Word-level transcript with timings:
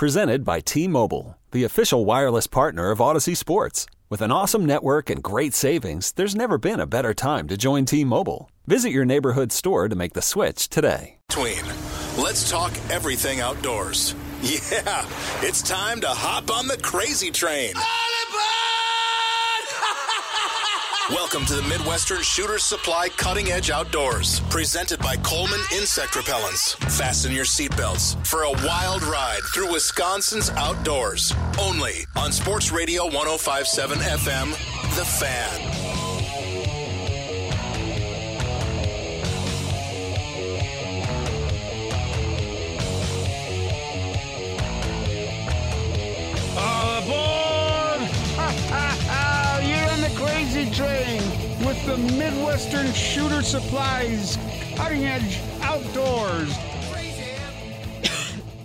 Presented 0.00 0.46
by 0.46 0.60
T 0.60 0.88
Mobile, 0.88 1.36
the 1.50 1.64
official 1.64 2.06
wireless 2.06 2.46
partner 2.46 2.90
of 2.90 3.00
Audacy 3.00 3.36
Sports. 3.36 3.84
With 4.08 4.22
an 4.22 4.32
awesome 4.32 4.64
network 4.64 5.10
and 5.10 5.22
great 5.22 5.52
savings, 5.52 6.12
there's 6.12 6.34
never 6.34 6.56
been 6.56 6.80
a 6.80 6.86
better 6.86 7.12
time 7.12 7.46
to 7.48 7.58
join 7.58 7.84
T 7.84 8.02
Mobile. 8.02 8.50
Visit 8.66 8.92
your 8.92 9.04
neighborhood 9.04 9.52
store 9.52 9.90
to 9.90 9.94
make 9.94 10.14
the 10.14 10.22
switch 10.22 10.70
today. 10.70 11.18
Tween. 11.28 11.66
Let's 12.16 12.50
talk 12.50 12.72
everything 12.88 13.40
outdoors. 13.40 14.14
Yeah, 14.42 15.06
it's 15.42 15.60
time 15.60 16.00
to 16.00 16.08
hop 16.08 16.50
on 16.50 16.66
the 16.66 16.78
crazy 16.78 17.30
train. 17.30 17.74
Welcome 21.10 21.44
to 21.46 21.54
the 21.54 21.62
Midwestern 21.62 22.22
Shooter 22.22 22.58
Supply 22.58 23.08
Cutting 23.08 23.50
Edge 23.50 23.68
Outdoors, 23.68 24.38
presented 24.48 25.00
by 25.00 25.16
Coleman 25.16 25.58
Insect 25.72 26.12
Repellents. 26.12 26.76
Fasten 26.88 27.32
your 27.32 27.44
seatbelts 27.44 28.24
for 28.24 28.44
a 28.44 28.52
wild 28.64 29.02
ride 29.02 29.40
through 29.52 29.72
Wisconsin's 29.72 30.50
outdoors. 30.50 31.34
Only 31.60 32.06
on 32.14 32.30
Sports 32.30 32.70
Radio 32.70 33.06
1057 33.06 33.98
FM, 33.98 34.50
The 34.94 35.04
Fan. 35.04 35.79
The 51.86 51.96
Midwestern 51.96 52.92
Shooter 52.92 53.42
Supplies 53.42 54.36
Cutting 54.76 55.04
Edge 55.06 55.38
Outdoors. 55.62 56.56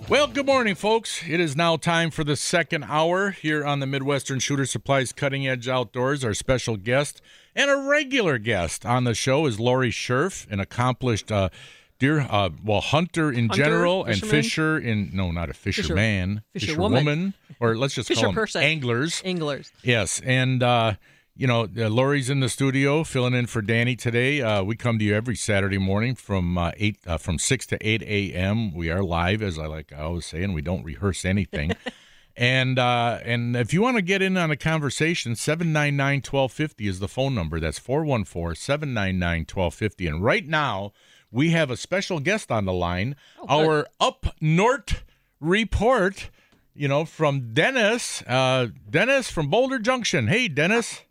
Well, 0.08 0.28
good 0.28 0.46
morning, 0.46 0.76
folks. 0.76 1.24
It 1.28 1.40
is 1.40 1.56
now 1.56 1.78
time 1.78 2.12
for 2.12 2.24
the 2.24 2.36
second 2.36 2.84
hour 2.84 3.32
here 3.32 3.66
on 3.66 3.80
the 3.80 3.88
Midwestern 3.88 4.38
Shooter 4.38 4.68
Supplies 4.68 5.12
Cutting 5.12 5.48
Edge 5.48 5.68
Outdoors. 5.68 6.24
Our 6.24 6.36
special 6.36 6.78
guest 6.78 7.24
and 7.56 7.72
a 7.72 7.76
regular 7.90 8.38
guest 8.38 8.86
on 8.86 9.06
the 9.06 9.16
show 9.16 9.48
is 9.48 9.60
Lori 9.60 9.90
Scherf, 9.90 10.46
an 10.52 10.60
accomplished 10.60 11.32
uh, 11.32 11.50
deer, 11.98 12.20
uh, 12.30 12.52
well, 12.64 12.82
hunter 12.82 13.32
in 13.32 13.48
Hunter, 13.50 13.64
general 13.64 14.06
and 14.06 14.22
fisher 14.22 14.78
in 14.78 15.10
no, 15.12 15.32
not 15.32 15.50
a 15.50 15.56
fisherman, 15.56 16.44
fisherwoman. 16.54 17.34
or 17.60 17.76
let's 17.76 17.96
just 17.96 18.08
Fisher 18.08 18.22
call 18.22 18.30
them 18.30 18.36
person. 18.36 18.62
anglers. 18.62 19.24
Anglers. 19.26 19.72
Yes, 19.82 20.22
and 20.24 20.62
uh, 20.62 20.94
you 21.38 21.48
know, 21.48 21.68
uh, 21.78 21.90
Lori's 21.90 22.30
in 22.30 22.40
the 22.40 22.48
studio 22.48 23.04
filling 23.04 23.34
in 23.34 23.48
for 23.48 23.62
Danny 23.62 23.98
today. 23.98 24.42
Uh, 24.42 24.64
we 24.64 24.78
come 24.78 24.98
to 25.00 25.06
you 25.06 25.14
every 25.14 25.36
Saturday 25.36 25.78
morning 25.78 26.16
from 26.16 26.58
uh, 26.58 26.72
eight, 26.78 27.00
uh, 27.06 27.18
from 27.18 27.38
six 27.38 27.68
to 27.68 27.78
eight 27.86 28.02
a.m. 28.04 28.74
We 28.74 28.90
are 28.90 29.04
live, 29.04 29.42
as 29.42 29.60
I 29.60 29.66
like 29.66 29.92
I 29.92 30.00
always 30.02 30.26
say, 30.26 30.44
and 30.44 30.54
we 30.54 30.62
don't 30.62 30.86
rehearse 30.86 31.26
anything. 31.26 31.74
and 32.38 32.80
uh, 32.80 33.20
and 33.26 33.58
if 33.58 33.74
you 33.74 33.82
want 33.82 33.98
to 33.98 34.02
get 34.02 34.22
in 34.22 34.38
on 34.38 34.50
a 34.50 34.56
conversation, 34.56 35.34
799-1250 35.34 36.88
is 36.88 37.00
the 37.00 37.10
phone 37.10 37.36
number. 37.36 37.60
That's 37.60 37.82
414-799-1250. 37.82 40.08
And 40.08 40.24
right 40.24 40.48
now, 40.48 40.94
we 41.32 41.50
have 41.50 41.70
a 41.70 41.76
special 41.76 42.22
guest 42.22 42.50
on 42.50 42.64
the 42.64 42.72
line. 42.72 43.18
our 43.50 43.88
up 44.00 44.28
north 44.40 45.04
report 45.42 46.30
you 46.78 46.90
know, 46.90 47.06
from 47.06 47.54
Dennis. 47.54 48.22
Uh, 48.24 48.68
Dennis 48.90 49.32
from 49.32 49.50
Boulder 49.50 49.80
Junction. 49.80 50.28
Hey, 50.28 50.50
Dennis. 50.50 51.04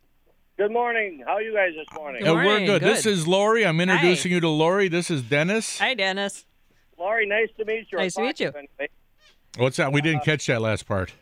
Good 0.57 0.71
morning. 0.71 1.23
How 1.27 1.35
are 1.35 1.43
you 1.43 1.53
guys 1.53 1.73
this 1.75 1.87
morning? 1.99 2.23
Good 2.23 2.31
Uh, 2.31 2.35
we're 2.35 2.59
good. 2.61 2.81
Good. 2.81 2.83
This 2.83 3.07
is 3.07 3.27
Lori. 3.27 3.67
I'm 3.67 3.81
introducing 3.81 4.31
you 4.31 4.39
to 4.41 4.49
Lori. 4.49 4.87
This 4.87 5.11
is 5.11 5.23
Dennis. 5.23 5.79
Hi, 5.81 5.95
Dennis. 5.95 6.45
Lori, 6.97 7.27
nice 7.27 7.49
to 7.59 7.65
meet 7.65 7.89
you. 7.91 7.99
Nice 7.99 8.15
to 8.15 8.23
meet 8.23 8.39
you. 8.39 8.49
anyway. 8.49 8.89
What's 9.59 9.79
that? 9.79 9.93
We 9.93 10.01
didn't 10.01 10.23
catch 10.25 10.47
that 10.47 10.63
last 10.63 10.87
part. 10.87 11.13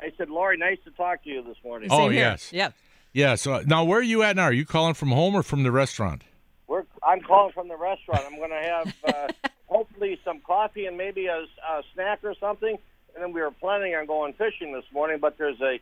I 0.00 0.10
said, 0.16 0.30
Lori, 0.30 0.56
nice 0.56 0.78
to 0.84 0.90
talk 0.92 1.22
to 1.24 1.28
you 1.28 1.42
this 1.42 1.58
morning. 1.62 1.88
Oh, 1.92 1.98
Same 2.04 2.12
here. 2.12 2.20
yes. 2.20 2.52
Yeah. 2.54 2.70
Yeah. 3.12 3.34
So 3.34 3.60
now, 3.66 3.84
where 3.84 3.98
are 3.98 4.02
you 4.02 4.22
at 4.22 4.36
now? 4.36 4.44
Are 4.44 4.52
you 4.52 4.64
calling 4.64 4.94
from 4.94 5.10
home 5.10 5.34
or 5.34 5.42
from 5.42 5.62
the 5.62 5.70
restaurant? 5.70 6.22
We're, 6.66 6.84
I'm 7.02 7.20
calling 7.20 7.52
from 7.52 7.68
the 7.68 7.76
restaurant. 7.76 8.22
I'm 8.26 8.36
going 8.36 8.48
to 8.50 8.56
have 8.56 8.94
uh, 9.04 9.48
hopefully 9.66 10.18
some 10.24 10.40
coffee 10.40 10.86
and 10.86 10.96
maybe 10.96 11.26
a, 11.26 11.40
a 11.40 11.82
snack 11.92 12.20
or 12.22 12.34
something. 12.40 12.78
And 13.14 13.22
then 13.22 13.32
we 13.34 13.42
were 13.42 13.50
planning 13.50 13.94
on 13.94 14.06
going 14.06 14.32
fishing 14.32 14.72
this 14.72 14.84
morning, 14.90 15.18
but 15.20 15.36
there's 15.36 15.60
a 15.60 15.80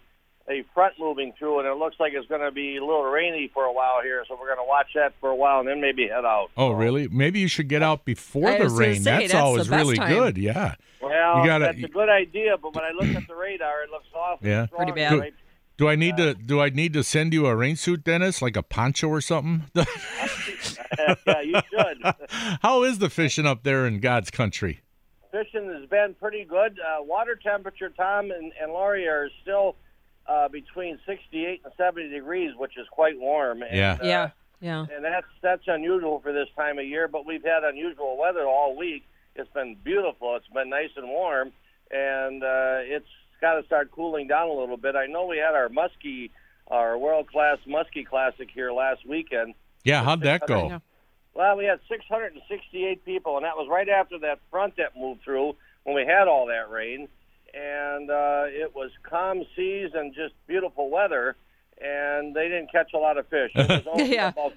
a 0.51 0.65
front 0.75 0.95
moving 0.99 1.33
through, 1.39 1.59
and 1.61 1.69
it 1.69 1.75
looks 1.77 1.97
like 2.01 2.13
it's 2.15 2.27
going 2.27 2.41
to 2.41 2.51
be 2.51 2.77
a 2.77 2.81
little 2.81 3.05
rainy 3.05 3.51
for 3.53 3.65
a 3.65 3.73
while 3.73 4.01
here. 4.03 4.25
So 4.29 4.37
we're 4.41 4.47
going 4.47 4.59
to 4.59 4.69
watch 4.69 4.87
that 4.95 5.13
for 5.21 5.29
a 5.31 5.37
while 5.37 5.61
and 5.61 5.69
then 5.69 5.81
maybe 5.81 6.09
head 6.09 6.25
out. 6.25 6.49
Oh, 6.57 6.71
really? 6.71 7.07
Maybe 7.09 7.41
you 7.41 7.49
should 7.49 7.69
get 7.69 7.83
out 7.83 8.05
before 8.05 8.49
I 8.49 8.59
the 8.59 8.69
rain. 8.71 8.95
say, 8.97 8.99
that's, 9.03 9.33
that's 9.33 9.35
always 9.35 9.69
really 9.69 9.97
time. 9.97 10.13
good. 10.13 10.39
Yeah. 10.39 10.75
Well, 11.03 11.41
You 11.41 11.47
gotta- 11.47 11.65
that's 11.67 11.83
a 11.85 11.89
good 11.89 12.09
idea, 12.09 12.57
but 12.57 12.75
when 12.75 12.85
I 12.85 12.91
look 12.93 13.15
at 13.15 13.29
the 13.29 13.35
radar, 13.35 13.83
it 13.85 13.91
looks 13.91 14.07
awful. 14.15 14.47
Yeah. 14.49 14.67
Pretty 14.67 14.93
bad. 14.93 15.19
Right? 15.19 15.35
Do 15.77 15.89
I 15.89 15.95
need 15.95 16.17
to? 16.17 16.35
Do 16.35 16.61
I 16.61 16.71
need 16.71 16.93
to 16.95 17.05
send 17.05 17.33
you 17.33 17.47
a 17.47 17.55
rain 17.55 17.77
suit, 17.77 18.03
Dennis, 18.03 18.43
like 18.43 18.57
a 18.57 18.65
poncho 18.65 19.07
or 19.07 19.21
something? 19.21 19.63
yeah, 19.77 21.41
you 21.41 21.55
should. 21.71 22.03
How 22.63 22.83
is 22.83 22.99
the 22.99 23.09
fishing 23.09 23.47
up 23.47 23.63
there 23.63 23.87
in 23.87 24.01
God's 24.01 24.31
country? 24.31 24.81
fishing 25.31 25.71
has 25.79 25.87
been 25.91 26.15
pretty 26.19 26.45
good. 26.45 26.79
Uh, 26.81 27.03
water 27.03 27.37
temperature, 27.41 27.91
Tom 27.91 28.31
and, 28.31 28.51
and 28.61 28.73
Laurie, 28.73 29.07
are 29.07 29.29
still 29.43 29.77
uh, 30.29 30.49
between 30.49 30.99
68 31.07 31.63
and 31.65 31.73
70 31.77 32.09
degrees, 32.11 32.53
which 32.57 32.77
is 32.77 32.87
quite 32.91 33.19
warm. 33.19 33.63
And, 33.63 33.77
Yeah. 33.77 33.93
uh, 34.01 34.05
Yeah. 34.07 34.31
Yeah. 34.61 34.87
And 34.93 35.05
that's 35.05 35.27
that's 35.41 35.63
unusual 35.69 36.19
for 36.21 36.33
this 36.33 36.49
time 36.57 36.79
of 36.79 36.85
year, 36.85 37.07
but 37.09 37.25
we've 37.25 37.45
had 37.45 37.63
unusual 37.65 38.17
weather 38.19 38.45
all 38.47 38.77
week. 38.77 39.05
It's 39.37 39.51
been 39.53 39.77
beautiful. 39.85 40.35
It's 40.37 40.49
been 40.49 40.69
nice 40.69 40.91
and 40.97 41.07
warm, 41.09 41.53
and 41.93 42.43
uh, 42.43 42.79
it's 42.83 43.07
got 43.41 43.55
to 43.55 43.65
start 43.67 43.93
cooling 43.93 44.27
down 44.27 44.49
a 44.49 44.53
little 44.53 44.77
bit. 44.77 44.97
I 44.97 45.07
know 45.07 45.27
we 45.27 45.39
had 45.39 45.55
our 45.55 45.69
muskie, 45.69 46.31
our 46.67 46.99
world 46.99 47.29
class 47.31 47.59
muskie 47.69 48.05
classic 48.05 48.49
here 48.53 48.73
last 48.73 49.07
weekend. 49.07 49.55
Yeah. 49.85 50.03
How'd 50.03 50.23
that 50.23 50.47
go? 50.49 50.67
Yeah. 50.69 50.79
Well, 51.35 51.57
we 51.57 51.65
had 51.67 51.79
668 51.89 53.05
people, 53.05 53.37
and 53.37 53.45
that 53.45 53.57
was 53.57 53.69
right 53.71 53.89
after 53.89 54.19
that 54.21 54.41
front 54.51 54.77
that 54.77 54.97
moved 54.97 55.23
through 55.23 55.55
when 55.85 55.95
we 55.95 56.05
had 56.05 56.27
all 56.27 56.47
that 56.47 56.69
rain. 56.69 57.07
And 57.55 58.11
uh, 58.11 58.45
it 58.49 58.75
was 58.75 58.91
calm 59.03 59.43
seas 59.57 59.91
and 59.95 60.15
just 60.15 60.35
beautiful 60.47 60.91
weather, 60.91 61.35
and 61.81 62.35
they 62.35 62.45
didn't 62.49 62.71
catch 62.71 62.93
a 62.95 62.99
lot 62.99 63.17
of 63.19 63.27
fish. 63.29 63.51
It 63.55 63.69
was 63.69 63.87
only 63.93 64.15
Yeah. 64.15 64.29
about, 64.29 64.53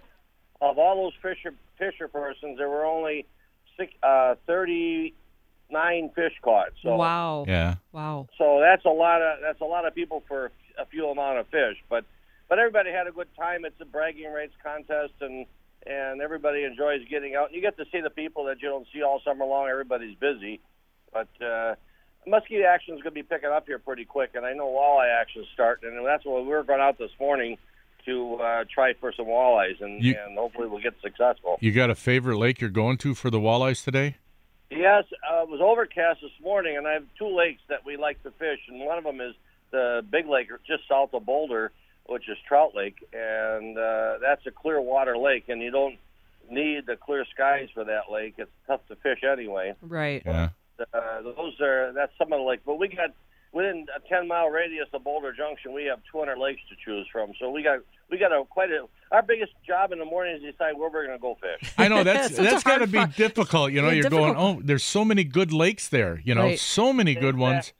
of 0.59 0.77
all 0.77 1.03
those 1.03 1.13
fisher 1.21 1.53
fisher 1.77 2.07
persons, 2.07 2.57
there 2.57 2.69
were 2.69 2.85
only 2.85 3.25
six, 3.77 3.93
uh, 4.03 4.35
39 4.45 6.09
fish 6.15 6.33
caught. 6.41 6.69
So, 6.83 6.95
Wow. 6.95 7.45
Yeah. 7.47 7.75
Wow. 7.91 8.27
so 8.37 8.59
that's 8.59 8.85
a 8.85 8.89
lot 8.89 9.21
of 9.21 9.39
that's 9.41 9.61
a 9.61 9.65
lot 9.65 9.85
of 9.87 9.95
people 9.95 10.23
for 10.27 10.51
a 10.77 10.85
few 10.85 11.07
amount 11.09 11.39
of 11.39 11.47
fish. 11.47 11.77
But 11.89 12.05
but 12.49 12.59
everybody 12.59 12.91
had 12.91 13.07
a 13.07 13.11
good 13.11 13.33
time. 13.37 13.65
It's 13.65 13.79
a 13.79 13.85
bragging 13.85 14.31
rights 14.31 14.53
contest, 14.63 15.13
and 15.21 15.45
and 15.87 16.21
everybody 16.21 16.63
enjoys 16.63 17.01
getting 17.09 17.35
out. 17.35 17.47
And 17.47 17.55
you 17.55 17.61
get 17.61 17.77
to 17.77 17.85
see 17.91 18.01
the 18.01 18.09
people 18.09 18.45
that 18.45 18.61
you 18.61 18.69
don't 18.69 18.87
see 18.93 19.01
all 19.01 19.21
summer 19.25 19.45
long. 19.45 19.67
Everybody's 19.69 20.15
busy, 20.17 20.59
but 21.13 21.27
uh, 21.43 21.75
muskie 22.27 22.65
action 22.65 22.95
is 22.95 23.01
going 23.01 23.13
to 23.15 23.21
be 23.21 23.23
picking 23.23 23.49
up 23.49 23.65
here 23.67 23.79
pretty 23.79 24.05
quick. 24.05 24.31
And 24.35 24.45
I 24.45 24.53
know 24.53 24.67
walleye 24.67 25.09
action 25.21 25.41
is 25.43 25.47
starting, 25.53 25.89
and 25.95 26.05
that's 26.05 26.25
why 26.25 26.39
we 26.41 26.47
were 26.47 26.63
going 26.63 26.81
out 26.81 26.97
this 26.97 27.11
morning 27.19 27.57
to 28.05 28.35
uh, 28.35 28.63
try 28.73 28.93
for 28.93 29.13
some 29.15 29.27
walleyes, 29.27 29.79
and, 29.81 30.03
You- 30.03 30.15
and 30.25 30.37
hopefully 30.37 30.67
we'll 30.67 30.81
get 30.81 30.93
successful. 31.01 31.57
You 31.61 31.71
got 31.71 31.89
a 31.89 31.95
favorite 31.95 32.37
lake 32.37 32.59
you're 32.59 32.69
going 32.71 32.97
to 32.99 33.13
for 33.13 33.29
the 33.29 33.39
walleyes 33.39 33.83
today? 33.83 34.17
Yes, 34.71 35.03
uh, 35.31 35.43
it 35.43 35.49
was 35.49 35.59
overcast 35.61 36.21
this 36.21 36.31
morning, 36.41 36.77
and 36.77 36.87
I 36.87 36.93
have 36.93 37.03
two 37.19 37.27
lakes 37.35 37.61
that 37.69 37.85
we 37.85 37.97
like 37.97 38.23
to 38.23 38.31
fish, 38.31 38.59
and 38.69 38.79
one 38.79 38.97
of 38.97 39.03
them 39.03 39.19
is 39.21 39.35
the 39.71 40.03
big 40.09 40.27
lake 40.27 40.47
just 40.65 40.87
south 40.87 41.13
of 41.13 41.25
Boulder, 41.25 41.71
which 42.07 42.27
is 42.29 42.37
Trout 42.47 42.73
Lake, 42.73 42.95
and 43.13 43.77
uh, 43.77 44.17
that's 44.21 44.45
a 44.47 44.51
clear 44.51 44.81
water 44.81 45.17
lake, 45.17 45.49
and 45.49 45.61
you 45.61 45.71
don't 45.71 45.97
need 46.49 46.85
the 46.87 46.95
clear 46.95 47.25
skies 47.33 47.67
for 47.73 47.83
that 47.83 48.09
lake. 48.11 48.35
It's 48.37 48.49
tough 48.65 48.81
to 48.87 48.95
fish 48.95 49.19
anyway. 49.29 49.75
Right. 49.81 50.23
Yeah. 50.25 50.49
Uh, 50.93 51.21
those 51.21 51.59
are 51.61 51.91
that's 51.93 52.11
some 52.17 52.31
of 52.33 52.39
the 52.39 52.45
lakes, 52.45 52.63
but 52.65 52.77
we 52.79 52.87
got 52.87 53.11
within 53.53 53.85
a 53.95 53.99
10 54.07 54.27
mile 54.27 54.47
radius 54.49 54.87
of 54.93 55.03
Boulder 55.03 55.33
Junction, 55.33 55.73
we 55.73 55.83
have 55.85 55.99
200 56.11 56.37
lakes 56.37 56.61
to 56.69 56.75
choose 56.85 57.05
from. 57.11 57.31
So 57.39 57.49
we 57.49 57.63
got 57.63 57.79
we 58.09 58.17
got 58.17 58.31
a 58.31 58.43
quite 58.45 58.69
a 58.71 58.85
our 59.11 59.21
biggest 59.21 59.51
job 59.67 59.91
in 59.91 59.99
the 59.99 60.05
morning 60.05 60.35
is 60.37 60.41
decide 60.41 60.77
where 60.77 60.89
we're 60.89 61.05
going 61.05 61.17
to 61.17 61.21
go 61.21 61.35
fish. 61.41 61.73
I 61.77 61.87
know 61.87 62.03
that's 62.03 62.35
Such 62.35 62.45
that's 62.45 62.63
got 62.63 62.77
to 62.79 62.87
be 62.87 62.97
fi- 62.99 63.05
difficult. 63.07 63.71
You 63.71 63.81
know, 63.81 63.89
Yeah, 63.89 64.01
you're 64.01 64.09
going, 64.09 64.35
oh, 64.37 64.61
there's 64.63 64.83
so 64.83 65.03
many 65.03 65.23
good 65.23 65.51
lakes 65.51 65.89
there. 65.89 66.21
You 66.23 66.35
know, 66.35 66.43
Right. 66.43 66.59
so 66.59 66.93
many 66.93 67.13
good 67.15 67.37
ones. 67.37 67.73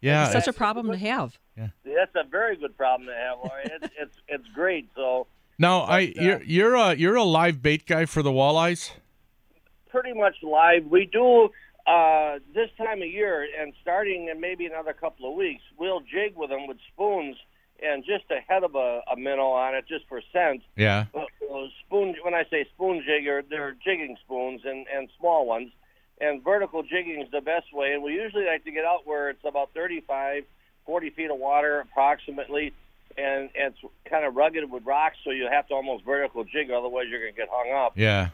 Yeah. 0.00 0.24
it's 0.24 0.32
Such 0.32 0.48
a 0.48 0.52
problem 0.52 0.90
to 0.90 0.96
have. 0.96 1.38
Yeah, 1.56 1.68
that's 1.84 2.14
a 2.14 2.24
very 2.28 2.56
good 2.56 2.76
problem 2.76 3.08
to 3.08 3.14
have, 3.14 3.38
Laurie. 3.44 3.64
It's 3.64 3.94
it's 4.00 4.16
it's 4.28 4.48
great. 4.54 4.88
So 4.96 5.26
now, 5.58 5.80
I 5.80 6.04
uh, 6.18 6.22
you're 6.22 6.42
you're 6.44 6.74
a 6.74 6.94
you're 6.94 7.16
a 7.16 7.24
live 7.24 7.60
bait 7.60 7.84
guy 7.84 8.06
for 8.06 8.22
the 8.22 8.30
walleyes. 8.30 8.92
pretty 9.90 10.12
much 10.14 10.36
live. 10.42 10.86
We 10.86 11.06
do 11.12 11.50
uh, 11.86 12.38
this 12.54 12.70
time 12.76 13.02
of 13.02 13.08
year, 13.08 13.46
and 13.58 13.72
starting 13.82 14.28
in 14.28 14.40
maybe 14.40 14.66
another 14.66 14.92
couple 14.92 15.30
of 15.30 15.36
weeks, 15.36 15.62
we'll 15.78 16.00
jig 16.00 16.36
with 16.36 16.50
them 16.50 16.66
with 16.66 16.78
spoons 16.92 17.36
and 17.82 18.04
just 18.04 18.24
a 18.30 18.40
head 18.46 18.62
of 18.62 18.74
a, 18.74 19.00
a 19.10 19.16
minnow 19.16 19.50
on 19.50 19.74
it, 19.74 19.86
just 19.88 20.06
for 20.08 20.20
scent. 20.32 20.62
Yeah. 20.76 21.06
Uh, 21.14 21.20
uh, 21.20 21.66
spoon. 21.86 22.14
When 22.22 22.34
I 22.34 22.44
say 22.50 22.66
spoon 22.74 23.02
jig, 23.06 23.24
they're, 23.24 23.42
they're 23.42 23.76
jigging 23.84 24.16
spoons 24.24 24.62
and 24.64 24.86
and 24.94 25.08
small 25.18 25.46
ones, 25.46 25.72
and 26.20 26.42
vertical 26.42 26.82
jigging 26.82 27.22
is 27.22 27.30
the 27.30 27.40
best 27.40 27.72
way. 27.72 27.92
And 27.92 28.02
we 28.02 28.14
usually 28.14 28.46
like 28.46 28.64
to 28.64 28.70
get 28.70 28.84
out 28.84 29.06
where 29.06 29.30
it's 29.30 29.44
about 29.44 29.70
35, 29.74 30.44
40 30.86 31.10
feet 31.10 31.30
of 31.30 31.38
water 31.38 31.80
approximately, 31.80 32.72
and, 33.16 33.50
and 33.58 33.74
it's 33.74 33.92
kind 34.08 34.24
of 34.24 34.34
rugged 34.36 34.70
with 34.70 34.84
rocks, 34.84 35.16
so 35.24 35.30
you 35.30 35.48
have 35.50 35.66
to 35.68 35.74
almost 35.74 36.04
vertical 36.04 36.44
jig, 36.44 36.70
otherwise 36.70 37.06
you're 37.08 37.20
going 37.20 37.32
to 37.32 37.36
get 37.36 37.48
hung 37.50 37.72
up. 37.72 37.92
Yeah. 37.96 38.30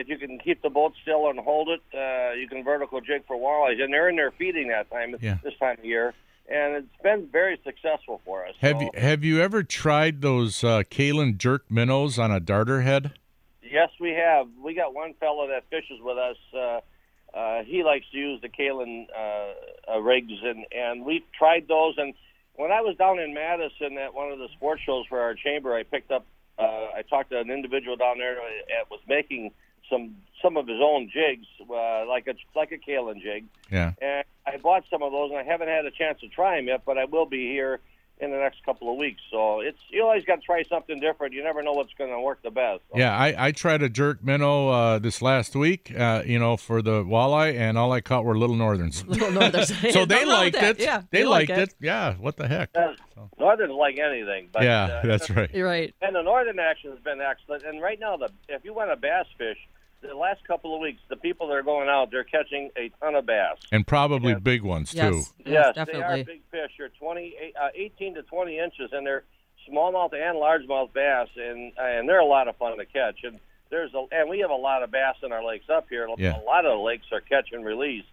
Uh, 0.00 0.02
if 0.02 0.08
you 0.08 0.18
can 0.18 0.38
keep 0.38 0.62
the 0.62 0.70
boat 0.70 0.94
still 1.02 1.28
and 1.28 1.38
hold 1.38 1.68
it, 1.68 1.80
uh, 1.94 2.32
you 2.34 2.48
can 2.48 2.64
vertical 2.64 3.00
jig 3.00 3.26
for 3.26 3.36
walleyes, 3.36 3.82
and 3.82 3.92
they're 3.92 4.08
in 4.08 4.16
there 4.16 4.30
feeding 4.32 4.68
that 4.68 4.90
time 4.90 5.14
Yeah. 5.20 5.38
this 5.42 5.54
time 5.58 5.78
of 5.78 5.84
year, 5.84 6.14
and 6.48 6.76
it's 6.76 7.02
been 7.02 7.26
very 7.26 7.58
successful 7.64 8.20
for 8.24 8.46
us. 8.46 8.54
Have 8.60 8.76
So, 8.78 8.82
you 8.82 8.90
have 9.00 9.24
you 9.24 9.40
ever 9.40 9.62
tried 9.62 10.20
those 10.22 10.64
uh, 10.64 10.82
Kalen 10.90 11.36
jerk 11.38 11.70
minnows 11.70 12.18
on 12.18 12.30
a 12.30 12.40
darter 12.40 12.82
head? 12.82 13.12
Yes, 13.62 13.90
we 14.00 14.10
have. 14.12 14.48
We 14.62 14.74
got 14.74 14.94
one 14.94 15.14
fellow 15.14 15.46
that 15.48 15.64
fishes 15.70 16.00
with 16.02 16.18
us. 16.18 16.36
Uh, 16.52 16.80
uh, 17.36 17.62
he 17.64 17.84
likes 17.84 18.06
to 18.10 18.18
use 18.18 18.40
the 18.40 18.48
Kalen 18.48 19.06
uh, 19.16 19.94
uh, 19.94 20.00
rigs, 20.00 20.32
and 20.42 20.66
and 20.72 21.04
we've 21.04 21.30
tried 21.38 21.68
those. 21.68 21.94
And 21.98 22.14
when 22.54 22.72
I 22.72 22.80
was 22.80 22.96
down 22.96 23.18
in 23.20 23.32
Madison 23.32 23.96
at 23.98 24.12
one 24.14 24.32
of 24.32 24.38
the 24.40 24.48
sports 24.56 24.82
shows 24.82 25.06
for 25.08 25.20
our 25.20 25.34
chamber, 25.34 25.74
I 25.74 25.82
picked 25.84 26.10
up. 26.10 26.26
Uh, 26.58 26.88
I 26.96 27.02
talked 27.08 27.30
to 27.30 27.38
an 27.38 27.50
individual 27.50 27.96
down 27.96 28.18
there 28.18 28.34
that 28.34 28.90
was 28.90 29.00
making 29.08 29.52
some 29.90 30.16
some 30.40 30.56
of 30.56 30.66
his 30.66 30.78
own 30.80 31.10
jigs, 31.12 31.46
uh, 31.68 32.06
like 32.06 32.26
a 32.26 32.34
like 32.56 32.72
a 32.72 32.78
Kalen 32.78 33.20
jig. 33.20 33.44
Yeah. 33.70 33.92
And 34.00 34.24
I 34.46 34.56
bought 34.56 34.84
some 34.90 35.02
of 35.02 35.12
those, 35.12 35.30
and 35.30 35.38
I 35.38 35.42
haven't 35.42 35.68
had 35.68 35.84
a 35.84 35.90
chance 35.90 36.20
to 36.20 36.28
try 36.28 36.56
them 36.56 36.68
yet, 36.68 36.82
but 36.86 36.96
I 36.96 37.04
will 37.04 37.26
be 37.26 37.50
here 37.50 37.80
in 38.20 38.30
the 38.30 38.36
next 38.36 38.62
couple 38.64 38.90
of 38.90 38.98
weeks. 38.98 39.20
So 39.30 39.60
it's 39.60 39.78
you 39.90 40.02
always 40.02 40.24
got 40.24 40.36
to 40.36 40.42
try 40.42 40.62
something 40.64 41.00
different. 41.00 41.32
You 41.32 41.42
never 41.42 41.62
know 41.62 41.72
what's 41.72 41.92
going 41.94 42.10
to 42.10 42.20
work 42.20 42.42
the 42.42 42.50
best. 42.50 42.82
So. 42.92 42.98
Yeah, 42.98 43.16
I, 43.16 43.46
I 43.46 43.52
tried 43.52 43.82
a 43.82 43.88
jerk 43.88 44.22
minnow 44.22 44.68
uh, 44.68 44.98
this 44.98 45.22
last 45.22 45.56
week, 45.56 45.92
uh, 45.96 46.22
you 46.24 46.38
know, 46.38 46.56
for 46.56 46.82
the 46.82 47.02
walleye, 47.02 47.54
and 47.56 47.78
all 47.78 47.92
I 47.92 48.00
caught 48.00 48.24
were 48.24 48.36
little 48.36 48.56
northerns. 48.56 49.04
Little 49.10 49.30
Northern. 49.30 49.64
so 49.90 50.04
they 50.04 50.24
liked 50.24 50.56
that. 50.56 50.78
it. 50.78 50.80
Yeah, 50.80 51.02
they, 51.10 51.24
like 51.24 51.48
liked 51.48 51.60
it. 51.60 51.74
Yeah, 51.80 52.14
what 52.14 52.36
the 52.36 52.46
heck? 52.46 52.70
Uh, 52.74 52.92
Northern's 53.38 53.72
like 53.72 53.98
anything, 53.98 54.48
but 54.52 54.62
yeah, 54.62 54.84
uh, 54.84 55.06
that's 55.06 55.30
right. 55.30 55.50
You're 55.52 55.66
right. 55.66 55.94
and 56.02 56.14
the 56.14 56.22
northern 56.22 56.58
action 56.58 56.90
has 56.90 57.00
been 57.00 57.20
excellent. 57.20 57.64
And 57.64 57.80
right 57.80 57.98
now, 57.98 58.16
the 58.16 58.30
if 58.48 58.64
you 58.64 58.74
want 58.74 58.90
to 58.90 58.96
bass 58.96 59.26
fish, 59.38 59.58
the 60.02 60.14
last 60.14 60.44
couple 60.46 60.74
of 60.74 60.80
weeks, 60.80 61.00
the 61.08 61.16
people 61.16 61.48
that 61.48 61.54
are 61.54 61.62
going 61.62 61.88
out, 61.88 62.10
they're 62.10 62.24
catching 62.24 62.70
a 62.76 62.90
ton 63.00 63.14
of 63.14 63.26
bass. 63.26 63.58
And 63.72 63.86
probably 63.86 64.32
Yeah. 64.32 64.38
big 64.38 64.62
ones, 64.62 64.92
too. 64.92 64.96
Yes. 64.98 65.34
Yes, 65.44 65.72
Yes, 65.76 65.88
they 65.92 66.02
are 66.02 66.16
big 66.24 66.42
fish. 66.50 66.72
They're 66.78 66.88
20, 66.88 67.36
uh, 67.60 67.68
18 67.74 68.14
to 68.14 68.22
20 68.22 68.58
inches, 68.58 68.92
and 68.92 69.06
they're 69.06 69.24
smallmouth 69.68 70.14
and 70.14 70.36
largemouth 70.38 70.92
bass, 70.92 71.28
and 71.36 71.72
and 71.78 72.08
they're 72.08 72.18
a 72.20 72.24
lot 72.24 72.48
of 72.48 72.56
fun 72.56 72.76
to 72.78 72.86
catch. 72.86 73.22
And 73.24 73.38
there's 73.68 73.92
a 73.94 74.04
and 74.10 74.28
we 74.28 74.38
have 74.40 74.50
a 74.50 74.54
lot 74.54 74.82
of 74.82 74.90
bass 74.90 75.16
in 75.22 75.32
our 75.32 75.44
lakes 75.44 75.68
up 75.68 75.86
here. 75.88 76.08
Yeah. 76.16 76.38
A 76.40 76.42
lot 76.44 76.64
of 76.64 76.72
the 76.72 76.82
lakes 76.82 77.06
are 77.12 77.20
catch 77.20 77.52
and 77.52 77.64
release, 77.64 78.06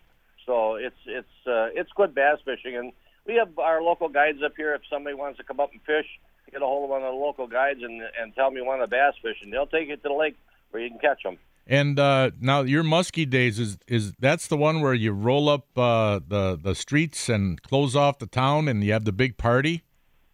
so 0.45 0.75
it's 0.75 1.00
it's 1.06 1.48
uh, 1.48 1.69
it's 1.74 1.92
good 1.94 2.13
bass 2.13 2.40
fishing. 2.44 2.75
And 2.75 2.92
we 3.25 3.36
have 3.36 3.57
our 3.60 3.81
local 3.81 4.10
guides 4.10 4.44
up 4.44 4.54
here. 4.57 4.74
If 4.75 4.81
somebody 4.90 5.16
wants 5.16 5.38
to 5.38 5.44
come 5.44 5.60
up 5.60 5.72
and 5.72 5.81
fish, 5.83 6.06
get 6.51 6.62
a 6.62 6.66
hold 6.66 6.83
of 6.83 6.90
one 6.90 7.01
of 7.04 7.13
the 7.13 7.19
local 7.19 7.48
guides 7.48 7.81
and 7.81 8.01
and 8.19 8.36
tell 8.36 8.51
me 8.51 8.62
one 8.62 8.81
of 8.81 8.90
the 8.90 8.94
bass 8.94 9.13
fishing. 9.22 9.50
They'll 9.50 9.68
take 9.68 9.88
you 9.88 9.95
to 9.95 10.01
the 10.04 10.13
lake 10.13 10.36
where 10.72 10.83
you 10.83 10.90
can 10.90 11.00
catch 11.00 11.24
them. 11.24 11.38
And 11.69 12.00
uh, 12.00 12.31
now 12.40 12.62
your 12.62 12.84
musky 12.84 13.25
days 13.25 13.60
is 13.60 13.78
is 13.88 14.14
that's 14.19 14.48
the 14.48 14.56
one 14.58 14.80
where 14.81 14.94
you 14.94 15.12
roll 15.12 15.50
up 15.50 15.66
uh, 15.78 16.22
the 16.25 16.58
the 16.62 16.74
streets 16.74 17.28
and 17.28 17.62
close 17.62 17.96
off 17.96 18.19
the 18.19 18.25
town, 18.28 18.68
and 18.69 18.84
you 18.84 18.94
have 18.94 19.04
the 19.06 19.12
big 19.12 19.38
party. 19.38 19.84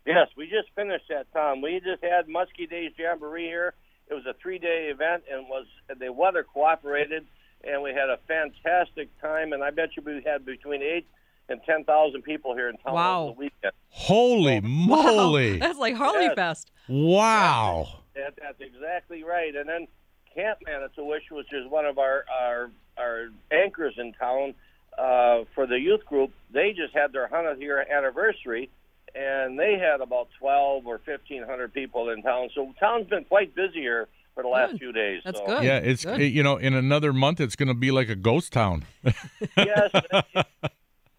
Yes, 0.06 0.28
we 0.38 0.46
just 0.48 0.70
finished 0.76 1.06
that, 1.10 1.26
Tom. 1.34 1.62
We 1.62 1.80
just 1.80 2.04
had 2.04 2.28
Muskie 2.28 2.70
Days 2.70 2.92
Jamboree 2.98 3.46
here. 3.46 3.74
It 4.10 4.14
was 4.14 4.26
a 4.26 4.34
three-day 4.34 4.90
event, 4.92 5.24
and 5.32 5.48
was 5.48 5.66
the 5.98 6.12
weather 6.12 6.44
cooperated, 6.44 7.26
and 7.64 7.82
we 7.82 7.92
had 7.92 8.10
a 8.10 8.20
fantastic 8.28 9.10
time. 9.22 9.54
And 9.54 9.64
I 9.64 9.72
bet 9.72 9.96
you 9.96 10.04
we 10.06 10.22
had 10.26 10.46
between 10.46 10.84
eight 10.84 11.08
and 11.50 11.62
ten 11.66 11.84
thousand 11.84 12.22
people 12.24 12.54
here 12.54 12.70
in 12.70 12.78
town 12.78 12.94
Wow. 12.94 13.24
over 13.24 13.34
the 13.34 13.40
weekend. 13.40 13.74
Holy 13.90 14.60
moly! 14.62 15.58
That's 15.60 15.80
like 15.80 15.96
Harley 15.96 16.26
Yes. 16.26 16.36
Fest. 16.36 16.72
Wow. 16.88 17.88
That, 18.16 18.36
that's 18.40 18.62
exactly 18.62 19.24
right. 19.24 19.56
And 19.56 19.68
then 19.68 19.88
Camp 20.36 20.60
Manitowish, 20.66 21.24
which 21.32 21.52
is 21.54 21.70
one 21.70 21.86
of 21.86 21.98
our 21.98 22.26
our, 22.32 22.70
our 22.98 23.30
anchors 23.52 23.96
in 23.98 24.14
town 24.14 24.54
uh, 24.98 25.44
for 25.56 25.66
the 25.68 25.80
youth 25.80 26.06
group, 26.06 26.32
they 26.52 26.74
just 26.74 26.94
had 26.94 27.12
their 27.14 27.28
100th 27.28 27.60
year 27.60 27.86
anniversary, 27.90 28.70
and 29.16 29.58
they 29.58 29.78
had 29.78 30.02
about 30.02 30.28
12 30.40 30.86
or 30.86 31.00
1,500 31.04 31.74
people 31.74 32.10
in 32.10 32.22
town. 32.22 32.50
So 32.54 32.74
town's 32.80 33.08
been 33.08 33.26
quite 33.26 33.56
busy 33.56 33.80
here 33.80 34.08
for 34.34 34.44
the 34.44 34.50
last 34.50 34.72
Good. 34.72 34.80
few 34.80 34.92
days. 34.92 35.22
That's 35.24 35.40
so. 35.40 35.46
good. 35.46 35.64
Yeah, 35.64 35.78
it's 35.78 36.06
Good. 36.06 36.20
you 36.20 36.44
know 36.44 36.58
in 36.58 36.74
another 36.74 37.14
month 37.14 37.40
it's 37.40 37.56
going 37.56 37.68
to 37.68 37.74
be 37.74 37.92
like 37.92 38.10
a 38.10 38.16
ghost 38.16 38.54
town. 38.54 38.86
yes, 39.04 39.90
it, 39.94 40.26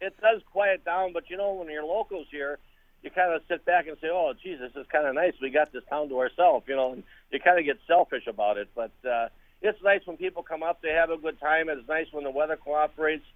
it 0.01 0.21
does 0.21 0.43
quiet 0.51 0.85
down, 0.85 1.13
but 1.13 1.31
you 1.31 1.37
know 1.37 1.55
when 1.55 1.71
you're 1.71 1.85
locals 1.85 2.27
here, 2.31 2.59
you 3.05 3.11
kind 3.11 3.35
of 3.35 3.43
sit 3.49 3.65
back 3.67 3.87
and 3.87 3.97
say, 4.01 4.09
"Oh, 4.11 4.33
geez, 4.43 4.59
this 4.59 4.73
is 4.75 4.87
kind 4.91 5.07
of 5.07 5.15
nice. 5.15 5.35
We 5.41 5.51
got 5.51 5.73
this 5.73 5.85
town 5.91 6.09
to 6.09 6.19
ourselves," 6.19 6.67
you 6.67 6.75
know. 6.75 6.95
And 6.95 7.03
you 7.31 7.39
kind 7.39 7.59
of 7.59 7.65
get 7.67 7.79
selfish 7.87 8.27
about 8.27 8.57
it, 8.57 8.69
but 8.75 8.93
uh, 9.07 9.29
it's 9.61 9.81
nice 9.83 10.01
when 10.07 10.17
people 10.17 10.43
come 10.43 10.63
up. 10.63 10.81
They 10.81 10.93
have 10.93 11.11
a 11.11 11.19
good 11.19 11.39
time. 11.39 11.69
It's 11.69 11.87
nice 11.87 12.07
when 12.13 12.25
the 12.25 12.31
weather 12.31 12.57
cooperates. 12.57 13.27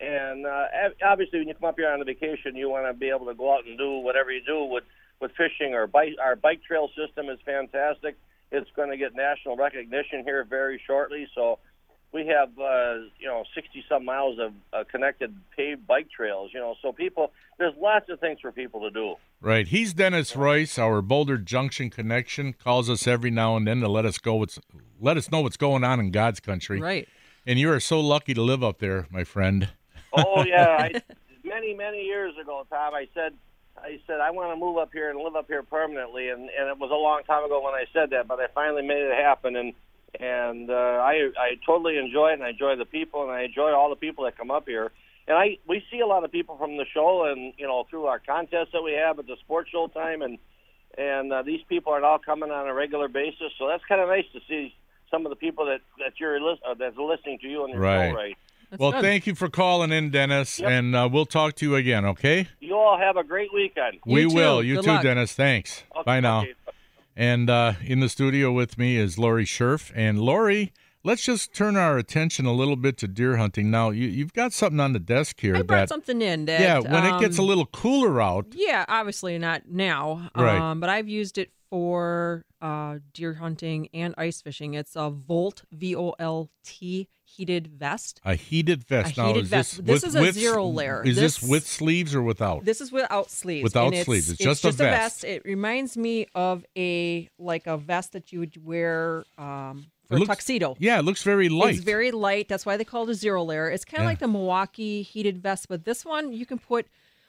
And 0.00 0.46
uh, 0.46 0.66
obviously, 1.04 1.40
when 1.40 1.48
you 1.48 1.54
come 1.54 1.68
up 1.68 1.76
here 1.76 1.90
on 1.90 2.00
a 2.00 2.04
vacation, 2.04 2.56
you 2.56 2.70
want 2.70 2.86
to 2.86 2.98
be 2.98 3.10
able 3.10 3.26
to 3.26 3.34
go 3.34 3.52
out 3.52 3.66
and 3.66 3.76
do 3.76 3.98
whatever 3.98 4.32
you 4.32 4.42
do 4.44 4.64
with 4.64 4.84
with 5.20 5.32
fishing. 5.32 5.74
Our 5.74 5.86
bike 5.86 6.16
our 6.22 6.36
bike 6.36 6.62
trail 6.66 6.88
system 6.96 7.28
is 7.28 7.38
fantastic. 7.44 8.16
It's 8.50 8.70
going 8.74 8.90
to 8.90 8.96
get 8.96 9.14
national 9.14 9.56
recognition 9.56 10.24
here 10.24 10.42
very 10.44 10.80
shortly. 10.86 11.28
So 11.34 11.58
we 12.12 12.26
have 12.26 12.50
uh, 12.58 12.94
you 13.18 13.26
know 13.26 13.44
60 13.54 13.84
some 13.88 14.04
miles 14.04 14.38
of 14.38 14.52
uh, 14.72 14.84
connected 14.90 15.34
paved 15.56 15.86
bike 15.86 16.08
trails. 16.10 16.50
You 16.52 16.60
know, 16.60 16.74
so 16.82 16.92
people 16.92 17.32
there's 17.58 17.74
lots 17.80 18.08
of 18.08 18.20
things 18.20 18.40
for 18.40 18.52
people 18.52 18.80
to 18.80 18.90
do. 18.90 19.16
Right. 19.40 19.68
He's 19.68 19.92
Dennis 19.92 20.34
Royce, 20.34 20.78
our 20.78 21.02
Boulder 21.02 21.38
Junction 21.38 21.90
connection. 21.90 22.52
Calls 22.52 22.88
us 22.88 23.06
every 23.06 23.30
now 23.30 23.56
and 23.56 23.66
then 23.66 23.80
to 23.80 23.88
let 23.88 24.04
us 24.04 24.18
go. 24.18 24.36
What's 24.36 24.58
let 25.00 25.16
us 25.16 25.30
know 25.30 25.40
what's 25.40 25.56
going 25.56 25.84
on 25.84 26.00
in 26.00 26.10
God's 26.10 26.40
country. 26.40 26.80
Right. 26.80 27.08
And 27.46 27.58
you 27.58 27.70
are 27.72 27.80
so 27.80 28.00
lucky 28.00 28.34
to 28.34 28.42
live 28.42 28.62
up 28.62 28.78
there, 28.78 29.06
my 29.10 29.24
friend. 29.24 29.68
Oh 30.12 30.44
yeah, 30.44 30.66
I, 30.78 31.02
many 31.44 31.74
many 31.74 32.02
years 32.02 32.34
ago, 32.40 32.66
Tom. 32.70 32.94
I 32.94 33.08
said, 33.14 33.32
I 33.76 34.00
said 34.06 34.20
I 34.20 34.30
want 34.30 34.52
to 34.52 34.56
move 34.56 34.78
up 34.78 34.90
here 34.92 35.10
and 35.10 35.18
live 35.18 35.36
up 35.36 35.46
here 35.46 35.62
permanently, 35.62 36.28
and 36.28 36.42
and 36.42 36.68
it 36.68 36.78
was 36.78 36.90
a 36.90 36.94
long 36.94 37.22
time 37.26 37.44
ago 37.44 37.62
when 37.62 37.74
I 37.74 37.84
said 37.92 38.10
that, 38.10 38.28
but 38.28 38.40
I 38.40 38.46
finally 38.54 38.82
made 38.82 39.02
it 39.02 39.14
happen, 39.14 39.56
and 39.56 39.72
and 40.18 40.70
uh, 40.70 40.74
I 40.74 41.30
I 41.38 41.48
totally 41.66 41.96
enjoy 41.98 42.30
it, 42.30 42.34
and 42.34 42.42
I 42.44 42.50
enjoy 42.50 42.76
the 42.76 42.84
people, 42.84 43.22
and 43.22 43.30
I 43.30 43.42
enjoy 43.42 43.72
all 43.72 43.90
the 43.90 43.96
people 43.96 44.24
that 44.24 44.36
come 44.36 44.50
up 44.50 44.64
here. 44.66 44.90
And 45.26 45.36
I 45.36 45.58
we 45.66 45.82
see 45.90 46.00
a 46.00 46.06
lot 46.06 46.24
of 46.24 46.32
people 46.32 46.56
from 46.56 46.76
the 46.76 46.84
show, 46.92 47.24
and 47.24 47.52
you 47.58 47.66
know 47.66 47.84
through 47.90 48.06
our 48.06 48.18
contests 48.18 48.70
that 48.72 48.82
we 48.82 48.92
have 48.92 49.18
at 49.18 49.26
the 49.26 49.36
sports 49.40 49.70
show 49.70 49.86
time, 49.88 50.22
and 50.22 50.38
and 50.96 51.32
uh, 51.32 51.42
these 51.42 51.60
people 51.68 51.92
are 51.92 52.02
all 52.04 52.18
coming 52.18 52.50
on 52.50 52.66
a 52.66 52.74
regular 52.74 53.08
basis. 53.08 53.52
So 53.58 53.68
that's 53.68 53.84
kind 53.88 54.00
of 54.00 54.08
nice 54.08 54.24
to 54.32 54.40
see 54.48 54.74
some 55.10 55.24
of 55.26 55.30
the 55.30 55.36
people 55.36 55.66
that 55.66 55.80
that 55.98 56.14
you're 56.18 56.40
lis- 56.40 56.58
uh, 56.68 56.74
that's 56.74 56.96
listening 56.96 57.38
to 57.40 57.48
you 57.48 57.62
on 57.62 57.70
your 57.70 57.80
Right. 57.80 58.10
show, 58.10 58.14
right? 58.16 58.36
That's 58.70 58.80
well, 58.80 58.92
good. 58.92 59.00
thank 59.02 59.26
you 59.26 59.34
for 59.34 59.48
calling 59.48 59.92
in, 59.92 60.10
Dennis, 60.10 60.58
Yep. 60.60 60.70
and 60.70 60.94
uh, 60.96 61.08
we'll 61.10 61.24
talk 61.24 61.54
to 61.56 61.64
you 61.66 61.74
again. 61.76 62.04
Okay. 62.04 62.48
You 62.60 62.76
all 62.76 62.98
have 62.98 63.16
a 63.16 63.24
great 63.24 63.50
weekend. 63.52 63.94
You 64.04 64.12
we 64.14 64.28
too. 64.28 64.34
will. 64.34 64.62
You 64.62 64.74
Good 64.76 64.84
too, 64.84 64.90
luck. 64.90 65.02
Dennis. 65.04 65.32
Thanks. 65.32 65.84
Okay, 65.94 66.02
Bye 66.04 66.20
now. 66.20 66.40
okay. 66.42 66.52
And 67.18 67.50
uh, 67.50 67.72
in 67.84 67.98
the 67.98 68.08
studio 68.08 68.52
with 68.52 68.78
me 68.78 68.96
is 68.96 69.18
Lori 69.18 69.44
Scherf. 69.44 69.90
And 69.92 70.20
Lori, 70.20 70.72
let's 71.04 71.22
just 71.22 71.54
turn 71.54 71.76
our 71.76 71.98
attention 71.98 72.46
a 72.46 72.52
little 72.52 72.76
bit 72.76 72.96
to 72.98 73.08
deer 73.08 73.36
hunting. 73.36 73.70
Now, 73.70 73.90
you, 73.90 74.08
you've 74.08 74.32
got 74.32 74.52
something 74.52 74.80
on 74.80 74.92
the 74.92 74.98
desk 75.00 75.40
here 75.40 75.56
I 75.56 75.62
brought 75.62 75.78
that, 75.80 75.88
something 75.88 76.20
in 76.20 76.46
that. 76.46 76.60
yeah, 76.60 76.78
when 76.80 77.04
it 77.04 77.20
gets 77.20 77.38
a 77.38 77.42
um, 77.42 77.48
little 77.48 77.66
cooler 77.66 78.20
out, 78.20 78.46
Yeah, 78.54 78.84
obviously 78.88 79.38
not 79.38 79.68
now. 79.68 80.30
Right. 80.36 80.58
Um, 80.58 80.80
but 80.80 80.90
I've 80.90 81.08
used 81.08 81.38
it 81.38 81.50
for 81.70 82.44
uh, 82.60 82.98
deer 83.12 83.34
hunting 83.34 83.88
and 83.92 84.14
ice 84.16 84.40
fishing. 84.42 84.74
It's 84.74 84.96
a 84.96 85.10
Volt 85.10 85.62
V 85.72 85.94
O 85.96 86.14
L 86.18 86.50
T 86.64 87.08
heated 87.24 87.66
vest. 87.66 88.20
a 88.24 88.34
heated 88.34 88.82
vest. 88.84 89.16
A 89.18 89.20
now, 89.20 89.26
heated 89.28 89.42
is 89.44 89.48
vest. 89.50 89.76
this, 89.84 89.84
This 89.84 90.02
with, 90.02 90.08
is 90.08 90.14
a 90.14 90.20
with- 90.22 90.34
zero 90.34 90.66
layer. 90.66 91.02
Is 91.04 91.16
this, 91.16 91.38
This- 91.38 91.48
with 91.50 91.66
sleeves 91.66 92.14
or 92.14 92.22
without? 92.22 92.64
This 92.64 92.80
is 92.80 92.90
without 92.90 93.30
sleeves. 93.30 93.64
Without 93.64 93.88
and 93.88 93.96
it's, 93.96 94.04
sleeves. 94.06 94.30
It's 94.30 94.38
just 94.38 94.64
a 94.64 94.72
vest. 94.72 95.24
It 95.24 95.42
reminds 95.44 95.96
me 95.96 96.26
of 96.34 96.64
a 96.76 97.28
like 97.38 97.66
a 97.66 97.76
vest 97.76 98.12
that 98.12 98.32
you 98.32 98.40
would 98.40 98.64
wear 98.64 99.24
um, 99.36 99.86
for 100.08 100.14
It 100.14 100.16
a 100.16 100.20
looks- 100.20 100.28
tuxedo. 100.28 100.76
yeah, 100.78 100.98
it 100.98 101.02
looks 101.04 101.22
very 101.22 101.48
light. 101.48 101.74
It's 101.76 101.84
very 101.84 102.10
light. 102.10 102.48
That's 102.48 102.64
why 102.66 102.76
they 102.76 102.84
call 102.84 103.04
it 103.08 103.10
a 103.10 103.14
zero 103.14 103.44
layer. 103.44 103.68
It's 103.70 103.84
kind 103.84 104.00
of 104.00 104.04
Yeah. 104.04 104.08
like 104.10 104.18
the 104.20 104.28
Milwaukee 104.28 105.02
heated 105.02 105.42
vest, 105.42 105.68
but 105.68 105.84
this 105.84 106.04
one 106.04 106.32
you 106.32 106.46
can 106.46 106.58
put 106.58 106.86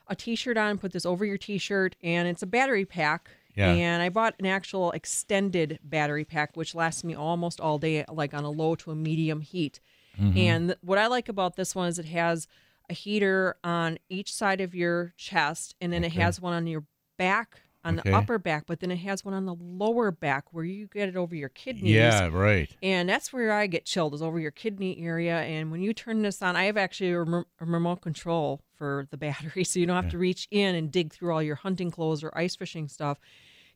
a 0.08 0.16
t-shirt 0.16 0.58
on, 0.58 0.78
put 0.78 0.92
this 0.94 1.06
over 1.06 1.26
your 1.26 1.38
t-shirt, 1.38 1.96
and 2.02 2.28
it's 2.28 2.42
a 2.42 2.48
battery 2.48 2.86
pack. 2.86 3.30
Yeah. 3.56 3.72
And 3.74 4.02
I 4.02 4.10
bought 4.10 4.36
an 4.40 4.46
actual 4.46 4.92
extended 4.92 5.80
battery 5.84 6.24
pack, 6.24 6.56
which 6.56 6.74
lasts 6.74 7.04
me 7.04 7.14
almost 7.14 7.60
all 7.60 7.78
day, 7.78 8.06
like 8.10 8.34
on 8.34 8.44
a 8.46 8.50
low 8.50 8.76
to 8.76 8.92
a 8.92 8.96
medium 8.96 9.42
heat. 9.42 9.80
Mm-hmm. 10.20 10.38
And 10.38 10.76
what 10.82 10.98
I 10.98 11.08
like 11.08 11.28
about 11.30 11.56
this 11.58 11.76
one 11.76 11.88
is 11.90 12.00
it 12.00 12.06
has 12.06 12.48
a 12.90 12.94
heater 12.94 13.56
on 13.64 14.00
each 14.10 14.34
side 14.34 14.62
of 14.62 14.74
your 14.74 15.14
chest, 15.18 15.76
and 15.82 15.92
then 15.94 16.04
it 16.04 16.14
has 16.14 16.40
one 16.42 16.54
on 16.54 16.66
your 16.68 16.86
back 17.18 17.62
on 17.86 18.00
Okay. 18.00 18.10
the 18.10 18.16
upper 18.18 18.38
back, 18.38 18.66
but 18.68 18.82
then 18.82 18.92
it 18.92 18.98
has 18.98 19.24
one 19.24 19.34
on 19.34 19.46
the 19.46 19.56
lower 19.56 20.12
back 20.12 20.46
where 20.52 20.66
you 20.66 20.88
get 20.88 21.08
it 21.08 21.16
over 21.16 21.34
your 21.36 21.48
kidneys. 21.50 21.94
Yeah, 21.96 22.28
right. 22.32 22.70
And 22.84 23.08
that's 23.08 23.32
where 23.32 23.52
I 23.54 23.68
get 23.68 23.86
chilled 23.86 24.14
is 24.14 24.22
over 24.22 24.38
your 24.40 24.52
kidney 24.52 25.00
area. 25.02 25.38
And 25.40 25.72
when 25.72 25.82
you 25.82 25.94
turn 25.94 26.22
this 26.22 26.42
on, 26.42 26.56
I 26.58 26.66
have 26.66 26.76
actually 26.78 27.12
a, 27.12 27.20
remo- 27.20 27.46
a 27.62 27.66
remote 27.66 28.02
control 28.02 28.62
for 28.78 29.08
the 29.12 29.18
battery, 29.26 29.64
so 29.64 29.80
you 29.80 29.86
don't 29.86 30.02
have 30.02 30.12
to 30.12 30.18
reach 30.18 30.48
in 30.52 30.76
and 30.76 30.92
dig 30.92 31.14
through 31.14 31.32
all 31.34 31.42
your 31.44 31.56
hunting 31.56 31.90
clothes 31.92 32.24
or 32.24 32.32
ice 32.38 32.56
fishing 32.56 32.88
stuff. 32.90 33.18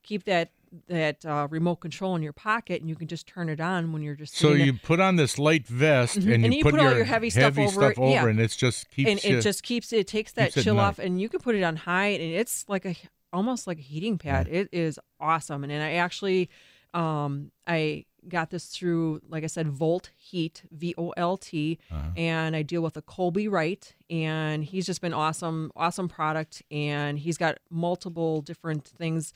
Keep 0.03 0.25
that 0.25 0.51
that 0.87 1.23
uh, 1.23 1.47
remote 1.51 1.75
control 1.77 2.15
in 2.15 2.23
your 2.23 2.33
pocket, 2.33 2.81
and 2.81 2.89
you 2.89 2.95
can 2.95 3.07
just 3.07 3.27
turn 3.27 3.47
it 3.47 3.61
on 3.61 3.93
when 3.93 4.01
you're 4.01 4.15
just 4.15 4.35
So 4.35 4.47
sitting 4.47 4.57
there. 4.57 4.65
you 4.65 4.73
put 4.73 4.99
on 4.99 5.17
this 5.17 5.37
light 5.37 5.67
vest 5.67 6.15
and, 6.15 6.25
Mhm. 6.25 6.27
you 6.27 6.33
And 6.45 6.53
you 6.55 6.63
put, 6.63 6.71
put 6.73 6.79
all 6.83 6.95
your, 6.95 7.03
heavy 7.05 7.29
stuff 7.29 7.57
over 7.59 7.69
stuff 7.71 7.91
it, 7.91 7.97
over, 7.99 8.09
yeah. 8.09 8.27
and 8.27 8.39
it 8.41 8.49
just 8.57 8.89
keeps 8.89 9.07
and 9.09 9.23
you- 9.23 9.37
it 9.37 9.41
just 9.41 9.61
keeps 9.61 9.93
it 9.93 10.07
takes 10.07 10.31
that 10.31 10.51
chill 10.51 10.79
off 10.79 10.97
and 10.97 11.21
you 11.21 11.29
can 11.29 11.41
put 11.41 11.53
it 11.55 11.61
on 11.61 11.75
high 11.75 12.07
and 12.07 12.23
it's 12.23 12.65
like 12.67 12.85
a 12.85 12.95
almost 13.33 13.67
like 13.67 13.79
a 13.79 13.81
heating 13.81 14.17
pad. 14.17 14.47
It 14.47 14.69
is 14.71 14.99
awesome. 15.19 15.63
And, 15.63 15.73
and 15.73 15.81
i 15.83 15.93
actually 15.93 16.49
um 16.93 17.51
i 17.67 18.05
got 18.29 18.51
this 18.51 18.67
through 18.67 19.19
like 19.27 19.43
i 19.43 19.47
said 19.47 19.67
volt 19.67 20.11
heat 20.15 20.63
v-o-l-t 20.71 21.79
Uh-huh. 21.91 22.09
and 22.15 22.55
i 22.55 22.61
deal 22.61 22.81
with 22.81 22.95
a 22.95 23.01
colby 23.01 23.47
wright 23.47 23.95
and 24.09 24.63
he's 24.63 24.85
just 24.85 25.01
been 25.01 25.13
awesome 25.13 25.71
awesome 25.75 26.07
product 26.07 26.61
and 26.71 27.19
he's 27.19 27.37
got 27.37 27.57
multiple 27.69 28.41
different 28.41 28.85
things 28.85 29.33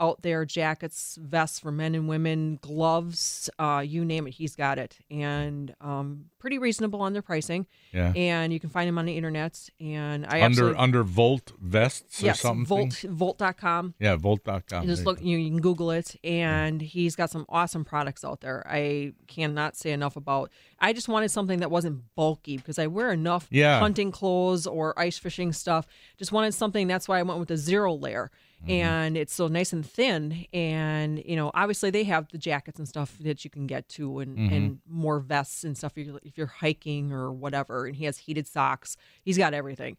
out 0.00 0.22
there 0.22 0.44
jackets 0.44 1.18
vests 1.20 1.58
for 1.58 1.72
men 1.72 1.94
and 1.94 2.08
women 2.08 2.58
gloves 2.60 3.48
uh, 3.58 3.82
you 3.84 4.04
name 4.04 4.26
it 4.26 4.30
he's 4.32 4.54
got 4.56 4.78
it 4.78 4.98
and 5.10 5.74
um, 5.80 6.26
pretty 6.38 6.58
reasonable 6.58 7.00
on 7.02 7.12
their 7.12 7.22
pricing 7.22 7.66
yeah. 7.92 8.12
and 8.14 8.52
you 8.52 8.60
can 8.60 8.70
find 8.70 8.86
them 8.86 8.98
on 8.98 9.06
the 9.06 9.16
internet. 9.16 9.68
And 9.80 10.26
I 10.26 10.42
under 10.42 10.76
under 10.76 11.02
Volt 11.02 11.52
vests 11.60 12.22
or 12.22 12.34
something. 12.34 12.64
Volt 12.64 13.04
Volt.com. 13.08 13.94
Yeah, 13.98 14.16
Volt.com. 14.16 14.82
You 14.82 14.88
just 14.88 15.04
look, 15.04 15.20
you, 15.22 15.38
you 15.38 15.50
can 15.50 15.60
Google 15.60 15.90
it, 15.90 16.16
and 16.22 16.80
he's 16.80 17.16
got 17.16 17.30
some 17.30 17.46
awesome 17.48 17.84
products 17.84 18.24
out 18.24 18.40
there. 18.40 18.66
I 18.68 19.14
cannot 19.26 19.76
say 19.76 19.92
enough 19.92 20.16
about. 20.16 20.50
I 20.78 20.92
just 20.92 21.08
wanted 21.08 21.30
something 21.30 21.60
that 21.60 21.70
wasn't 21.70 22.02
bulky 22.14 22.58
because 22.58 22.78
I 22.78 22.86
wear 22.86 23.10
enough 23.10 23.48
Yeah. 23.50 23.78
hunting 23.80 24.10
clothes 24.10 24.66
or 24.66 24.98
ice 24.98 25.18
fishing 25.18 25.52
stuff. 25.52 25.86
Just 26.18 26.32
wanted 26.32 26.52
something. 26.52 26.86
That's 26.86 27.08
why 27.08 27.18
I 27.18 27.22
went 27.22 27.40
with 27.40 27.48
the 27.48 27.56
zero 27.56 27.94
layer, 27.94 28.30
Mm-hmm. 28.68 28.70
and 28.86 29.16
it's 29.16 29.32
so 29.34 29.46
nice 29.48 29.72
and 29.72 29.84
thin. 29.84 30.46
And 30.52 31.22
you 31.24 31.36
know, 31.36 31.50
obviously 31.54 31.90
they 31.90 32.04
have 32.04 32.28
the 32.30 32.38
jackets 32.38 32.78
and 32.78 32.88
stuff 32.88 33.16
that 33.20 33.44
you 33.44 33.50
can 33.50 33.66
get 33.66 33.88
to, 33.90 34.18
and 34.20 34.36
Mm-hmm. 34.36 34.54
and 34.54 34.78
more 34.88 35.20
vests 35.20 35.64
and 35.64 35.76
stuff 35.76 35.92
if 35.96 36.06
you're, 36.06 36.20
if 36.22 36.36
you're 36.36 36.46
hiking 36.46 37.12
or 37.12 37.32
whatever. 37.32 37.86
And 37.86 37.94
he 37.96 38.04
has 38.06 38.18
heated 38.18 38.46
socks. 38.46 38.96
He's 39.22 39.38
got 39.38 39.54
everything. 39.54 39.96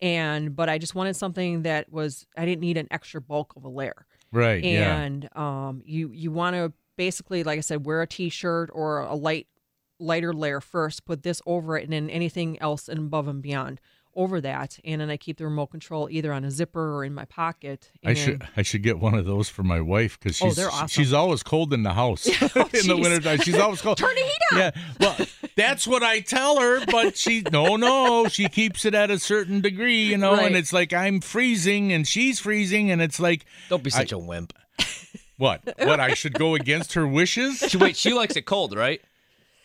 And 0.00 0.54
but 0.54 0.68
I 0.68 0.78
just 0.78 0.94
wanted 0.94 1.16
something 1.16 1.62
that 1.62 1.90
was 1.90 2.26
I 2.36 2.44
didn't 2.44 2.60
need 2.60 2.76
an 2.76 2.88
extra 2.90 3.20
bulk 3.20 3.54
of 3.56 3.64
a 3.64 3.68
layer 3.68 4.06
Right. 4.32 4.62
yeah. 4.62 5.00
and 5.00 5.28
um, 5.36 5.82
you 5.86 6.10
you 6.12 6.30
want 6.30 6.54
to 6.56 6.72
basically, 6.96 7.44
like 7.44 7.58
I 7.58 7.62
said, 7.62 7.86
wear 7.86 8.02
a 8.02 8.06
t-shirt 8.06 8.70
or 8.72 9.00
a 9.00 9.14
light 9.14 9.46
lighter 9.98 10.32
layer 10.34 10.60
first. 10.60 11.06
Put 11.06 11.22
this 11.22 11.40
over 11.46 11.78
it, 11.78 11.84
and 11.84 11.92
then 11.92 12.10
anything 12.10 12.60
else 12.60 12.88
and 12.88 12.98
above 12.98 13.28
and 13.28 13.40
beyond 13.42 13.80
over 14.16 14.40
that. 14.40 14.78
And 14.84 15.00
then 15.00 15.10
I 15.10 15.16
keep 15.16 15.36
the 15.38 15.44
remote 15.44 15.66
control 15.68 16.08
either 16.10 16.32
on 16.32 16.44
a 16.44 16.50
zipper 16.50 16.94
or 16.96 17.04
in 17.04 17.14
my 17.14 17.26
pocket. 17.26 17.90
I 18.04 18.14
should 18.14 18.46
I 18.56 18.62
should 18.62 18.82
get 18.82 18.98
one 18.98 19.14
of 19.14 19.26
those 19.26 19.48
for 19.48 19.62
my 19.62 19.80
wife 19.80 20.18
because 20.18 20.40
Oh, 20.42 20.46
she's 20.48 20.56
they're 20.56 20.70
awesome. 20.70 20.88
she's 20.88 21.12
always 21.12 21.42
cold 21.42 21.72
in 21.72 21.82
the 21.82 21.92
house 21.92 22.26
in 22.26 22.32
the 22.34 22.38
jeez. 22.64 23.00
wintertime. 23.02 23.38
She's 23.40 23.58
always 23.58 23.80
cold. 23.80 23.98
Turn 23.98 24.14
the 24.14 24.22
heat 24.22 24.38
on. 24.52 24.58
Yeah, 24.58 24.70
well, 25.00 25.16
that's 25.56 25.86
what 25.86 26.02
I 26.02 26.20
tell 26.20 26.58
her, 26.60 26.84
but 26.86 27.16
she 27.16 27.42
no 27.52 27.76
no 27.76 28.28
she 28.28 28.48
keeps 28.48 28.84
it 28.84 28.94
at 28.94 29.10
a 29.10 29.18
certain 29.18 29.60
degree, 29.60 30.04
you 30.04 30.16
know, 30.18 30.32
Right. 30.34 30.46
and 30.46 30.56
it's 30.56 30.72
like 30.72 30.92
I'm 30.92 31.20
freezing 31.20 31.92
and 31.92 32.06
she's 32.08 32.40
freezing, 32.40 32.90
and 32.90 33.00
it's 33.02 33.20
like 33.20 33.44
Don't 33.68 33.82
be 33.82 33.90
such 33.90 34.12
a 34.12 34.18
wimp. 34.18 34.52
what 35.36 35.60
what 35.78 36.00
I 36.00 36.14
should 36.14 36.34
go 36.34 36.54
against 36.54 36.94
her 36.94 37.06
wishes. 37.06 37.74
Wait, 37.78 37.96
she 37.96 38.12
likes 38.14 38.36
it 38.36 38.42
cold, 38.46 38.74
right? 38.74 39.00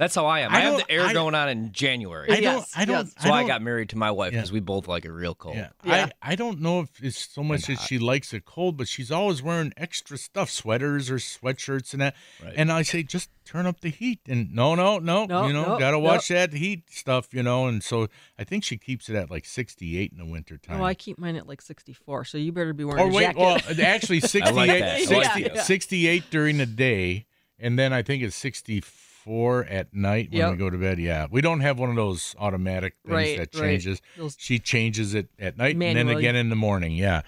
That's 0.02 0.16
how 0.16 0.26
I 0.26 0.40
am. 0.40 0.52
I 0.52 0.58
I, 0.58 0.60
have 0.62 0.78
the 0.78 0.92
air 0.92 1.04
I- 1.06 1.14
going 1.14 1.36
on 1.36 1.48
in 1.48 1.72
January. 1.74 2.28
I 2.32 2.42
don't 2.42 2.44
Yes, 2.58 2.74
I 2.76 2.86
don't 2.86 3.06
yes. 3.06 3.14
That's 3.14 3.28
why 3.30 3.38
I 3.38 3.40
don't- 3.42 3.48
got 3.50 3.62
married 3.62 3.90
to 3.90 3.98
my 4.00 4.10
wife 4.10 4.34
Yeah. 4.34 4.40
because 4.40 4.52
we 4.52 4.60
both 4.60 4.88
like 4.88 5.06
it 5.06 5.12
real 5.12 5.36
cold. 5.36 5.58
Yeah. 5.58 5.70
Yeah. 5.86 6.10
I, 6.24 6.32
I 6.32 6.36
don't 6.36 6.60
know 6.60 6.80
if 6.80 6.90
it's 7.04 7.30
so 7.32 7.44
much 7.44 7.68
that 7.68 7.80
she 7.82 8.00
likes 8.00 8.34
it 8.34 8.44
cold, 8.44 8.78
but 8.78 8.88
she's 8.88 9.12
always 9.12 9.44
wearing 9.44 9.74
extra 9.78 10.18
stuff, 10.18 10.50
sweaters 10.50 11.12
or 11.12 11.18
sweatshirts 11.18 11.94
and 11.94 12.02
that. 12.02 12.16
Right. 12.44 12.54
And 12.58 12.72
I 12.72 12.82
say, 12.82 13.04
just 13.04 13.30
turn 13.46 13.68
up 13.68 13.82
the 13.82 13.90
heat. 13.90 14.22
And 14.28 14.52
no, 14.56 14.74
no, 14.74 14.98
no, 14.98 15.26
No, 15.26 15.46
you 15.46 15.54
know, 15.54 15.74
no, 15.74 15.78
gotta 15.78 15.98
no. 15.98 16.00
watch 16.00 16.30
that 16.30 16.52
heat 16.54 16.90
stuff, 16.90 17.32
you 17.32 17.44
know. 17.44 17.68
And 17.68 17.84
so 17.84 18.08
I 18.40 18.44
think 18.44 18.64
she 18.64 18.78
keeps 18.80 19.08
it 19.08 19.16
at 19.16 19.30
like 19.30 19.46
68 19.46 20.12
in 20.12 20.18
the 20.18 20.26
wintertime. 20.26 20.82
Oh, 20.82 20.84
I 20.84 20.96
keep 20.96 21.20
mine 21.20 21.36
at 21.36 21.46
like 21.48 21.62
64, 21.62 22.26
so 22.26 22.40
you 22.40 22.52
better 22.52 22.74
be 22.74 22.84
wearing 22.86 23.04
or 23.04 23.10
a 23.10 23.14
wait, 23.14 23.24
jacket. 23.36 23.40
well, 23.40 23.60
actually 23.86 24.20
68, 24.22 24.56
like 24.56 24.70
that. 24.72 24.84
I 24.84 25.16
like 25.16 25.26
60 25.34 25.44
that. 25.44 25.66
68 25.66 26.24
during 26.32 26.58
the 26.58 26.66
day, 26.66 27.28
and 27.60 27.78
then 27.78 27.94
I 27.94 28.02
think 28.02 28.24
it's 28.24 28.36
64 28.36 28.90
at 29.28 29.94
night 29.94 30.30
when 30.32 30.52
we 30.52 30.58
go 30.58 30.70
to 30.70 30.78
bed. 30.78 31.00
Yeah, 31.00 31.28
we 31.30 31.42
don't 31.42 31.60
have 31.62 31.80
one 31.80 31.90
of 31.90 31.96
those 31.96 32.36
automatic 32.40 32.96
things 33.06 33.14
Right, 33.14 33.38
that 33.38 33.54
right. 33.56 33.62
changes. 33.70 34.02
Those- 34.18 34.36
She 34.40 34.60
changes 34.60 35.14
it 35.14 35.28
at 35.40 35.58
night 35.58 35.76
and 35.76 35.82
then 35.98 36.10
again 36.10 36.36
in 36.36 36.50
the 36.50 36.56
morning. 36.56 36.94
Yeah, 36.94 37.22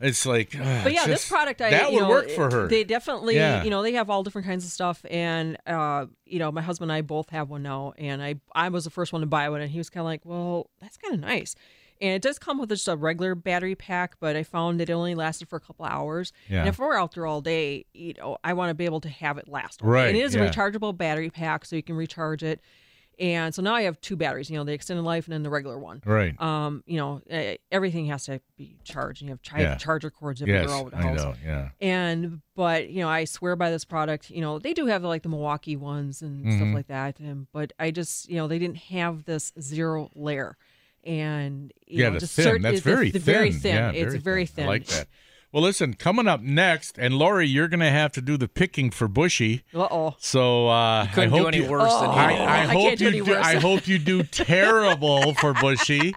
it's 0.00 0.26
like. 0.26 0.54
ugh, 0.58 0.80
but 0.84 0.92
yeah, 0.92 1.00
it's 1.00 1.06
this 1.06 1.28
product 1.28 1.60
I 1.60 1.70
that 1.70 1.90
you 1.90 1.96
would 1.96 2.02
know, 2.04 2.08
work 2.10 2.30
for 2.30 2.50
her. 2.50 2.68
They 2.68 2.84
definitely, 2.84 3.36
Yeah. 3.36 3.62
you 3.64 3.70
know, 3.70 3.82
they 3.82 3.92
have 3.92 4.10
all 4.10 4.22
different 4.22 4.46
kinds 4.46 4.64
of 4.64 4.70
stuff, 4.70 5.04
and 5.10 5.56
uh, 5.66 6.06
you 6.24 6.38
know, 6.38 6.50
my 6.52 6.62
husband 6.62 6.90
and 6.90 6.96
I 6.96 7.02
both 7.02 7.30
have 7.30 7.48
one 7.50 7.62
now, 7.62 7.94
and 7.98 8.22
I 8.22 8.36
I 8.54 8.68
was 8.68 8.84
the 8.84 8.90
first 8.90 9.12
one 9.12 9.20
to 9.22 9.26
buy 9.26 9.48
one, 9.48 9.60
and 9.60 9.70
he 9.70 9.78
was 9.78 9.90
kind 9.90 10.02
of 10.02 10.06
like, 10.06 10.22
well, 10.24 10.70
that's 10.80 10.96
kind 10.96 11.14
of 11.14 11.20
nice. 11.20 11.54
And 12.00 12.10
it 12.14 12.22
does 12.22 12.38
come 12.38 12.58
with 12.58 12.68
just 12.68 12.86
a 12.88 12.96
regular 12.96 13.34
battery 13.34 13.74
pack, 13.74 14.16
but 14.20 14.36
I 14.36 14.42
found 14.42 14.80
that 14.80 14.88
it 14.88 14.92
only 14.92 15.14
lasted 15.14 15.48
for 15.48 15.56
a 15.56 15.60
couple 15.60 15.84
hours. 15.84 16.32
Yeah. 16.48 16.60
And 16.60 16.68
if 16.68 16.78
we're 16.78 16.96
out 16.96 17.12
there 17.14 17.26
all 17.26 17.40
day, 17.40 17.86
you 17.92 18.14
know, 18.14 18.38
I 18.44 18.52
want 18.52 18.70
to 18.70 18.74
be 18.74 18.84
able 18.84 19.00
to 19.02 19.08
have 19.08 19.36
it 19.38 19.48
last. 19.48 19.80
Right, 19.82 20.08
And 20.08 20.16
it 20.16 20.20
is 20.20 20.34
yeah. 20.34 20.42
a 20.44 20.50
rechargeable 20.50 20.96
battery 20.96 21.30
pack, 21.30 21.64
so 21.64 21.76
you 21.76 21.82
can 21.82 21.96
recharge 21.96 22.42
it. 22.42 22.60
And 23.20 23.52
so 23.52 23.62
now 23.62 23.74
I 23.74 23.82
have 23.82 24.00
two 24.00 24.14
batteries, 24.14 24.48
you 24.48 24.56
know, 24.56 24.62
the 24.62 24.70
extended 24.72 25.02
life 25.02 25.26
and 25.26 25.32
then 25.32 25.42
the 25.42 25.50
regular 25.50 25.76
one. 25.76 26.00
right. 26.06 26.40
Um, 26.40 26.84
you 26.86 26.98
know, 26.98 27.20
everything 27.72 28.06
has 28.06 28.26
to 28.26 28.40
be 28.56 28.76
charged. 28.84 29.22
You 29.22 29.30
have 29.30 29.42
chi- 29.42 29.62
Yeah. 29.62 29.74
charger 29.74 30.08
cords 30.08 30.40
everywhere 30.40 30.62
yes, 30.62 30.70
all 30.70 30.82
over 30.82 30.90
the 30.90 30.96
I 30.98 31.12
know. 31.14 31.34
Yeah. 31.44 31.70
And 31.80 32.42
but 32.54 32.90
you 32.90 33.00
know, 33.00 33.08
I 33.08 33.24
swear 33.24 33.56
by 33.56 33.70
this 33.72 33.84
product. 33.84 34.30
You 34.30 34.40
know, 34.40 34.60
they 34.60 34.72
do 34.72 34.86
have 34.86 35.02
like 35.02 35.24
the 35.24 35.28
Milwaukee 35.30 35.74
ones 35.74 36.22
and 36.22 36.44
Mm-hmm. 36.44 36.56
stuff 36.58 36.74
like 36.74 36.86
that. 36.86 37.18
And 37.18 37.48
but 37.52 37.72
I 37.80 37.90
just 37.90 38.28
you 38.30 38.36
know 38.36 38.46
they 38.46 38.60
didn't 38.60 38.76
have 38.76 39.24
this 39.24 39.52
zero 39.60 40.10
layer, 40.14 40.56
and 41.08 41.72
you 41.86 42.02
yeah, 42.02 42.08
know, 42.10 42.14
the 42.14 42.20
just 42.20 42.34
thin. 42.36 42.46
cert- 42.46 42.62
That's 42.62 42.74
it's 42.76 42.84
very 42.84 43.10
the 43.10 43.18
thin. 43.18 43.34
very 43.34 43.52
thin. 43.52 43.74
Yeah, 43.74 43.90
it's 43.92 44.14
very 44.16 44.46
thin. 44.46 44.64
I 44.66 44.68
like 44.68 44.86
that. 44.86 45.08
Well, 45.50 45.62
listen, 45.62 45.94
coming 45.94 46.28
up 46.28 46.42
next, 46.42 46.98
and 46.98 47.14
Lori, 47.14 47.48
you're 47.48 47.68
going 47.68 47.80
to 47.80 47.88
have 47.88 48.12
to 48.12 48.20
do 48.20 48.36
the 48.36 48.48
picking 48.48 48.90
for 48.90 49.08
Bushy. 49.08 49.64
Uh 49.74 49.88
oh. 49.90 50.14
So 50.18 50.68
uh, 50.68 51.06
Couldn't 51.06 51.32
I 51.32 51.36
hope 51.36 51.40
do 51.40 51.48
any 51.58 51.64
you, 51.64 51.70
worse 51.70 51.94
than 51.94 52.10
he 52.12 52.18
I. 52.18 52.32
I 52.34 52.60
I 52.60 52.64
hope 52.66 52.82
can't 52.82 52.98
do 52.98 53.04
you 53.06 53.10
any 53.10 53.20
do. 53.22 53.34
I 53.34 53.54
hope 53.54 53.88
you 53.88 53.98
do 53.98 54.22
terrible 54.62 55.32
for 55.34 55.54
Bushy. 55.54 56.14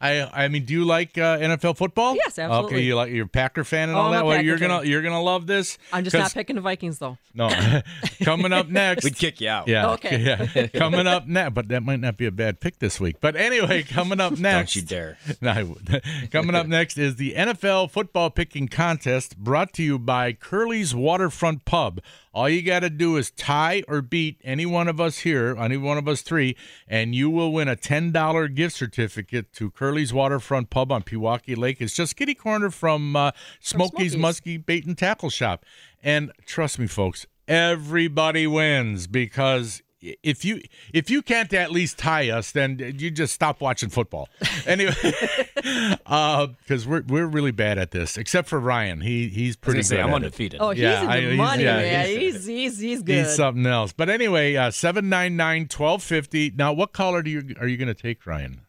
I 0.00 0.44
I 0.44 0.48
mean, 0.48 0.64
do 0.64 0.72
you 0.74 0.84
like 0.84 1.18
uh, 1.18 1.38
NFL 1.38 1.76
football? 1.76 2.14
Yes, 2.14 2.38
absolutely. 2.38 2.76
Okay, 2.76 2.84
you 2.84 2.94
like 2.94 3.10
you're 3.12 3.24
a 3.24 3.28
Packer 3.28 3.64
fan 3.64 3.88
and 3.88 3.98
Oh, 3.98 4.02
all 4.02 4.10
that. 4.12 4.22
a 4.22 4.24
Well, 4.24 4.36
Packer 4.36 4.46
you're 4.46 4.58
gonna 4.58 4.84
you're 4.84 5.02
gonna 5.02 5.20
love 5.22 5.46
this. 5.48 5.76
I'm 5.92 6.04
just 6.04 6.14
not 6.14 6.32
picking 6.32 6.54
the 6.56 6.62
Vikings 6.62 6.98
though. 6.98 7.18
No, 7.34 7.48
coming 8.22 8.52
up 8.52 8.68
next. 8.68 9.04
We'd 9.04 9.16
kick 9.16 9.40
you 9.40 9.48
out. 9.48 9.66
Yeah. 9.66 9.90
Okay. 9.92 10.20
Yeah. 10.20 10.66
coming 10.74 11.06
up 11.06 11.26
next, 11.26 11.54
but 11.54 11.68
that 11.68 11.82
might 11.82 12.00
not 12.00 12.16
be 12.16 12.26
a 12.26 12.30
bad 12.30 12.60
pick 12.60 12.78
this 12.78 13.00
week. 13.00 13.16
But 13.20 13.34
anyway, 13.34 13.82
coming 13.88 14.20
up 14.20 14.38
next. 14.38 14.74
Don't 14.74 14.76
you 14.76 14.82
dare. 14.82 15.18
No, 15.40 15.50
I 15.50 15.62
would. 15.64 16.02
Coming 16.30 16.54
up 16.54 16.66
next 16.68 16.96
is 16.96 17.16
the 17.16 17.34
NFL 17.34 17.90
football 17.90 18.30
picking 18.30 18.68
contest 18.68 19.36
brought 19.36 19.72
to 19.74 19.82
you 19.82 19.98
by 19.98 20.32
Curly's 20.32 20.94
Waterfront 20.94 21.64
Pub. 21.64 22.00
All 22.32 22.48
you 22.48 22.62
got 22.62 22.80
to 22.80 22.90
do 22.90 23.16
is 23.16 23.30
tie 23.30 23.82
or 23.88 24.02
beat 24.02 24.40
any 24.44 24.66
one 24.66 24.88
of 24.88 25.00
us 25.00 25.18
here, 25.18 25.56
any 25.58 25.76
one 25.76 25.98
of 25.98 26.06
us 26.06 26.22
three, 26.22 26.56
and 26.86 27.14
you 27.14 27.30
will 27.30 27.52
win 27.52 27.68
a 27.68 27.76
$10 27.76 28.54
gift 28.54 28.76
certificate 28.76 29.52
to 29.54 29.70
Curly's 29.70 30.12
Waterfront 30.12 30.70
Pub 30.70 30.92
on 30.92 31.02
Pewaukee 31.02 31.56
Lake. 31.56 31.80
It's 31.80 31.94
just 31.94 32.16
kitty 32.16 32.34
corner 32.34 32.70
from 32.70 33.16
uh, 33.16 33.32
Smokey's 33.62 34.12
Smokey's. 34.12 34.16
Muskie 34.16 34.64
Bait 34.64 34.86
and 34.86 34.96
Tackle 34.96 35.30
Shop. 35.30 35.64
And 36.02 36.32
trust 36.46 36.78
me, 36.78 36.86
folks, 36.86 37.26
everybody 37.46 38.46
wins 38.46 39.06
because 39.06 39.82
if 40.00 40.44
you 40.44 40.60
if 40.94 41.10
you 41.10 41.22
can't 41.22 41.52
at 41.52 41.72
least 41.72 41.98
tie 41.98 42.30
us, 42.30 42.52
then 42.52 42.78
you 42.98 43.10
just 43.10 43.32
stop 43.34 43.60
watching 43.60 43.88
football. 43.88 44.28
Anyway, 44.66 44.92
because 45.54 46.86
we're 46.86 47.02
we're 47.08 47.26
really 47.26 47.52
bad 47.52 47.78
at 47.78 47.90
this, 47.90 48.16
except 48.18 48.48
for 48.48 48.58
Ryan. 48.60 49.00
He 49.00 49.28
he's 49.28 49.56
pretty 49.56 49.78
gonna 49.78 49.84
say, 49.84 49.96
good. 49.96 50.02
I'm 50.02 50.08
at 50.08 50.12
it. 50.12 50.16
undefeated. 50.16 50.60
Oh, 50.60 50.70
he's 50.70 50.80
Yeah, 50.82 51.02
in 51.04 51.08
I- 51.08 51.20
the 51.20 51.26
he's- 51.28 51.36
money, 51.36 51.62
yeah, 51.64 51.76
man. 51.76 52.06
he's- 52.06 52.18
He's 52.18 52.46
he's 52.46 52.78
he's 52.80 53.02
good. 53.02 53.24
He's 53.26 53.34
something 53.36 53.64
else. 53.66 53.92
But 53.92 54.08
anyway, 54.10 54.54
uh, 54.56 54.70
seven 54.70 55.08
nine 55.08 55.36
nine 55.36 55.68
twelve 55.68 56.02
fifty. 56.02 56.52
Now, 56.54 56.72
what 56.72 56.92
caller 56.92 57.22
do 57.22 57.30
you 57.30 57.54
are 57.60 57.66
you 57.66 57.76
going 57.76 57.88
to 57.88 57.94
take, 57.94 58.26
Ryan? 58.26 58.60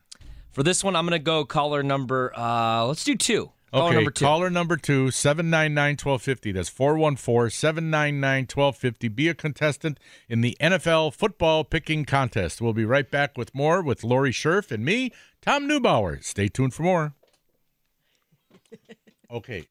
For 0.52 0.64
this 0.64 0.84
one, 0.84 0.96
I'm 0.96 1.06
gonna 1.06 1.20
go 1.20 1.44
caller 1.46 1.84
number. 1.84 2.32
Uh, 2.38 2.86
let's 2.86 3.04
do 3.04 3.16
two. 3.16 3.52
Okay, 3.72 3.80
caller 3.80 3.94
number 3.94 4.12
two. 4.12 4.26
caller 4.26 4.50
number 4.50 4.78
two, 4.78 5.12
799 5.12 5.92
1250. 5.92 6.52
That's 6.54 6.70
414 6.70 7.52
799 7.52 8.42
1250. 8.44 9.08
Be 9.10 9.28
a 9.28 9.34
contestant 9.36 10.00
in 10.28 10.42
the 10.42 10.58
NFL 10.60 11.14
football 11.14 11.64
picking 11.64 12.04
contest. 12.06 12.62
We'll 12.62 12.74
be 12.74 12.86
right 12.86 13.10
back 13.10 13.38
with 13.38 13.54
more 13.54 13.82
with 13.84 14.04
Lori 14.04 14.32
Scherf 14.32 14.72
and 14.72 14.84
me, 14.84 15.12
Tom 15.42 15.68
Neubauer. 15.68 16.24
Stay 16.24 16.48
tuned 16.48 16.74
for 16.74 16.84
more. 16.84 17.14
Okay. 19.32 19.68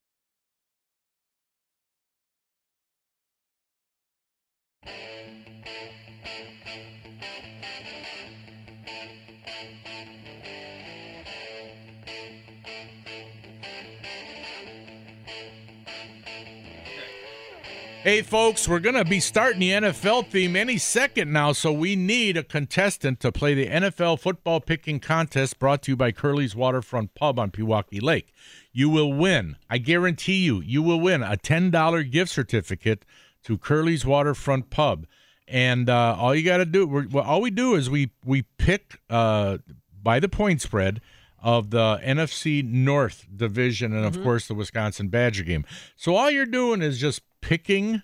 Hey, 18.05 18.23
folks, 18.23 18.69
we're 18.69 18.79
going 18.79 18.95
to 18.95 19.05
be 19.05 19.19
starting 19.19 19.59
the 19.59 19.71
NFL 19.71 20.31
theme 20.31 20.55
any 20.55 20.79
second 20.79 21.33
now, 21.33 21.51
so 21.51 21.73
we 21.73 21.97
need 21.97 22.37
a 22.37 22.45
contestant 22.45 23.19
to 23.21 23.33
play 23.33 23.55
the 23.55 23.67
NFL 23.67 24.21
football 24.21 24.61
picking 24.61 25.01
contest 25.01 25.59
brought 25.59 25.83
to 25.83 25.93
you 25.93 25.97
by 25.97 26.13
Curly's 26.13 26.55
Waterfront 26.55 27.15
Pub 27.15 27.41
on 27.41 27.51
Pewaukee 27.51 28.01
Lake. 28.01 28.33
You 28.73 28.89
will 28.89 29.13
win. 29.13 29.57
I 29.69 29.79
guarantee 29.79 30.45
you, 30.45 30.61
you 30.61 30.81
will 30.81 31.01
win 31.01 31.25
a 31.25 31.37
$10 31.37 32.11
gift 32.11 32.31
certificate 32.31 33.05
to 33.43 33.59
Curly's 33.59 34.07
Waterfront 34.07 34.71
Pub. 34.71 35.05
And 35.49 35.91
uh, 35.91 36.17
all 36.17 36.37
you 36.37 36.45
got 36.45 36.59
to 36.59 36.67
do, 36.67 36.87
well, 37.11 37.25
all 37.25 37.41
we 37.41 37.51
do 37.51 37.75
is 37.75 37.91
we 37.91 38.11
we 38.25 38.43
pick 38.59 39.01
uh, 39.11 39.59
by 40.01 40.21
the 40.21 40.29
point 40.29 40.63
spread 40.63 41.01
of 41.41 41.71
the 41.71 42.01
NFC 42.05 42.65
North 42.65 43.27
division, 43.35 43.93
and 43.93 44.05
of 44.05 44.15
mm-hmm. 44.15 44.23
course 44.23 44.49
the 44.49 44.55
Wisconsin 44.55 45.09
Badger 45.09 45.45
game. 45.45 45.65
So 45.97 46.17
all 46.17 46.31
you're 46.31 46.47
doing 46.47 46.83
is 46.83 46.99
just 46.99 47.23
picking, 47.41 48.03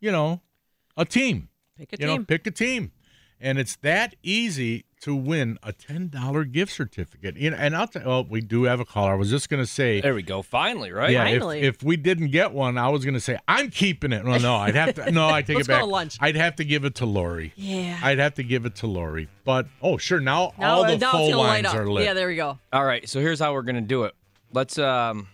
you 0.00 0.10
know, 0.10 0.40
a 0.96 1.04
team. 1.04 1.48
Pick 1.76 1.92
a 1.92 1.96
you 2.00 2.06
team. 2.06 2.20
know, 2.20 2.24
pick 2.24 2.46
a 2.46 2.50
team, 2.50 2.92
and 3.40 3.58
it's 3.58 3.76
that 3.76 4.16
easy 4.22 4.84
to 5.04 5.14
win 5.16 5.58
a 5.62 5.72
ten 5.72 6.08
dollar 6.08 6.44
gift 6.44 6.72
certificate. 6.72 7.36
You 7.36 7.50
know, 7.50 7.56
and 7.56 7.74
I'll 7.76 7.86
tell. 7.88 8.02
Well, 8.04 8.24
we 8.24 8.40
do 8.40 8.64
have 8.64 8.80
a 8.80 8.84
caller. 8.84 9.12
I 9.12 9.14
was 9.14 9.30
just 9.30 9.48
going 9.48 9.62
to 9.62 9.66
say. 9.66 10.00
There 10.00 10.14
we 10.14 10.22
go. 10.22 10.42
Finally, 10.42 10.92
right? 10.92 11.10
Yeah, 11.10 11.24
if, 11.26 11.40
Finally. 11.40 11.60
if 11.62 11.82
we 11.82 11.96
didn't 11.96 12.30
get 12.30 12.52
one, 12.52 12.76
I 12.76 12.88
was 12.88 13.04
going 13.04 13.14
to 13.14 13.20
say 13.20 13.38
I'm 13.48 13.70
keeping 13.70 14.12
it. 14.12 14.24
No, 14.24 14.36
no, 14.38 14.54
I'd 14.66 14.74
have 14.74 14.94
to. 14.96 15.10
No, 15.10 15.28
I 15.28 15.42
take 15.42 15.56
Let's 15.56 15.68
it 15.68 15.72
back. 15.72 15.80
go 15.80 15.86
to 15.86 15.92
lunch. 15.92 16.18
I'd 16.20 16.36
have 16.36 16.56
to 16.56 16.64
give 16.64 16.84
it 16.84 16.96
to 16.96 17.06
Lori. 17.06 17.52
Yeah. 17.56 17.98
I'd 18.02 18.18
have 18.18 18.34
to 18.34 18.42
give 18.42 18.66
it 18.66 18.76
to 18.76 18.86
Lori. 18.86 19.28
But 19.44 19.66
oh, 19.82 19.96
sure. 19.96 20.20
Now, 20.20 20.52
now, 20.58 20.76
all 20.76 20.86
the 20.86 20.98
now 20.98 21.12
phone 21.12 21.30
gonna 21.30 21.42
light 21.42 21.64
lines 21.64 21.66
up. 21.66 21.76
are 21.76 21.90
lit. 21.90 22.04
Yeah, 22.04 22.14
there 22.14 22.28
we 22.28 22.36
go. 22.36 22.58
All 22.72 22.84
right. 22.84 23.08
So 23.08 23.20
here's 23.20 23.38
how 23.40 23.52
we're 23.52 23.62
gonna 23.62 23.80
do 23.80 24.04
it. 24.04 24.14
Let's. 24.52 24.78
um 24.78 25.28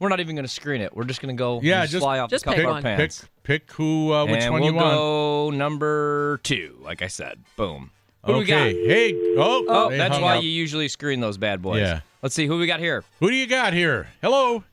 We're 0.00 0.10
not 0.10 0.20
even 0.20 0.36
gonna 0.36 0.46
screen 0.48 0.80
it. 0.80 0.94
We're 0.94 1.04
just 1.04 1.20
gonna 1.20 1.34
go. 1.34 1.60
Yeah, 1.62 1.82
and 1.82 1.90
just- 1.90 2.02
fly 2.04 2.20
off 2.20 2.30
just 2.30 2.44
the 2.44 2.50
cup 2.50 2.56
pick 2.56 2.64
of 2.64 2.70
one. 2.70 2.76
our 2.86 2.92
pick, 2.92 2.98
pants. 2.98 3.26
pick 3.42 3.72
who, 3.72 4.12
uh, 4.12 4.26
which 4.26 4.42
and 4.42 4.52
one 4.52 4.60
we'll 4.62 4.70
you 4.70 4.76
want. 4.76 4.94
go 4.96 5.50
number 5.50 6.38
two, 6.44 6.78
like 6.82 7.02
I 7.02 7.08
said. 7.08 7.42
Boom. 7.56 7.90
Who 8.28 8.34
do 8.34 8.38
we 8.40 8.44
got? 8.44 8.66
okay. 8.66 8.86
Hey. 8.86 9.34
Oh, 9.38 9.64
Oh, 9.68 9.90
that's 9.90 10.18
why 10.18 10.36
up. 10.36 10.42
you 10.42 10.50
usually 10.50 10.88
screen 10.88 11.20
those 11.20 11.38
bad 11.38 11.62
boys. 11.62 11.80
Yeah. 11.80 12.00
Let's 12.20 12.34
see 12.34 12.46
who 12.46 12.58
we 12.58 12.66
got 12.66 12.78
here. 12.78 13.04
Who 13.20 13.30
do 13.30 13.34
you 13.34 13.46
got 13.46 13.72
here? 13.72 14.08
Hello. 14.20 14.64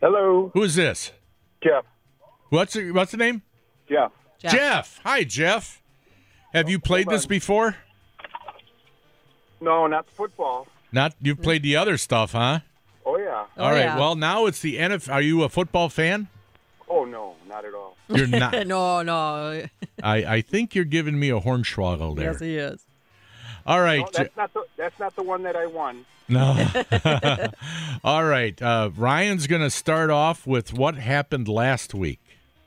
Hello, 0.00 0.50
Who 0.54 0.62
is 0.62 0.74
this? 0.74 1.12
Jeff. 1.62 1.84
What's 2.48 2.72
the, 2.72 2.90
what's 2.90 3.10
the 3.12 3.18
name? 3.18 3.42
Jeff. 3.88 4.12
Jeff. 4.38 4.98
Hi, 5.04 5.24
Jeff. 5.24 5.82
Have 6.52 6.68
you 6.68 6.80
played 6.80 7.08
this 7.08 7.26
before? 7.26 7.76
No, 9.60 9.86
not 9.86 10.08
football. 10.10 10.66
Not 10.90 11.14
you've 11.20 11.38
mm. 11.38 11.42
played 11.44 11.62
the 11.62 11.76
other 11.76 11.96
stuff, 11.96 12.32
huh? 12.32 12.60
Oh 13.06 13.18
yeah. 13.18 13.44
Oh, 13.56 13.64
all 13.64 13.70
right. 13.70 13.84
yeah. 13.84 13.98
Well, 13.98 14.16
now 14.16 14.46
it's 14.46 14.60
the 14.60 14.76
NFL. 14.76 15.12
Are 15.12 15.20
you 15.20 15.42
a 15.44 15.48
football 15.48 15.88
fan? 15.88 16.28
Oh 16.88 17.04
no, 17.04 17.10
not 17.14 17.28
at 17.28 17.36
all. 17.36 17.39
You're 18.10 18.26
not. 18.26 18.52
no, 18.66 19.02
no. 19.02 19.64
I, 20.02 20.16
I 20.24 20.40
think 20.40 20.74
you're 20.74 20.84
giving 20.84 21.18
me 21.18 21.30
a 21.30 21.40
hornswoggle 21.40 22.16
there. 22.16 22.32
Yes, 22.32 22.40
he 22.40 22.56
is. 22.56 22.84
All 23.66 23.80
right. 23.80 24.00
No, 24.00 24.08
that's 24.12 24.36
not 24.36 24.52
the 24.54 24.64
that's 24.76 24.98
not 24.98 25.14
the 25.16 25.22
one 25.22 25.42
that 25.42 25.56
I 25.56 25.66
won. 25.66 26.04
No. 26.28 26.66
All 28.04 28.24
right. 28.24 28.60
Uh, 28.60 28.90
Ryan's 28.96 29.46
going 29.46 29.62
to 29.62 29.70
start 29.70 30.10
off 30.10 30.46
with 30.46 30.72
what 30.72 30.94
happened 30.96 31.48
last 31.48 31.92
week. 31.94 32.20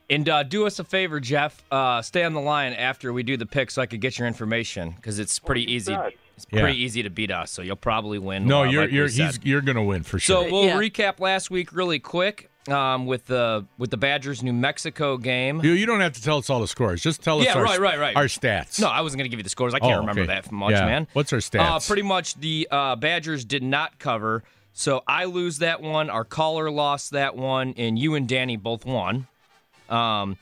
And 0.09 0.27
uh, 0.27 0.43
do 0.43 0.67
us 0.67 0.79
a 0.79 0.83
favor, 0.83 1.19
Jeff. 1.19 1.63
Uh, 1.71 2.01
stay 2.01 2.23
on 2.23 2.33
the 2.33 2.41
line 2.41 2.73
after 2.73 3.11
we 3.13 3.23
do 3.23 3.37
the 3.37 3.45
pick, 3.45 3.71
so 3.71 3.81
I 3.81 3.85
could 3.85 4.01
get 4.01 4.19
your 4.19 4.27
information 4.27 4.91
because 4.91 5.17
it's 5.17 5.39
pretty 5.39 5.61
you 5.61 5.69
easy. 5.77 5.93
bet. 5.93 6.13
It's 6.35 6.45
Yeah. 6.51 6.61
pretty 6.61 6.81
easy 6.81 7.03
to 7.03 7.09
beat 7.09 7.31
us, 7.31 7.51
so 7.51 7.61
you'll 7.61 7.75
probably 7.75 8.19
win. 8.19 8.45
No, 8.47 8.63
you're 8.63 8.89
you're 8.89 9.07
said. 9.07 9.25
he's 9.27 9.39
you're 9.43 9.61
going 9.61 9.75
to 9.75 9.83
win 9.83 10.03
for 10.03 10.19
sure. 10.19 10.45
So 10.45 10.51
we'll 10.51 10.65
Yeah. 10.65 10.77
recap 10.77 11.19
last 11.19 11.49
week 11.51 11.71
really 11.73 11.99
quick 11.99 12.49
um, 12.69 13.05
with 13.05 13.25
the 13.27 13.65
with 13.77 13.89
the 13.91 13.97
Badgers 13.97 14.41
New 14.43 14.53
Mexico 14.53 15.17
game. 15.17 15.61
you, 15.63 15.71
you 15.71 15.85
don't 15.85 15.99
have 15.99 16.13
to 16.13 16.21
tell 16.21 16.37
us 16.37 16.49
all 16.49 16.59
the 16.61 16.67
scores. 16.67 17.01
Just 17.01 17.21
tell 17.21 17.39
us 17.39 17.45
Yeah, 17.45 17.55
our, 17.57 17.63
right, 17.63 17.79
right, 17.79 17.99
right. 17.99 18.15
our 18.15 18.25
stats. 18.25 18.79
No, 18.79 18.87
I 18.87 19.01
wasn't 19.01 19.19
going 19.19 19.25
to 19.25 19.29
give 19.29 19.39
you 19.39 19.43
the 19.43 19.49
scores. 19.49 19.73
I 19.73 19.79
can't 19.79 19.93
Oh, 19.93 19.99
remember 19.99 20.21
okay. 20.21 20.33
that 20.41 20.51
much, 20.51 20.71
Yeah. 20.71 20.85
man. 20.85 21.07
What's 21.13 21.33
our 21.33 21.37
Uh, 21.37 21.41
stats? 21.41 21.87
pretty 21.87 22.01
much 22.03 22.35
the 22.35 22.67
uh, 22.71 22.95
Badgers 22.95 23.43
did 23.45 23.63
not 23.63 23.99
cover, 23.99 24.43
so 24.73 25.03
I 25.07 25.25
lose 25.25 25.57
that 25.59 25.81
one. 25.81 26.09
Our 26.09 26.23
caller 26.23 26.71
lost 26.71 27.11
that 27.11 27.35
one, 27.35 27.73
and 27.77 27.99
you 27.99 28.15
and 28.15 28.27
Danny 28.27 28.55
both 28.57 28.85
won. 28.85 29.27
Um, 29.89 30.37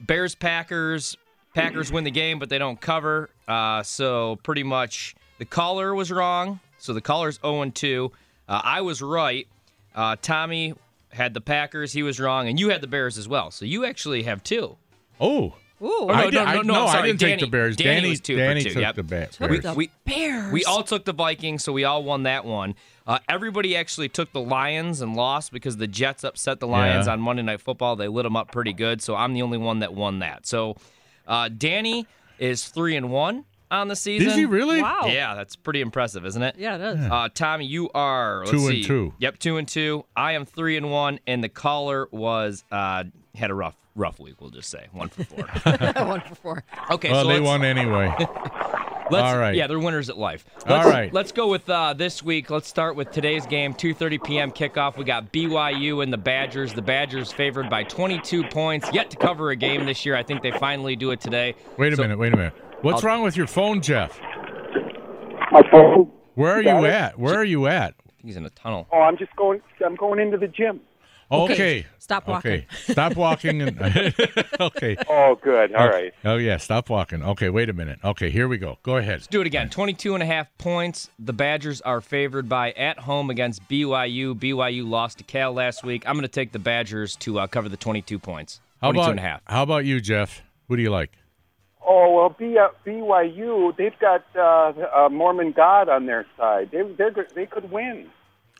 Bears 0.00 0.34
Packers 0.34 1.16
Packers 1.54 1.90
win 1.90 2.04
the 2.04 2.10
game, 2.10 2.38
but 2.38 2.48
they 2.48 2.58
don't 2.58 2.80
cover. 2.80 3.28
Uh, 3.48 3.82
so 3.82 4.38
pretty 4.44 4.62
much 4.62 5.14
the 5.38 5.44
caller 5.44 5.94
was 5.94 6.10
wrong. 6.12 6.60
So 6.78 6.92
the 6.94 7.00
caller's 7.00 7.38
0 7.42 7.62
and 7.62 7.74
2. 7.74 8.10
Uh, 8.48 8.60
I 8.64 8.80
was 8.82 9.02
right. 9.02 9.46
Uh, 9.94 10.16
Tommy 10.22 10.74
had 11.12 11.34
the 11.34 11.40
Packers. 11.40 11.92
He 11.92 12.02
was 12.02 12.18
wrong, 12.20 12.48
and 12.48 12.58
you 12.58 12.68
had 12.70 12.80
the 12.80 12.86
Bears 12.86 13.18
as 13.18 13.26
well. 13.28 13.50
So 13.50 13.64
you 13.64 13.84
actually 13.84 14.22
have 14.24 14.42
two. 14.42 14.76
oh. 15.20 15.54
Ooh. 15.82 15.86
no, 16.08 16.10
I 16.10 16.24
no, 16.24 16.30
did- 16.30 16.34
no, 16.34 16.40
I, 16.44 16.54
no, 16.62 16.74
I'm 16.74 16.88
I 16.88 16.92
sorry. 16.92 17.08
didn't 17.08 17.20
Danny- 17.20 17.32
take 17.36 17.40
the 17.40 17.46
Bears. 17.46 17.74
Danny 17.76 17.94
Danny, 18.00 18.08
was 18.10 18.20
two 18.20 18.36
for 18.36 18.54
two, 18.54 18.68
took 18.68 18.82
yep. 18.82 18.94
the 18.96 19.02
ba- 19.02 19.28
Bears. 19.38 19.62
the 19.62 19.72
We- 19.72 19.90
Bears. 20.04 20.52
We 20.52 20.62
all 20.66 20.82
took 20.82 21.06
the 21.06 21.14
Vikings, 21.14 21.64
so 21.64 21.72
we 21.72 21.84
all 21.84 22.02
won 22.04 22.24
that 22.24 22.44
one. 22.44 22.74
Uh, 23.06 23.18
everybody 23.30 23.74
actually 23.74 24.10
took 24.10 24.30
the 24.32 24.42
Lions 24.42 25.00
and 25.00 25.16
lost 25.16 25.52
because 25.52 25.78
the 25.78 25.86
Jets 25.86 26.22
upset 26.22 26.60
the 26.60 26.66
Lions 26.66 27.06
Yeah. 27.06 27.14
on 27.14 27.20
Monday 27.22 27.40
Night 27.40 27.62
Football. 27.62 27.96
They 27.96 28.08
lit 28.08 28.24
them 28.24 28.36
up 28.36 28.52
pretty 28.52 28.74
good, 28.74 29.00
so 29.00 29.16
I'm 29.16 29.32
the 29.32 29.40
only 29.40 29.56
one 29.56 29.78
that 29.78 29.94
won 29.94 30.18
that. 30.18 30.46
So 30.46 30.76
uh, 31.26 31.48
Danny 31.48 32.06
is 32.38 32.68
three 32.68 32.94
and 32.94 33.10
one 33.10 33.46
on 33.70 33.88
the 33.88 33.96
season. 33.96 34.28
Did 34.28 34.36
he 34.36 34.44
really? 34.46 34.82
Wow. 34.82 35.02
Yeah, 35.06 35.34
that's 35.34 35.56
pretty 35.56 35.80
impressive, 35.80 36.24
isn't 36.26 36.42
it? 36.42 36.56
Yeah, 36.58 36.76
it 36.76 36.98
is. 36.98 37.10
Uh, 37.10 37.28
Tommy, 37.34 37.66
you 37.66 37.90
are 37.94 38.40
let's 38.40 38.50
Two 38.50 38.58
and 38.58 38.68
see. 38.68 38.84
two. 38.84 39.14
Yep, 39.18 39.38
two 39.38 39.56
and 39.56 39.66
two. 39.68 40.04
I 40.16 40.32
am 40.32 40.44
three 40.44 40.76
and 40.76 40.90
one, 40.90 41.20
and 41.26 41.42
the 41.44 41.48
caller 41.48 42.08
was 42.10 42.64
uh, 42.72 43.04
had 43.34 43.50
a 43.50 43.54
rough 43.54 43.76
rough 43.96 44.18
week. 44.20 44.40
We'll 44.40 44.50
just 44.50 44.70
say 44.70 44.86
one 44.92 45.08
for 45.08 45.24
four. 45.24 45.44
One 46.06 46.20
for 46.22 46.34
four. 46.36 46.64
Okay, 46.90 47.10
Well, 47.10 47.22
so 47.22 47.28
they 47.28 47.34
let's- 47.34 47.44
won 47.46 47.64
anyway. 47.64 48.14
Let's, 49.10 49.24
All 49.32 49.38
right. 49.38 49.56
Yeah, 49.56 49.66
they're 49.66 49.80
winners 49.80 50.08
at 50.08 50.16
life. 50.18 50.44
All 50.68 50.76
Let's, 50.76 50.88
right. 50.88 51.12
Let's 51.12 51.32
go 51.32 51.48
with 51.48 51.68
uh, 51.68 51.94
this 51.94 52.22
week. 52.22 52.48
Let's 52.48 52.68
start 52.68 52.94
with 52.94 53.10
today's 53.10 53.44
game, 53.44 53.74
2:30 53.74 54.22
p.m. 54.22 54.52
kickoff. 54.52 54.96
We 54.96 55.02
got 55.02 55.32
BYU 55.32 56.00
and 56.04 56.12
the 56.12 56.16
Badgers. 56.16 56.72
The 56.74 56.82
Badgers 56.82 57.32
favored 57.32 57.68
by 57.68 57.82
22 57.82 58.44
points. 58.44 58.88
Yet 58.92 59.10
to 59.10 59.16
cover 59.16 59.50
a 59.50 59.56
game 59.56 59.84
this 59.84 60.06
year. 60.06 60.14
I 60.14 60.22
think 60.22 60.42
they 60.42 60.52
finally 60.52 60.94
do 60.94 61.10
it 61.10 61.20
today. 61.20 61.56
Wait 61.76 61.92
a 61.92 61.96
So- 61.96 62.02
minute. 62.02 62.18
Wait 62.20 62.32
a 62.32 62.36
minute. 62.36 62.54
What's 62.82 63.02
I'll- 63.04 63.08
wrong 63.10 63.22
with 63.22 63.36
your 63.36 63.46
phone, 63.46 63.80
Jeff? 63.80 64.18
My 65.52 65.62
phone. 65.70 66.10
Where 66.34 66.58
are 66.58 66.62
Got 66.62 66.80
you 66.80 66.86
at? 66.86 67.18
Where 67.18 67.34
are 67.34 67.44
you 67.44 67.66
at? 67.66 67.94
He's 68.22 68.36
in 68.36 68.46
a 68.46 68.50
tunnel. 68.50 68.86
Oh, 68.92 69.00
I'm 69.00 69.16
just 69.16 69.34
going. 69.36 69.60
I'm 69.84 69.96
going 69.96 70.20
into 70.20 70.36
the 70.36 70.48
gym. 70.48 70.80
Okay. 71.32 71.52
Okay, 71.52 71.86
stop 71.98 72.26
walking. 72.26 72.50
Okay. 72.52 72.66
Stop 72.92 73.14
walking. 73.14 73.62
And 73.62 73.80
okay. 74.60 74.96
Oh, 75.08 75.38
good. 75.40 75.72
All 75.74 75.88
right. 75.88 76.12
Oh 76.24 76.36
yeah. 76.36 76.56
Stop 76.56 76.90
walking. 76.90 77.22
Okay. 77.22 77.50
Wait 77.50 77.68
a 77.68 77.72
minute. 77.72 78.00
Okay. 78.02 78.30
Here 78.30 78.48
we 78.48 78.58
go. 78.58 78.78
Go 78.82 78.96
ahead. 78.96 79.24
Do 79.30 79.40
it 79.40 79.46
again. 79.46 79.70
22 79.70 80.14
and 80.14 80.24
a 80.24 80.26
half 80.26 80.48
points. 80.58 81.08
The 81.20 81.32
Badgers 81.32 81.80
are 81.82 82.00
favored 82.00 82.48
by 82.48 82.72
at 82.72 82.98
home 82.98 83.30
against 83.30 83.62
BYU. 83.68 84.34
BYU 84.34 84.88
lost 84.88 85.18
to 85.18 85.24
Cal 85.24 85.52
last 85.52 85.84
week. 85.84 86.02
I'm 86.04 86.14
going 86.14 86.22
to 86.22 86.28
take 86.28 86.50
the 86.50 86.58
Badgers 86.58 87.14
to 87.16 87.38
uh, 87.38 87.46
cover 87.46 87.68
the 87.68 87.76
22 87.76 88.18
points. 88.18 88.60
How 88.80 88.88
22 88.88 89.00
about 89.00 89.10
and 89.12 89.20
a 89.20 89.22
half. 89.22 89.40
how 89.46 89.62
about 89.62 89.84
you, 89.84 90.00
Jeff? 90.00 90.42
Who 90.66 90.76
do 90.76 90.82
you 90.82 90.90
like? 90.90 91.12
Oh 91.86 92.12
well, 92.14 92.36
uh, 92.58 92.68
BYU. 92.86 93.76
They've 93.76 93.98
got 93.98 94.24
uh, 94.36 94.72
uh, 95.04 95.08
Mormon 95.08 95.52
God 95.52 95.88
on 95.88 96.06
their 96.06 96.26
side. 96.36 96.70
They 96.72 96.82
they're, 96.96 97.10
good- 97.10 97.32
they 97.34 97.46
could 97.46 97.70
win. 97.70 98.08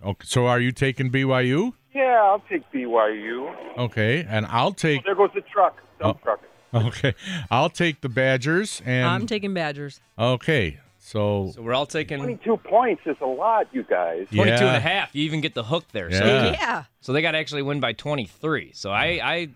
Okay. 0.04 0.24
So 0.26 0.46
are 0.46 0.60
you 0.60 0.72
taking 0.72 1.10
BYU? 1.10 1.72
Yeah, 1.94 2.22
I'll 2.22 2.42
take 2.48 2.62
BYU. 2.72 3.54
Okay. 3.78 4.24
And 4.28 4.46
I'll 4.46 4.72
take. 4.72 5.04
There 5.04 5.14
goes 5.14 5.30
the 5.34 5.42
truck. 5.42 5.76
Dump 5.98 6.18
Oh. 6.20 6.24
truck. 6.24 6.40
Okay. 6.72 7.14
I'll 7.50 7.68
take 7.68 8.00
the 8.00 8.08
Badgers. 8.08 8.80
And 8.86 9.04
I'm 9.04 9.26
taking 9.26 9.52
Badgers. 9.52 10.00
okay. 10.16 10.78
So. 11.00 11.50
So 11.54 11.62
we're 11.62 11.74
all 11.74 11.86
taking 11.86 12.18
22 12.18 12.58
points 12.58 13.02
is 13.06 13.16
a 13.20 13.26
lot, 13.26 13.66
you 13.72 13.82
guys. 13.82 14.28
22 14.28 14.42
and 14.52 14.60
Yeah. 14.60 14.76
a 14.76 14.80
half. 14.80 15.12
You 15.12 15.24
even 15.24 15.40
get 15.40 15.54
the 15.54 15.64
hook 15.64 15.84
there. 15.92 16.12
So 16.12 16.24
Yeah. 16.24 16.52
Yeah. 16.52 16.84
So 17.00 17.12
they 17.12 17.22
got 17.22 17.32
to 17.32 17.38
actually 17.38 17.62
win 17.62 17.80
by 17.80 17.92
23. 17.94 18.70
So 18.74 18.90
I, 18.92 19.04
I 19.22 19.48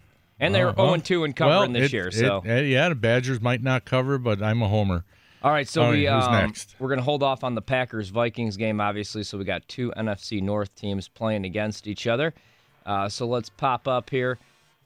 and 0.44 0.54
they're 0.54 0.68
Uh-huh. 0.68 0.88
0 0.88 0.96
2 0.98 1.24
and 1.24 1.35
covering 1.37 1.72
well, 1.72 1.80
this 1.83 1.92
it- 1.92 1.92
year. 1.92 2.11
So 2.11 2.42
uh, 2.46 2.54
yeah, 2.54 2.88
the 2.88 2.94
Badgers 2.94 3.40
might 3.40 3.62
not 3.62 3.85
cover, 3.85 4.18
but 4.18 4.42
I'm 4.42 4.62
a 4.62 4.68
homer. 4.68 5.04
all 5.42 5.50
right, 5.50 5.68
so 5.68 5.83
all 5.85 5.90
we 5.90 6.07
um, 6.07 6.33
next? 6.33 6.74
we're 6.78 6.88
gonna 6.88 7.02
hold 7.02 7.22
off 7.22 7.44
on 7.44 7.54
the 7.54 7.62
Packers 7.62 8.09
Vikings 8.11 8.57
game, 8.57 8.80
obviously. 8.80 9.22
So 9.24 9.38
we 9.38 9.44
got 9.44 9.66
two 9.68 9.92
NFC 9.96 10.40
North 10.42 10.74
teams 10.74 11.09
playing 11.09 11.44
against 11.44 11.87
each 11.87 12.07
other. 12.07 12.35
Uh, 12.87 13.09
so 13.09 13.26
let's 13.26 13.48
pop 13.50 13.88
up 13.88 14.11
here. 14.11 14.38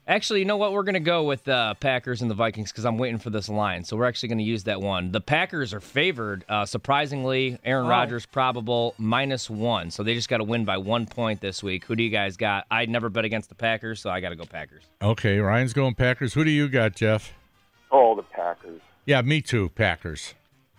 Actually, 0.08 0.38
you 0.40 0.46
know 0.46 0.56
what? 0.56 0.72
We're 0.72 0.84
gonna 0.84 1.00
go 1.00 1.24
with 1.24 1.44
the 1.44 1.76
Packers 1.80 2.22
and 2.22 2.30
the 2.30 2.34
Vikings 2.34 2.72
because 2.72 2.86
I'm 2.86 2.96
waiting 2.96 3.18
for 3.18 3.28
this 3.28 3.50
line. 3.50 3.84
So 3.84 3.94
we're 3.94 4.06
actually 4.06 4.30
gonna 4.30 4.42
use 4.42 4.64
that 4.64 4.80
one. 4.80 5.12
The 5.12 5.20
Packers 5.20 5.74
are 5.74 5.80
favored. 5.80 6.46
Uh, 6.48 6.64
surprisingly, 6.64 7.58
Aaron 7.62 7.84
Wow. 7.84 7.90
Rodgers 7.90 8.24
probable 8.24 8.94
minus 8.96 9.50
one. 9.50 9.90
So 9.90 10.02
they 10.02 10.14
just 10.14 10.30
got 10.30 10.38
to 10.38 10.44
win 10.44 10.64
by 10.64 10.78
one 10.78 11.04
point 11.04 11.42
this 11.42 11.62
week. 11.62 11.84
Who 11.84 11.94
do 11.94 12.02
you 12.02 12.08
guys 12.08 12.38
got? 12.38 12.64
I'd 12.70 12.88
never 12.88 13.10
bet 13.10 13.26
against 13.26 13.50
the 13.50 13.54
Packers, 13.54 14.00
so 14.00 14.08
I 14.08 14.20
got 14.20 14.30
to 14.30 14.36
go 14.36 14.46
Packers. 14.46 14.84
Okay, 15.02 15.38
Ryan's 15.40 15.74
going 15.74 15.94
Packers. 15.94 16.32
Who 16.32 16.42
do 16.42 16.50
you 16.50 16.68
got, 16.70 16.94
Jeff? 16.96 17.34
Oh, 17.92 18.14
the 18.16 18.22
Packers. 18.22 18.80
Yeah, 19.04 19.20
me 19.20 19.42
too. 19.42 19.68
Packers. 19.70 20.32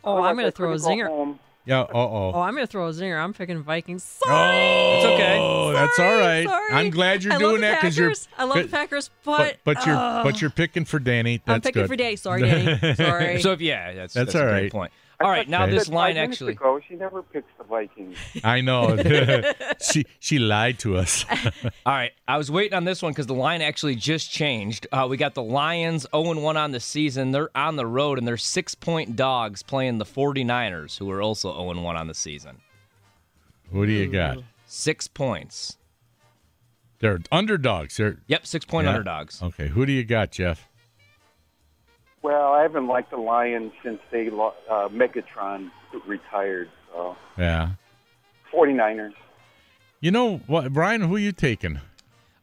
Oh, 0.03 0.23
I'm 0.23 0.35
going 0.37 0.45
to 0.47 0.51
throw 0.51 0.73
a 0.73 0.77
They're 0.79 0.89
gonna 0.89 1.03
go 1.03 1.03
zinger. 1.03 1.07
home. 1.07 1.39
Yeah. 1.65 1.81
Uh 1.81 1.87
oh. 1.93 2.31
Oh, 2.33 2.41
I'm 2.41 2.53
going 2.55 2.65
to 2.65 2.71
throw 2.71 2.87
a 2.87 2.91
zinger. 2.91 3.21
I'm 3.21 3.33
picking 3.33 3.61
Vikings. 3.61 4.19
Oh, 4.23 4.27
Sorry. 4.27 4.57
It's 4.57 5.05
okay. 5.05 5.73
that's 5.73 5.99
all 5.99 6.17
right. 6.17 6.47
Sorry, 6.47 6.73
I'm 6.73 6.89
glad 6.89 7.23
you're 7.23 7.33
I 7.33 7.37
doing 7.37 7.61
that 7.61 7.81
because 7.81 7.97
you're. 7.97 8.13
I 8.37 8.45
love 8.45 8.57
the 8.63 8.67
Packers, 8.69 9.11
but 9.23 9.57
But 9.63 9.75
but 9.75 9.85
you're 9.85 9.95
uh, 9.95 10.23
but 10.23 10.41
you're 10.41 10.49
picking 10.49 10.85
for 10.85 10.99
Danny. 10.99 11.37
That's 11.45 11.55
I'm 11.55 11.61
picking 11.61 11.83
good. 11.83 11.89
for 11.89 11.95
Danny. 11.95 12.15
Sorry, 12.15 12.41
Danny. 12.49 12.95
Sorry. 12.95 13.41
So 13.41 13.51
if 13.51 13.61
yeah, 13.61 13.93
that's 13.93 14.13
That's 14.13 14.33
that's, 14.33 14.35
a 14.35 14.39
all 14.39 14.45
great 14.51 14.61
right. 14.63 14.71
point. 14.71 14.91
I 15.21 15.25
All 15.25 15.29
right, 15.31 15.49
now 15.49 15.65
this 15.65 15.89
line 15.89 16.15
actually. 16.15 16.53
Ago, 16.53 16.79
she 16.87 16.95
never 16.95 17.21
picks 17.23 17.51
the 17.57 17.65
Vikings. 17.65 18.15
I 18.41 18.61
know. 18.61 18.95
she 19.81 20.05
she 20.19 20.39
lied 20.39 20.79
to 20.79 20.95
us. 20.95 21.25
All 21.85 21.93
right, 21.93 22.11
I 22.25 22.37
was 22.37 22.49
waiting 22.49 22.73
on 22.73 22.85
this 22.85 23.01
one 23.01 23.11
because 23.11 23.27
the 23.27 23.33
line 23.33 23.61
actually 23.61 23.95
just 23.95 24.31
changed. 24.31 24.87
Uh, 24.93 25.07
we 25.09 25.17
got 25.17 25.33
the 25.35 25.43
Lions 25.43 26.07
0 26.15 26.39
1 26.39 26.55
on 26.55 26.71
the 26.71 26.79
season. 26.79 27.31
They're 27.31 27.49
on 27.53 27.75
the 27.75 27.85
road 27.85 28.17
and 28.17 28.25
they're 28.25 28.37
six 28.37 28.75
point 28.75 29.17
dogs 29.17 29.61
playing 29.61 29.97
the 29.97 30.05
49ers, 30.05 30.97
who 30.97 31.11
are 31.11 31.21
also 31.21 31.51
0 31.53 31.81
1 31.81 31.95
on 31.97 32.07
the 32.07 32.13
season. 32.13 32.61
what 33.71 33.87
do 33.87 33.91
you 33.91 34.07
got? 34.07 34.37
Six 34.67 35.09
points. 35.09 35.75
They're 36.99 37.19
underdogs. 37.29 37.97
They're 37.97 38.19
Yep, 38.27 38.45
six 38.45 38.63
point 38.63 38.85
Yeah. 38.85 38.91
underdogs. 38.91 39.43
okay. 39.43 39.67
Who 39.67 39.85
do 39.85 39.91
you 39.91 40.05
got, 40.05 40.31
Jeff? 40.31 40.68
Well, 42.21 42.51
I 42.53 42.61
haven't 42.63 42.87
liked 42.87 43.11
the 43.11 43.17
Lions 43.17 43.71
since 43.83 43.99
they 44.11 44.29
lo- 44.29 44.53
uh, 44.69 44.89
Megatron 44.89 45.71
retired. 46.05 46.69
So 46.91 47.15
Yeah. 47.37 47.71
49ers. 48.53 49.13
You 50.01 50.11
know 50.11 50.37
what, 50.47 50.71
Brian? 50.73 51.01
Who 51.01 51.15
are 51.15 51.19
you 51.19 51.31
taking 51.31 51.79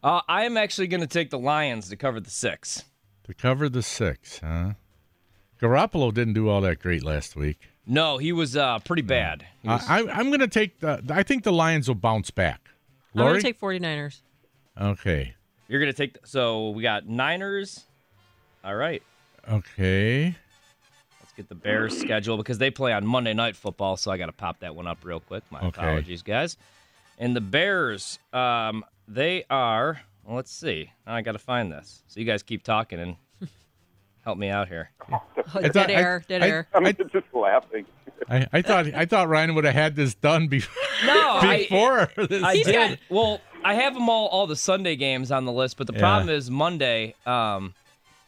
Uh, 0.03 0.21
I 0.29 0.45
am 0.45 0.57
actually 0.57 0.87
going 0.87 1.01
to 1.01 1.07
take 1.07 1.31
the 1.31 1.39
Lions 1.39 1.89
to 1.89 1.97
cover 1.97 2.21
the 2.21 2.31
six. 2.31 2.85
to 3.25 3.35
cover 3.35 3.69
the 3.69 3.83
six? 3.83 4.39
Huh? 4.39 4.75
Garoppolo 5.61 6.13
didn't 6.13 6.35
do 6.35 6.49
all 6.49 6.61
that 6.61 6.79
great 6.79 7.03
last 7.03 7.35
week. 7.35 7.69
No, 7.87 8.19
he 8.19 8.33
was 8.33 8.57
uh, 8.57 8.79
pretty 8.81 9.03
bad. 9.03 9.47
He 9.63 9.69
was- 9.69 9.85
I, 9.89 10.01
I, 10.01 10.13
I'm 10.19 10.27
going 10.29 10.41
to 10.41 10.49
take 10.49 10.81
the. 10.81 11.03
I 11.11 11.23
think 11.23 11.45
the 11.45 11.53
Lions 11.53 11.89
will 11.89 11.95
bounce 11.97 12.31
back. 12.31 12.69
I'm 13.15 13.23
going 13.23 13.37
to 13.37 13.41
take 13.43 13.59
49ers. 13.59 14.21
okay. 14.81 15.35
You're 15.69 15.81
going 15.81 15.93
to 15.93 15.97
take. 15.97 16.19
So 16.27 16.71
we 16.71 16.83
got 16.83 17.09
Niners. 17.09 17.85
All 18.63 18.75
right. 18.77 19.03
Okay. 19.51 20.35
Let's 21.21 21.33
get 21.37 21.49
the 21.49 21.55
Bears 21.55 21.99
schedule 21.99 22.37
because 22.37 22.59
they 22.59 22.71
play 22.71 22.93
on 22.93 23.07
Monday 23.07 23.35
Night 23.35 23.57
Football, 23.57 23.97
so 23.97 24.11
I 24.11 24.17
got 24.17 24.27
to 24.27 24.33
pop 24.33 24.61
that 24.61 24.75
one 24.75 24.87
up 24.87 24.99
real 25.05 25.21
quick. 25.21 25.45
My 25.51 25.59
Okay. 25.61 25.69
apologies, 25.83 26.23
guys. 26.23 26.57
And 27.19 27.35
the 27.35 27.41
Bears, 27.41 28.19
um, 28.33 28.85
they 29.09 29.45
are. 29.49 30.01
Well, 30.25 30.37
let's 30.37 30.53
see. 30.53 30.91
Now 31.07 31.15
I 31.15 31.23
got 31.23 31.33
to 31.33 31.39
find 31.39 31.71
this. 31.71 32.03
So 32.09 32.21
you 32.21 32.27
guys 32.27 32.43
keep 32.43 32.63
talking 32.63 32.99
and 32.99 33.17
help 34.25 34.39
me 34.39 34.49
out 34.49 34.69
here. 34.69 34.91
Oh, 35.13 35.23
I 35.55 35.61
dead 35.63 35.73
thought- 35.73 35.91
I- 35.91 35.95
air, 35.95 36.25
dead 36.29 36.43
I- 36.43 36.49
air. 36.49 36.69
I'm 36.75 36.85
just 36.85 37.27
laughing. 37.33 37.87
I, 38.29 38.47
I 38.53 38.63
thought 38.63 38.87
I 38.95 39.05
thought 39.05 39.29
Ryan 39.29 39.55
would 39.55 39.65
have 39.65 39.75
had 39.75 39.95
this 39.95 40.15
done 40.15 40.49
before. 40.49 40.83
No, 41.07 41.13
I, 41.43 41.59
before 41.59 42.11
this. 42.27 42.43
I 42.43 42.63
did. 42.63 42.99
Well, 43.11 43.41
I 43.63 43.75
have 43.75 43.95
them 43.95 44.09
all, 44.09 44.27
all 44.29 44.47
the 44.47 44.57
Sunday 44.57 44.97
games 44.97 45.31
on 45.31 45.45
the 45.45 45.53
list, 45.53 45.77
but 45.77 45.87
the 45.87 45.93
Yeah. 45.93 46.01
problem 46.01 46.29
is 46.31 46.51
Monday. 46.51 47.15
Um, 47.27 47.75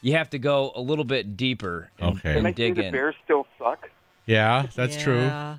you 0.00 0.12
have 0.14 0.30
to 0.30 0.38
go 0.38 0.72
a 0.74 0.80
little 0.80 1.04
bit 1.04 1.37
deeper 1.37 1.90
and, 1.98 2.16
Okay. 2.16 2.34
Can 2.34 2.46
I 2.46 2.48
and 2.50 2.56
say 2.56 2.64
dig 2.68 2.74
the 2.76 2.87
in. 2.87 2.92
Bears 2.92 3.14
still 3.24 3.46
suck? 3.58 3.88
yeah, 4.26 4.66
that's 4.74 4.96
true. 5.00 5.20
Yeah. 5.20 5.52
yeah, 5.52 5.58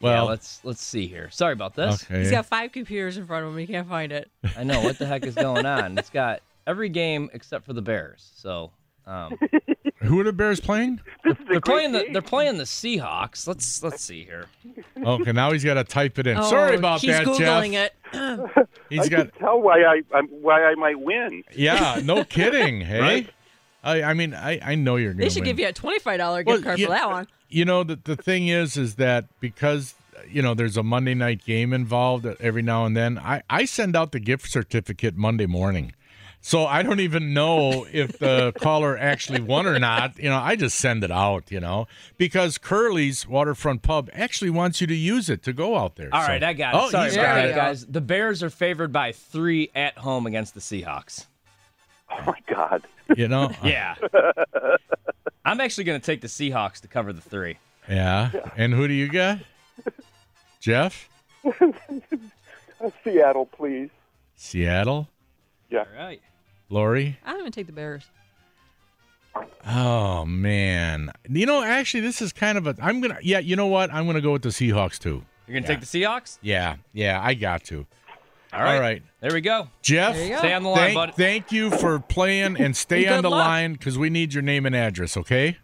Well, 0.00 0.26
let's 0.26 0.60
let's 0.64 0.82
see 0.82 1.06
here. 1.06 1.30
Sorry 1.30 1.52
about 1.52 1.74
this. 1.74 2.04
okay. 2.04 2.20
He's 2.20 2.30
got 2.30 2.46
five 2.46 2.72
computers 2.72 3.16
in 3.16 3.26
front 3.26 3.44
of 3.46 3.52
him. 3.52 3.58
He 3.58 3.66
can't 3.66 3.88
find 3.88 4.12
it. 4.12 4.30
I 4.56 4.64
know 4.64 4.80
what 4.80 4.98
the 4.98 5.06
heck 5.06 5.24
is 5.24 5.34
going 5.34 5.66
on. 5.78 5.98
It's 5.98 6.10
got 6.10 6.40
every 6.66 6.88
game 6.88 7.30
except 7.32 7.64
for 7.66 7.72
the 7.72 7.82
Bears. 7.82 8.30
So 8.36 8.70
um, 9.06 9.38
Who 10.00 10.20
are 10.20 10.24
the 10.24 10.32
Bears 10.32 10.60
playing? 10.60 11.00
This 11.24 11.36
is 11.38 11.44
they're 11.48 11.60
playing 11.60 11.92
the 11.92 12.04
game. 12.04 12.12
they're 12.12 12.22
playing 12.22 12.56
the 12.58 12.64
Seahawks. 12.64 13.46
Let's 13.48 13.82
let's 13.82 14.02
see 14.02 14.24
here. 14.24 14.46
Okay, 15.04 15.30
now 15.32 15.52
he's 15.52 15.64
got 15.64 15.74
to 15.74 15.84
type 15.84 16.18
it 16.18 16.26
in. 16.26 16.36
Oh, 16.38 16.42
Sorry 16.50 16.74
about 16.76 17.00
that, 17.02 17.06
Jeff. 17.06 17.26
he's 17.26 17.38
that, 17.38 17.62
Googling 17.62 17.72
Jeff. 17.72 18.56
it. 18.60 18.68
He's 18.90 19.00
I 19.06 19.08
got. 19.08 19.32
can 19.32 19.40
tell 19.40 19.60
why 19.62 19.82
I 19.82 20.02
I'm, 20.14 20.26
why 20.28 20.64
I 20.64 20.74
might 20.74 20.98
win. 21.00 21.44
Yeah, 21.54 22.00
no 22.04 22.24
kidding. 22.36 22.80
Hey, 22.80 23.00
Right. 23.00 23.30
I, 23.84 24.02
I 24.02 24.14
mean, 24.14 24.34
I, 24.34 24.58
I 24.62 24.74
know 24.74 24.96
you're 24.96 25.12
going 25.12 25.20
They 25.20 25.28
should 25.28 25.42
win. 25.44 25.56
give 25.56 25.60
you 25.60 25.68
a 25.68 25.72
$25 25.72 26.38
gift 26.38 26.46
Well, 26.46 26.62
card 26.62 26.78
you- 26.80 26.86
for 26.86 26.92
that 26.92 27.08
one. 27.08 27.26
You 27.48 27.64
know, 27.64 27.82
the 27.84 27.96
the 28.02 28.16
thing 28.16 28.48
is, 28.48 28.76
is 28.76 28.96
that 28.96 29.24
because 29.40 29.94
you 30.28 30.42
know 30.42 30.52
there's 30.54 30.76
a 30.76 30.82
Monday 30.82 31.14
night 31.14 31.44
game 31.44 31.72
involved 31.72 32.26
every 32.40 32.60
now 32.62 32.84
and 32.86 32.96
then. 32.96 33.18
I 33.18 33.42
I 33.48 33.64
send 33.66 33.94
out 33.96 34.12
the 34.12 34.20
gift 34.20 34.50
certificate 34.50 35.16
Monday 35.16 35.46
morning. 35.46 35.92
So 36.40 36.64
I 36.66 36.82
don't 36.82 37.00
even 37.00 37.34
know 37.34 37.86
if 37.92 38.18
the 38.18 38.52
caller 38.60 38.96
actually 38.96 39.40
won 39.40 39.66
or 39.66 39.78
not. 39.78 40.16
You 40.18 40.30
know, 40.30 40.38
I 40.38 40.54
just 40.56 40.78
send 40.78 41.02
it 41.04 41.10
out. 41.10 41.50
You 41.50 41.60
know, 41.60 41.88
because 42.16 42.58
Curly's 42.58 43.26
Waterfront 43.26 43.82
Pub 43.82 44.08
actually 44.12 44.50
wants 44.50 44.80
you 44.80 44.86
to 44.86 44.94
use 44.94 45.28
it 45.28 45.42
to 45.42 45.52
go 45.52 45.76
out 45.76 45.96
there. 45.96 46.08
All 46.12 46.22
So- 46.22 46.28
right, 46.28 46.42
I 46.42 46.52
got 46.52 46.74
it. 46.74 46.80
Oh, 46.80 46.90
Sorry 46.90 47.06
he's 47.06 47.14
about 47.16 47.24
got 47.26 47.34
that, 47.34 47.50
it. 47.50 47.54
guys. 47.54 47.86
The 47.86 48.00
Bears 48.00 48.42
are 48.42 48.50
favored 48.50 48.92
by 48.92 49.12
three 49.12 49.70
at 49.74 49.98
home 49.98 50.26
against 50.26 50.54
the 50.54 50.60
Seahawks. 50.60 51.26
Oh 52.10 52.22
my 52.26 52.38
God. 52.46 52.84
You 53.16 53.28
know, 53.28 53.50
Yeah. 53.62 53.96
I'm 55.44 55.60
actually 55.60 55.84
going 55.84 56.00
to 56.00 56.06
take 56.06 56.20
the 56.20 56.28
Seahawks 56.28 56.80
to 56.82 56.88
cover 56.88 57.12
the 57.12 57.20
three. 57.20 57.58
yeah. 57.88 58.30
And 58.56 58.72
who 58.72 58.86
do 58.88 58.94
you 58.94 59.08
got? 59.08 59.38
Jeff, 60.60 61.08
Seattle, 63.04 63.46
please. 63.46 63.90
Seattle, 64.36 65.08
Yeah. 65.70 65.80
All 65.80 65.86
right. 66.04 66.20
Lori. 66.70 67.18
I'm 67.24 67.38
going 67.38 67.50
to 67.50 67.50
take 67.50 67.66
the 67.66 67.72
Bears. 67.72 68.10
Oh 69.66 70.24
man, 70.24 71.12
you 71.28 71.46
know, 71.46 71.62
actually, 71.62 72.00
this 72.00 72.20
is 72.22 72.32
kind 72.32 72.58
of 72.58 72.66
a. 72.66 72.74
I'm 72.80 73.00
gonna. 73.00 73.18
Yeah, 73.22 73.38
you 73.38 73.54
know 73.54 73.66
what? 73.66 73.92
I'm 73.92 74.06
gonna 74.06 74.20
go 74.20 74.32
with 74.32 74.42
the 74.42 74.48
Seahawks 74.48 74.98
too. 74.98 75.24
You're 75.46 75.54
going 75.54 75.62
to 75.62 75.68
take 75.68 75.80
the 75.80 75.86
Seahawks? 75.86 76.38
Yeah, 76.42 76.76
yeah, 76.92 77.20
I 77.22 77.34
got 77.34 77.64
to. 77.64 77.86
All 78.52 78.62
right. 78.62 78.74
All 78.74 78.80
right, 78.80 79.02
There 79.20 79.32
we 79.32 79.40
go. 79.40 79.68
Jeff. 79.82 80.14
Go. 80.14 80.38
Stay 80.38 80.52
on 80.54 80.62
the 80.62 80.68
line, 80.70 80.78
Thank, 80.78 80.94
bud. 80.94 81.14
thank 81.16 81.52
you 81.52 81.70
for 81.70 81.98
playing 82.00 82.58
and 82.60 82.76
stay 82.76 83.04
Good 83.04 83.12
on 83.12 83.22
the 83.22 83.30
luck. 83.30 83.46
line 83.46 83.72
because 83.74 83.96
we 83.98 84.10
need 84.10 84.34
your 84.34 84.42
name 84.42 84.66
and 84.66 84.74
address. 84.74 85.16
Okay. 85.16 85.56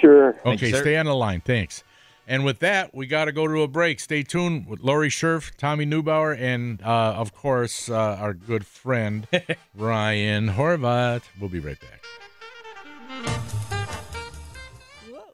Sure. 0.00 0.32
Thank 0.44 0.62
you, 0.62 0.68
okay, 0.68 0.80
stay 0.80 0.96
on 0.96 1.06
the 1.06 1.14
line. 1.14 1.40
Thanks. 1.40 1.82
And 2.28 2.44
with 2.44 2.58
that, 2.58 2.94
we 2.94 3.06
got 3.06 3.24
to 3.24 3.32
go 3.32 3.48
to 3.48 3.62
a 3.62 3.68
break. 3.68 4.00
Stay 4.00 4.22
tuned 4.22 4.66
with 4.66 4.80
Lori 4.80 5.08
Scherf, 5.08 5.50
Tommy 5.56 5.86
Neubauer, 5.86 6.38
and 6.38 6.82
uh, 6.82 7.14
of 7.16 7.34
course 7.34 7.88
uh, 7.88 8.18
our 8.20 8.34
good 8.34 8.66
friend 8.66 9.26
Ryan 9.74 10.50
Horvat. 10.50 11.22
We'll 11.40 11.48
be 11.48 11.60
right 11.60 11.78
back. 11.80 12.04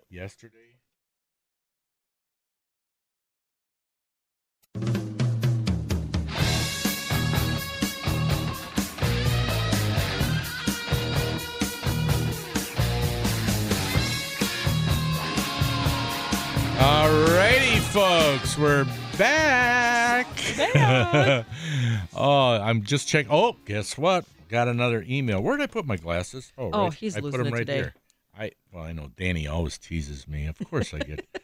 Yesterday. 0.09 0.74
Folks, 17.95 18.59
we're 18.59 18.85
back. 19.17 20.27
oh, 22.13 22.61
I'm 22.61 22.83
just 22.83 23.07
checking. 23.07 23.31
Oh, 23.31 23.55
guess 23.67 23.97
what? 23.97 24.25
Got 24.49 24.67
another 24.67 25.05
email. 25.09 25.41
Where 25.41 25.57
did 25.57 25.63
I 25.63 25.67
put 25.69 25.87
my 25.87 25.95
glasses? 25.97 26.53
Oh, 26.59 26.71
Oh, 26.73 26.83
right. 26.87 26.95
he's 26.95 27.17
I 27.17 27.21
put 27.21 27.27
losing 27.27 27.39
them 27.45 27.47
it 27.47 27.53
right 27.53 27.59
today. 27.61 27.81
there. 27.83 27.95
I 28.37 28.51
well, 28.73 28.83
I 28.83 28.91
know 28.91 29.13
Danny 29.17 29.47
always 29.47 29.79
teases 29.79 30.27
me. 30.27 30.47
Of 30.47 30.59
course 30.69 30.93
I 30.93 30.99
get. 30.99 31.25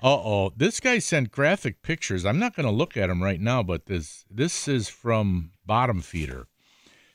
uh 0.00 0.14
oh, 0.14 0.52
this 0.56 0.78
guy 0.78 1.00
sent 1.00 1.32
graphic 1.32 1.82
pictures. 1.82 2.24
I'm 2.24 2.38
not 2.38 2.54
going 2.54 2.66
to 2.66 2.72
look 2.72 2.96
at 2.96 3.08
them 3.08 3.20
right 3.20 3.40
now, 3.40 3.64
but 3.64 3.86
this 3.86 4.24
this 4.30 4.68
is 4.68 4.88
from 4.88 5.50
Bottom 5.66 6.00
Feeder. 6.00 6.46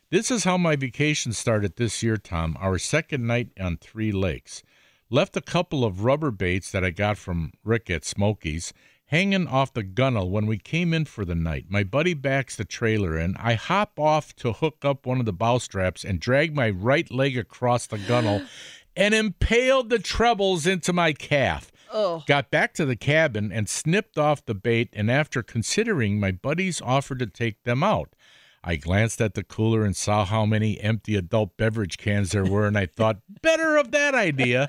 This 0.10 0.30
is 0.30 0.44
how 0.44 0.58
my 0.58 0.76
vacation 0.76 1.32
started 1.32 1.78
this 1.78 2.04
year, 2.04 2.18
Tom. 2.18 2.58
Our 2.60 2.80
second 2.80 3.26
night 3.26 3.48
on 3.58 3.78
Three 3.78 4.12
Lakes. 4.12 4.62
Left 5.10 5.38
a 5.38 5.42
couple 5.42 5.86
of 5.86 6.04
rubber 6.04 6.32
baits 6.32 6.70
that 6.72 6.84
I 6.84 6.90
got 6.90 7.18
from 7.18 7.54
Rick 7.64 7.90
at 7.90 8.04
Smokies 8.04 8.74
hanging 9.08 9.48
off 9.48 9.74
the 9.74 9.84
gunnel 9.84 10.30
when 10.30 10.46
we 10.46 10.58
came 10.58 10.94
in 10.94 11.06
for 11.06 11.24
the 11.24 11.36
night. 11.36 11.66
My 11.70 11.84
buddy 11.84 12.14
backs 12.14 12.56
the 12.56 12.66
trailer 12.66 13.18
in. 13.18 13.36
I 13.38 13.54
hop 13.54 14.00
off 14.00 14.36
to 14.38 14.54
hook 14.54 14.84
up 14.84 15.06
one 15.06 15.20
of 15.20 15.26
the 15.26 15.34
bow 15.34 15.60
straps 15.60 16.04
and 16.04 16.20
drag 16.20 16.54
my 16.54 16.70
right 16.70 17.10
leg 17.10 17.38
across 17.38 17.88
the 17.88 17.98
gunnel 18.00 18.42
and 18.96 19.14
impaled 19.14 19.90
the 19.90 20.00
trebles 20.00 20.68
into 20.68 20.92
my 20.92 21.14
calf. 21.14 21.72
Oh. 21.92 22.24
Got 22.28 22.52
back 22.52 22.74
to 22.74 22.86
the 22.86 22.98
cabin 22.98 23.50
and 23.50 23.70
snipped 23.70 24.18
off 24.18 24.46
the 24.46 24.54
bait, 24.54 24.90
and 24.92 25.10
after 25.10 25.42
considering, 25.42 26.20
my 26.20 26.32
buddies 26.32 26.82
offered 26.82 27.20
to 27.20 27.28
take 27.28 27.64
them 27.64 27.82
out. 27.82 28.14
I 28.62 28.76
glanced 28.76 29.22
at 29.22 29.36
the 29.36 29.44
cooler 29.44 29.86
and 29.86 29.96
saw 29.96 30.26
how 30.26 30.46
many 30.46 30.82
empty 30.82 31.16
adult 31.16 31.56
beverage 31.56 31.98
cans 31.98 32.32
there 32.32 32.44
were, 32.44 32.68
and 32.68 32.78
I 32.78 32.88
thought, 32.88 33.20
better 33.42 33.78
of 33.78 33.92
that 33.92 34.14
idea. 34.14 34.68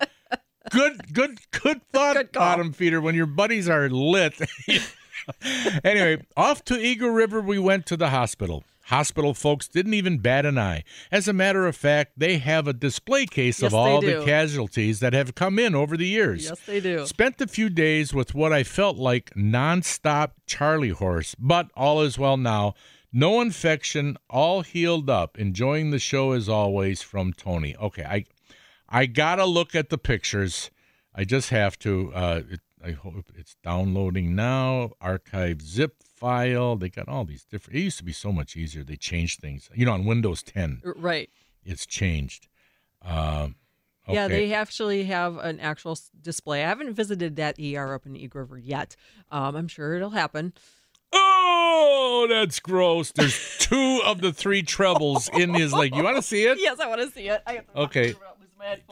Good, 0.71 1.13
good, 1.13 1.41
good 1.51 1.81
thought, 1.93 2.17
Good 2.17 2.33
bottom 2.33 2.73
feeder. 2.73 3.01
When 3.01 3.15
your 3.15 3.27
buddies 3.27 3.69
are 3.69 3.89
lit. 3.89 4.39
anyway, 5.85 6.25
off 6.37 6.65
to 6.65 6.79
Eagle 6.79 7.11
River 7.11 7.41
we 7.41 7.59
went 7.59 7.87
to 7.87 7.97
the 7.97 8.11
hospital. 8.11 8.65
Hospital 8.85 9.35
folks 9.35 9.69
didn't 9.69 9.93
even 9.93 10.17
bat 10.17 10.47
an 10.47 10.57
eye. 10.57 10.83
As 11.13 11.29
a 11.29 11.35
matter 11.35 11.67
of 11.67 11.77
fact, 11.77 12.13
they 12.17 12.39
have 12.39 12.67
a 12.67 12.73
display 12.73 13.27
case 13.27 13.61
Yes, 13.61 13.71
of 13.71 13.75
all 13.75 14.01
the 14.01 14.23
casualties 14.25 15.01
that 15.01 15.13
have 15.13 15.35
come 15.35 15.59
in 15.59 15.75
over 15.75 15.95
the 15.95 16.07
years. 16.07 16.47
Yes, 16.47 16.61
they 16.61 16.81
do. 16.81 17.05
Spent 17.05 17.39
a 17.43 17.47
few 17.47 17.69
days 17.69 18.15
with 18.15 18.35
what 18.35 18.51
I 18.51 18.63
felt 18.65 18.97
like 18.97 19.31
nonstop 19.35 20.31
Charlie 20.47 20.89
horse, 20.89 21.35
but 21.39 21.71
all 21.77 22.01
is 22.01 22.19
well 22.19 22.39
now. 22.39 22.73
No 23.13 23.43
infection, 23.43 24.17
all 24.31 24.63
healed 24.63 25.11
up. 25.11 25.39
Enjoying 25.39 25.91
the 25.91 25.99
show 25.99 26.33
as 26.33 26.49
always 26.49 27.03
from 27.03 27.35
Tony. 27.35 27.77
Okay, 27.77 28.05
I 28.05 28.25
I 28.89 29.07
gotta 29.07 29.45
look 29.45 29.75
at 29.75 29.91
the 29.91 29.99
pictures. 29.99 30.71
I 31.15 31.25
just 31.25 31.51
have 31.51 31.79
to. 31.81 32.13
Uh, 32.15 32.43
it, 32.51 32.61
I 32.85 32.93
hope 32.93 33.27
it's 33.35 33.57
downloading 33.63 34.35
now. 34.37 34.93
Archive 35.01 35.61
zip 35.63 35.97
file. 36.03 36.77
They 36.77 36.89
got 36.89 37.09
all 37.09 37.25
these 37.25 37.45
different. 37.45 37.77
It 37.79 37.83
used 37.83 37.99
to 37.99 38.05
be 38.05 38.13
so 38.13 38.31
much 38.33 38.57
easier. 38.57 38.85
They 38.85 38.97
changed 38.97 39.41
things. 39.41 39.69
You 39.75 39.85
know, 39.87 39.93
on 39.93 40.05
Windows 40.05 40.43
10, 40.45 40.83
Right. 40.97 41.29
it's 41.65 41.87
changed. 41.87 42.47
Um, 43.03 43.57
Yeah, 44.09 44.29
they 44.29 44.55
actually 44.55 45.05
have 45.05 45.37
an 45.39 45.59
actual 45.61 45.99
display. 46.23 46.65
I 46.65 46.69
haven't 46.69 46.95
visited 46.95 47.37
that 47.37 47.59
ER 47.59 47.93
up 47.95 48.07
in 48.07 48.17
Eagle 48.17 48.41
River 48.43 48.59
yet. 48.59 48.95
Um, 49.31 49.55
I'm 49.57 49.69
sure 49.69 49.95
it'll 49.97 50.11
happen. 50.11 50.53
Oh, 51.13 52.27
that's 52.29 52.61
gross. 52.61 53.13
There's 53.13 53.57
two 53.59 54.01
of 54.05 54.21
the 54.21 54.33
three 54.33 54.63
trebles 54.63 55.29
in 55.29 55.53
his 55.55 55.73
leg. 55.73 55.95
You 55.95 56.03
want 56.05 56.17
to 56.17 56.23
see 56.23 56.45
it? 56.45 56.59
Yes, 56.61 56.79
I 56.81 56.87
want 56.87 57.01
to 57.03 57.11
see 57.11 57.29
it. 57.29 57.43
I 57.47 57.53
have 57.55 57.67
to 57.73 57.79
Okay. 57.81 58.15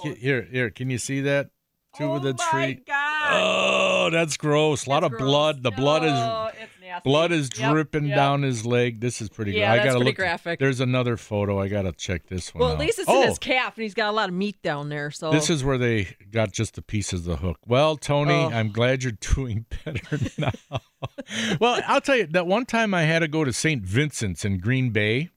Lose. 0.04 0.18
Here, 0.18 0.42
here. 0.42 0.70
Can 0.70 0.90
you 0.90 0.98
see 0.98 1.20
that? 1.22 1.50
Two 1.96 2.04
oh 2.04 2.16
of 2.16 2.22
the 2.24 2.34
my 2.34 2.44
three. 2.50 2.74
God. 2.86 3.30
Oh, 3.32 4.10
that's 4.12 4.36
gross. 4.36 4.84
A 4.86 4.90
lot 4.90 5.02
of 5.02 5.12
gross. 5.12 5.22
blood. 5.22 5.62
The 5.62 5.70
blood 5.70 6.04
is 6.04 6.10
Oh, 6.12 6.50
it's 6.52 6.70
nasty. 6.82 7.08
blood 7.08 7.32
is 7.32 7.48
Yep, 7.56 7.72
dripping 7.72 8.04
yep. 8.06 8.16
down 8.16 8.42
his 8.42 8.66
leg. 8.66 9.00
This 9.00 9.22
is 9.22 9.30
pretty. 9.30 9.52
Yeah, 9.52 9.72
I 9.72 9.76
gotta 9.78 9.92
pretty 9.92 10.04
look. 10.04 10.16
graphic. 10.16 10.58
There's 10.58 10.80
another 10.80 11.16
photo. 11.16 11.58
I 11.58 11.68
gotta 11.68 11.92
check 11.92 12.26
this 12.28 12.52
one. 12.54 12.60
Well, 12.60 12.70
out. 12.70 12.74
at 12.74 12.80
least 12.80 12.98
it's 12.98 13.08
oh, 13.08 13.22
in 13.22 13.28
his 13.28 13.38
oh. 13.38 13.40
calf, 13.40 13.76
and 13.78 13.82
he's 13.82 13.94
got 13.94 14.10
a 14.10 14.12
lot 14.12 14.28
of 14.28 14.34
meat 14.34 14.60
down 14.62 14.90
there. 14.90 15.10
So 15.10 15.30
This 15.30 15.48
is 15.48 15.64
where 15.64 15.78
they 15.78 16.14
got 16.30 16.52
just 16.52 16.74
the 16.74 16.82
pieces 16.82 17.20
of 17.20 17.24
the 17.26 17.36
hook. 17.36 17.60
Well, 17.66 17.96
Tony, 17.96 18.34
Oh. 18.34 18.50
I'm 18.50 18.72
glad 18.72 19.02
you're 19.02 19.12
doing 19.34 19.64
better 19.86 20.18
now. 20.36 20.52
well, 21.60 21.80
I'll 21.86 22.02
tell 22.02 22.16
you 22.16 22.26
that 22.26 22.46
one 22.46 22.66
time 22.66 22.92
I 22.92 23.04
had 23.04 23.20
to 23.20 23.28
go 23.28 23.42
to 23.42 23.54
St. 23.54 23.82
Vincent's 23.82 24.44
in 24.44 24.58
Green 24.58 24.90
Bay. 24.90 25.30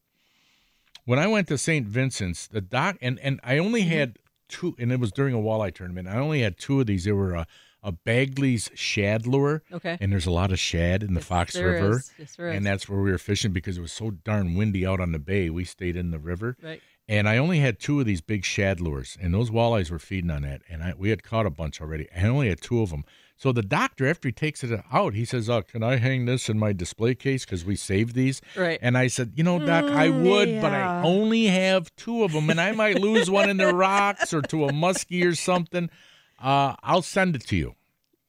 When 1.06 1.20
I 1.20 1.28
went 1.28 1.48
to 1.48 1.58
St. 1.58 1.88
Vincent's, 1.88 2.48
the 2.48 2.62
doc 2.62 2.98
and 3.02 3.20
and 3.20 3.40
I 3.44 3.58
only 3.58 3.82
Mm-hmm. 3.82 3.92
had 3.92 4.20
two, 4.48 4.76
and 4.80 4.92
it 4.92 5.00
was 5.00 5.12
during 5.12 5.34
a 5.36 5.40
walleye 5.40 5.74
tournament. 5.74 6.08
I 6.08 6.18
only 6.18 6.42
had 6.42 6.58
two 6.58 6.80
of 6.82 6.88
these. 6.88 7.04
They 7.06 7.12
were 7.12 7.34
a, 7.36 7.48
a 7.84 7.92
Bagley's 7.92 8.70
shad 8.74 9.26
lure, 9.28 9.64
Okay. 9.72 9.98
and 10.02 10.12
there's 10.12 10.26
a 10.26 10.32
lot 10.32 10.52
of 10.52 10.60
shad 10.60 11.02
in 11.04 11.14
the 11.14 11.20
Yes, 11.20 11.28
Fox 11.28 11.54
there 11.54 11.68
River, 11.68 11.98
is. 12.00 12.12
Yes, 12.18 12.36
there 12.36 12.50
is. 12.50 12.58
and 12.58 12.66
that's 12.66 12.90
where 12.90 13.00
we 13.00 13.12
were 13.12 13.18
fishing 13.20 13.52
because 13.54 13.78
it 13.78 13.82
was 13.82 13.92
so 13.94 14.12
darn 14.12 14.56
windy 14.56 14.86
out 14.86 15.00
on 15.00 15.12
the 15.12 15.20
bay. 15.20 15.50
We 15.50 15.66
stayed 15.66 15.96
in 15.96 16.12
the 16.12 16.20
river, 16.20 16.58
right. 16.62 16.82
and 17.08 17.30
I 17.30 17.38
only 17.38 17.60
had 17.60 17.80
two 17.80 18.00
of 18.00 18.06
these 18.06 18.22
big 18.22 18.44
shad 18.44 18.82
lures, 18.82 19.18
and 19.22 19.34
those 19.34 19.50
walleyes 19.52 19.90
were 19.92 20.00
feeding 20.00 20.32
on 20.32 20.42
that. 20.42 20.62
And 20.70 20.84
I, 20.84 20.94
we 20.98 21.10
had 21.12 21.24
caught 21.24 21.46
a 21.46 21.52
bunch 21.52 21.80
already. 21.80 22.08
I 22.16 22.24
only 22.28 22.50
had 22.50 22.60
two 22.62 22.82
of 22.82 22.90
them. 22.90 23.06
So 23.42 23.54
the 23.54 23.62
doctor, 23.62 24.06
after 24.06 24.28
he 24.28 24.34
takes 24.34 24.66
it 24.66 24.84
out, 24.92 25.14
he 25.14 25.24
says, 25.24 25.50
"Oh, 25.50 25.62
can 25.62 25.82
I 25.82 25.96
hang 25.96 26.26
this 26.26 26.50
in 26.50 26.60
my 26.60 26.74
display 26.74 27.16
case 27.16 27.46
because 27.46 27.64
we 27.64 27.78
saved 27.78 28.14
these?" 28.14 28.42
Right. 28.54 28.78
And 28.82 28.98
I 28.98 29.08
said, 29.08 29.32
"You 29.36 29.46
know, 29.46 29.60
doc, 29.66 29.86
I 29.90 30.10
Mm, 30.10 30.24
would, 30.24 30.62
but 30.62 30.74
I 30.74 31.02
only 31.02 31.46
have 31.46 31.90
two 31.96 32.26
of 32.26 32.34
them, 32.34 32.50
and 32.50 32.60
I 32.60 32.74
might 32.74 33.00
lose 33.00 33.30
one 33.32 33.48
in 33.48 33.56
the 33.56 33.74
rocks 33.74 34.34
or 34.34 34.42
to 34.42 34.66
a 34.66 34.72
muskie 34.74 35.26
or 35.26 35.36
something. 35.36 35.90
Uh, 36.38 36.76
I'll 36.84 37.02
send 37.02 37.34
it 37.38 37.48
to 37.48 37.56
you." 37.56 37.76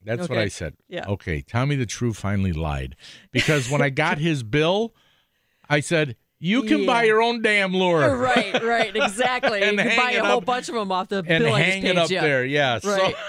That's 0.05 0.29
what 0.29 0.39
I 0.39 0.47
said. 0.49 0.75
Yeah. 0.89 1.07
Okay. 1.09 1.43
Tommy 1.43 1.75
the 1.75 1.87
True 1.87 2.13
finally 2.15 2.53
lied 2.53 2.95
because 3.33 3.69
when 3.69 3.83
I 3.83 3.91
got 3.91 4.19
his 4.19 4.45
bill, 4.45 4.95
I 5.69 5.81
said, 5.81 6.15
"You 6.39 6.63
can 6.63 6.87
buy 6.87 7.03
your 7.03 7.21
own 7.21 7.43
damn 7.43 7.75
lure." 7.75 8.17
Right, 8.17 8.63
right, 8.63 8.95
exactly. 8.95 9.61
And 9.65 9.77
you 9.77 9.85
can 9.85 9.97
buy 9.97 10.13
a 10.13 10.25
whole 10.25 10.39
up- 10.39 10.45
bunch 10.47 10.69
of 10.69 10.77
them 10.77 10.93
off 10.93 11.09
the 11.09 11.17
and 11.27 11.27
bill 11.45 11.53
I 11.55 11.61
hang 11.63 11.83
paid 11.83 11.91
it 11.91 11.99
up 11.99 12.11
you. 12.11 12.21
there. 12.21 12.45
Yeah. 12.45 12.79
Right. 12.85 13.15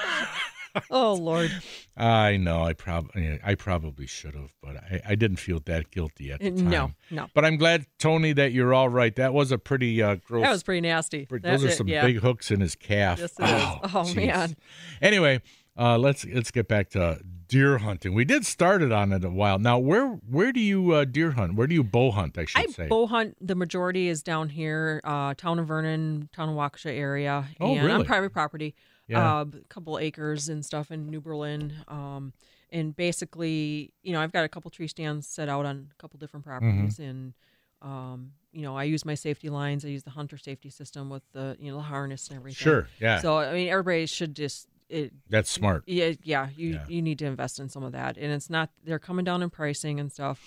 oh 0.91 1.13
Lord. 1.13 1.51
I 1.97 2.37
know 2.37 2.63
I 2.63 2.73
probably 2.73 3.39
I 3.43 3.55
probably 3.55 4.07
should 4.07 4.35
have, 4.35 4.53
but 4.61 4.77
I, 4.77 5.01
I 5.09 5.15
didn't 5.15 5.37
feel 5.37 5.59
that 5.65 5.91
guilty 5.91 6.31
at 6.31 6.39
the 6.39 6.51
time. 6.51 6.69
No, 6.69 6.91
no. 7.09 7.27
But 7.33 7.45
I'm 7.45 7.57
glad, 7.57 7.85
Tony, 7.99 8.33
that 8.33 8.51
you're 8.53 8.73
all 8.73 8.89
right. 8.89 9.15
That 9.15 9.33
was 9.33 9.51
a 9.51 9.57
pretty 9.57 10.01
uh, 10.01 10.15
gross. 10.15 10.43
That 10.43 10.51
was 10.51 10.63
pretty 10.63 10.81
nasty. 10.81 11.27
Those 11.29 11.41
That- 11.41 11.63
are 11.63 11.67
it- 11.67 11.77
some 11.77 11.87
yeah. 11.87 12.05
big 12.05 12.17
hooks 12.19 12.51
in 12.51 12.59
his 12.61 12.75
calf. 12.75 13.19
Yes. 13.19 13.33
Oh, 13.39 13.79
jeez. 14.05 14.15
man. 14.15 14.55
Anyway, 15.01 15.41
uh, 15.77 15.97
let's 15.97 16.25
let's 16.25 16.51
get 16.51 16.67
back 16.67 16.89
to 16.91 17.19
deer 17.47 17.77
hunting. 17.79 18.13
We 18.13 18.23
did 18.23 18.45
start 18.45 18.81
it 18.81 18.91
on 18.93 19.11
it 19.11 19.25
a 19.25 19.29
while. 19.29 19.59
Now, 19.59 19.77
where 19.77 20.07
where 20.07 20.51
do 20.53 20.59
you 20.59 20.91
uh, 20.93 21.05
deer 21.05 21.31
hunt? 21.31 21.55
Where 21.55 21.67
do 21.67 21.75
you 21.75 21.83
bow 21.83 22.11
hunt? 22.11 22.37
I 22.37 22.45
should 22.45 22.61
I 22.61 22.65
say. 22.67 22.87
bow 22.87 23.07
hunt. 23.07 23.35
The 23.41 23.55
majority 23.55 24.07
is 24.07 24.23
down 24.23 24.49
here, 24.49 25.01
uh, 25.03 25.33
town 25.35 25.59
of 25.59 25.67
Vernon, 25.67 26.29
town 26.33 26.49
of 26.49 26.55
Waukesha 26.55 26.91
area, 26.97 27.47
Oh, 27.59 27.73
and 27.73 27.85
really? 27.85 27.99
on 27.99 28.05
private 28.05 28.31
property. 28.31 28.75
Yeah. 29.11 29.39
Uh, 29.39 29.45
a 29.45 29.45
couple 29.69 29.99
acres 29.99 30.49
and 30.49 30.63
stuff 30.65 30.89
in 30.91 31.07
New 31.09 31.21
Berlin. 31.21 31.73
Um, 31.87 32.33
and 32.71 32.95
basically, 32.95 33.91
you 34.03 34.13
know, 34.13 34.21
I've 34.21 34.31
got 34.31 34.45
a 34.45 34.49
couple 34.49 34.71
tree 34.71 34.87
stands 34.87 35.27
set 35.27 35.49
out 35.49 35.65
on 35.65 35.89
a 35.91 36.01
couple 36.01 36.17
different 36.17 36.45
Mm-hmm. 36.45 36.59
properties, 36.59 36.99
and 36.99 37.33
um, 37.81 38.31
you 38.53 38.61
know, 38.61 38.77
I 38.77 38.83
use 38.85 39.03
my 39.05 39.15
safety 39.15 39.49
lines. 39.49 39.83
I 39.83 39.89
use 39.89 40.03
the 40.03 40.11
hunter 40.11 40.37
safety 40.37 40.69
system 40.69 41.09
with 41.09 41.23
the 41.33 41.57
you 41.59 41.71
know 41.71 41.77
the 41.77 41.83
harness 41.83 42.27
and 42.29 42.37
everything. 42.37 42.63
Sure. 42.63 42.87
Yeah. 42.99 43.19
So 43.19 43.37
I 43.37 43.53
mean, 43.53 43.67
everybody 43.69 44.05
should 44.05 44.35
just 44.35 44.67
it, 44.89 45.11
That's 45.29 45.49
smart. 45.49 45.83
yeah, 45.87 46.11
yeah, 46.23 46.49
you 46.55 46.73
Yeah. 46.73 46.85
you 46.87 47.01
need 47.01 47.19
to 47.19 47.25
invest 47.25 47.59
in 47.59 47.69
some 47.69 47.83
of 47.83 47.91
that, 47.93 48.17
and 48.17 48.31
it's 48.31 48.49
not 48.49 48.69
they're 48.83 48.99
coming 48.99 49.25
down 49.25 49.41
in 49.43 49.49
pricing 49.49 49.99
and 49.99 50.11
stuff. 50.11 50.39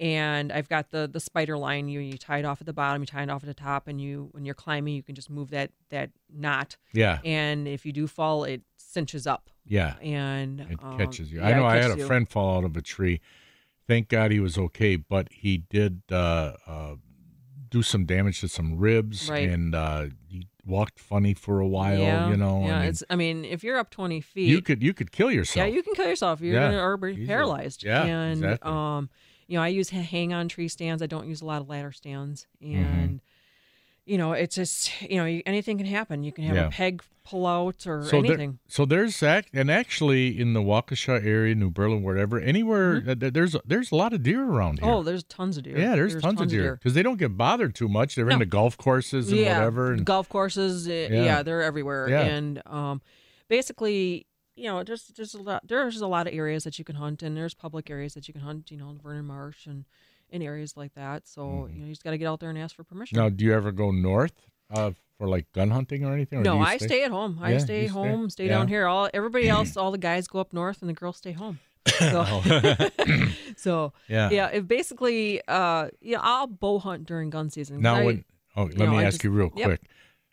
And 0.00 0.50
I've 0.50 0.68
got 0.68 0.90
the 0.90 1.06
the 1.06 1.20
spider 1.20 1.56
line. 1.58 1.86
You 1.88 2.00
you 2.00 2.16
tie 2.16 2.38
it 2.38 2.44
off 2.46 2.60
at 2.62 2.66
the 2.66 2.72
bottom, 2.72 3.02
you 3.02 3.06
tie 3.06 3.22
it 3.22 3.28
off 3.30 3.42
at 3.42 3.46
the 3.46 3.54
top, 3.54 3.86
and 3.86 4.00
you 4.00 4.30
when 4.32 4.44
you're 4.46 4.54
climbing, 4.54 4.94
you 4.94 5.02
can 5.02 5.14
just 5.14 5.28
move 5.28 5.50
that 5.50 5.70
that 5.90 6.10
knot. 6.32 6.76
Yeah. 6.94 7.18
And 7.22 7.68
if 7.68 7.84
you 7.84 7.92
do 7.92 8.06
fall, 8.06 8.44
it 8.44 8.62
cinches 8.76 9.26
up 9.26 9.50
Yeah. 9.66 9.96
and 9.98 10.60
It 10.62 10.78
um, 10.82 10.96
catches 10.96 11.30
you. 11.30 11.40
yeah, 11.40 11.48
I 11.48 11.52
know 11.52 11.66
I 11.66 11.76
had 11.76 11.90
a 11.90 11.96
you. 11.98 12.06
friend 12.06 12.26
fall 12.28 12.56
out 12.56 12.64
of 12.64 12.76
a 12.76 12.82
tree. 12.82 13.20
Thank 13.86 14.08
God 14.08 14.30
he 14.30 14.40
was 14.40 14.56
okay, 14.56 14.96
but 14.96 15.28
he 15.30 15.58
did 15.58 16.02
uh, 16.10 16.54
uh, 16.66 16.94
do 17.68 17.82
some 17.82 18.04
damage 18.06 18.40
to 18.40 18.48
some 18.48 18.78
ribs, 18.78 19.28
Right. 19.28 19.48
and 19.50 19.74
uh, 19.74 20.06
he 20.28 20.46
walked 20.64 20.98
funny 20.98 21.34
for 21.34 21.60
a 21.60 21.66
while. 21.68 21.98
Yeah, 21.98 22.30
you 22.30 22.36
know, 22.36 22.64
yeah. 22.64 22.76
I 22.76 22.80
mean, 22.80 22.88
it's 22.88 23.04
I 23.10 23.16
mean, 23.16 23.44
if 23.44 23.62
you're 23.62 23.78
up 23.78 23.90
twenty 23.90 24.20
feet, 24.22 24.48
you 24.48 24.62
could 24.62 24.82
you 24.82 24.94
could 24.94 25.12
kill 25.12 25.30
yourself. 25.30 25.66
Yeah, 25.68 25.74
you 25.74 25.82
can 25.82 25.94
kill 25.94 26.08
yourself. 26.08 26.40
You're 26.40 26.54
Yeah, 26.54 26.70
gonna 26.70 26.82
or 26.82 26.96
be 26.96 27.26
paralyzed. 27.26 27.82
Yeah, 27.84 28.04
and 28.04 28.32
exactly. 28.44 28.70
um, 28.72 29.10
you 29.50 29.56
know, 29.58 29.62
I 29.64 29.68
use 29.68 29.90
hang 29.90 30.32
on 30.32 30.48
tree 30.48 30.68
stands. 30.68 31.02
I 31.02 31.06
don't 31.06 31.26
use 31.28 31.42
a 31.42 31.46
lot 31.46 31.60
of 31.60 31.68
ladder 31.68 31.92
stands, 31.92 32.46
Mm-hmm. 32.62 32.82
and 33.00 33.20
you 34.06 34.16
know, 34.18 34.32
it's 34.32 34.54
just 34.54 34.90
you 35.02 35.16
know, 35.18 35.26
anything 35.44 35.76
can 35.76 35.86
happen. 35.86 36.22
You 36.22 36.32
can 36.32 36.44
have 36.44 36.56
Yeah. 36.56 36.66
a 36.68 36.70
peg 36.70 37.02
pull 37.22 37.46
out 37.46 37.86
or 37.86 38.02
so 38.04 38.22
there, 38.22 38.32
anything. 38.32 38.58
so 38.66 38.84
there's 38.84 39.22
act, 39.22 39.50
and 39.52 39.70
actually 39.70 40.40
in 40.40 40.52
the 40.52 40.60
Waukesha 40.60 41.24
area, 41.24 41.54
New 41.54 41.70
Berlin, 41.70 42.02
wherever, 42.02 42.40
anywhere, 42.40 43.02
uh, 43.06 43.14
there's 43.18 43.54
there's 43.66 43.92
a 43.92 43.94
lot 43.96 44.12
of 44.12 44.22
deer 44.22 44.42
around 44.42 44.78
here. 44.78 44.88
Mm-hmm. 44.88 44.94
Oh, 44.98 45.02
there's 45.02 45.22
tons 45.24 45.56
of 45.58 45.64
deer. 45.64 45.78
yeah, 45.78 45.94
there's, 45.94 46.14
tons, 46.20 46.40
of 46.40 46.48
deer 46.48 46.76
because 46.76 46.94
they 46.94 47.02
don't 47.02 47.18
get 47.18 47.36
bothered 47.36 47.74
too 47.74 47.88
much. 47.88 48.14
They're 48.14 48.24
No. 48.26 48.34
into 48.34 48.46
golf 48.46 48.76
courses 48.78 49.30
and 49.30 49.40
yeah, 49.40 49.58
whatever. 49.58 49.92
And, 49.92 50.04
golf 50.06 50.28
courses. 50.28 50.88
uh, 50.88 50.92
Yeah. 50.92 51.08
Yeah. 51.24 51.42
they're 51.42 51.62
everywhere. 51.62 52.08
Yeah. 52.08 52.22
And 52.22 52.62
um, 52.66 53.02
basically, 53.48 54.26
you 54.56 54.64
know, 54.64 54.82
there's 54.84 55.06
there's 55.16 55.34
a 55.34 55.42
lot 55.42 55.66
there's 55.66 56.00
a 56.00 56.06
lot 56.06 56.26
of 56.26 56.34
areas 56.34 56.64
that 56.64 56.78
you 56.78 56.84
can 56.84 56.96
hunt, 56.96 57.22
and 57.22 57.36
there's 57.36 57.54
public 57.54 57.90
areas 57.90 58.14
that 58.14 58.28
you 58.28 58.34
can 58.34 58.42
hunt. 58.42 58.70
You 58.70 58.76
know, 58.76 58.96
Vernon 59.02 59.24
Marsh 59.26 59.66
and 59.66 59.84
in 60.30 60.42
areas 60.42 60.76
like 60.76 60.94
that. 60.94 61.26
So 61.26 61.68
you 61.72 61.80
know, 61.80 61.86
you 61.86 61.92
just 61.92 62.04
got 62.04 62.10
to 62.12 62.18
get 62.18 62.26
out 62.26 62.40
there 62.40 62.50
and 62.50 62.58
ask 62.58 62.74
for 62.76 62.84
permission. 62.84 63.16
Mm-hmm. 63.16 63.24
now, 63.24 63.30
do 63.30 63.44
you 63.44 63.52
ever 63.54 63.72
go 63.72 63.90
north 63.90 64.34
uh, 64.72 64.92
for 65.18 65.26
like 65.28 65.50
gun 65.52 65.70
hunting 65.70 66.04
or 66.04 66.12
anything? 66.12 66.38
or 66.40 66.42
No, 66.42 66.60
I 66.60 66.76
stay 66.76 67.02
at 67.04 67.10
home. 67.10 67.38
I 67.42 67.52
Yeah, 67.52 67.58
stay 67.58 67.82
you 67.82 67.88
stay- 67.88 67.92
home, 67.94 68.30
stay 68.30 68.46
yeah. 68.46 68.50
down 68.58 68.68
here. 68.68 68.86
All 68.86 69.08
everybody 69.14 69.48
else, 69.56 69.76
all 69.76 69.90
the 69.90 69.98
guys 69.98 70.26
go 70.28 70.38
up 70.40 70.52
north, 70.52 70.82
and 70.82 70.88
the 70.88 70.94
girls 70.94 71.16
stay 71.16 71.32
home. 71.32 71.58
So, 71.98 72.24
so 73.56 73.92
Yeah. 74.08 74.30
yeah. 74.30 74.46
It 74.48 74.68
basically, 74.68 75.40
uh, 75.48 75.88
yeah, 76.00 76.18
I'll 76.20 76.46
bow 76.46 76.78
hunt 76.78 77.06
during 77.06 77.30
gun 77.30 77.50
season. 77.50 77.80
Now, 77.80 77.96
I- 77.96 78.04
when 78.04 78.24
oh, 78.56 78.64
let 78.64 78.78
know, 78.78 78.90
me 78.92 78.98
I 78.98 79.04
ask 79.04 79.14
just- 79.14 79.24
you 79.24 79.30
real 79.30 79.50
yep. 79.56 79.66
quick. 79.66 79.80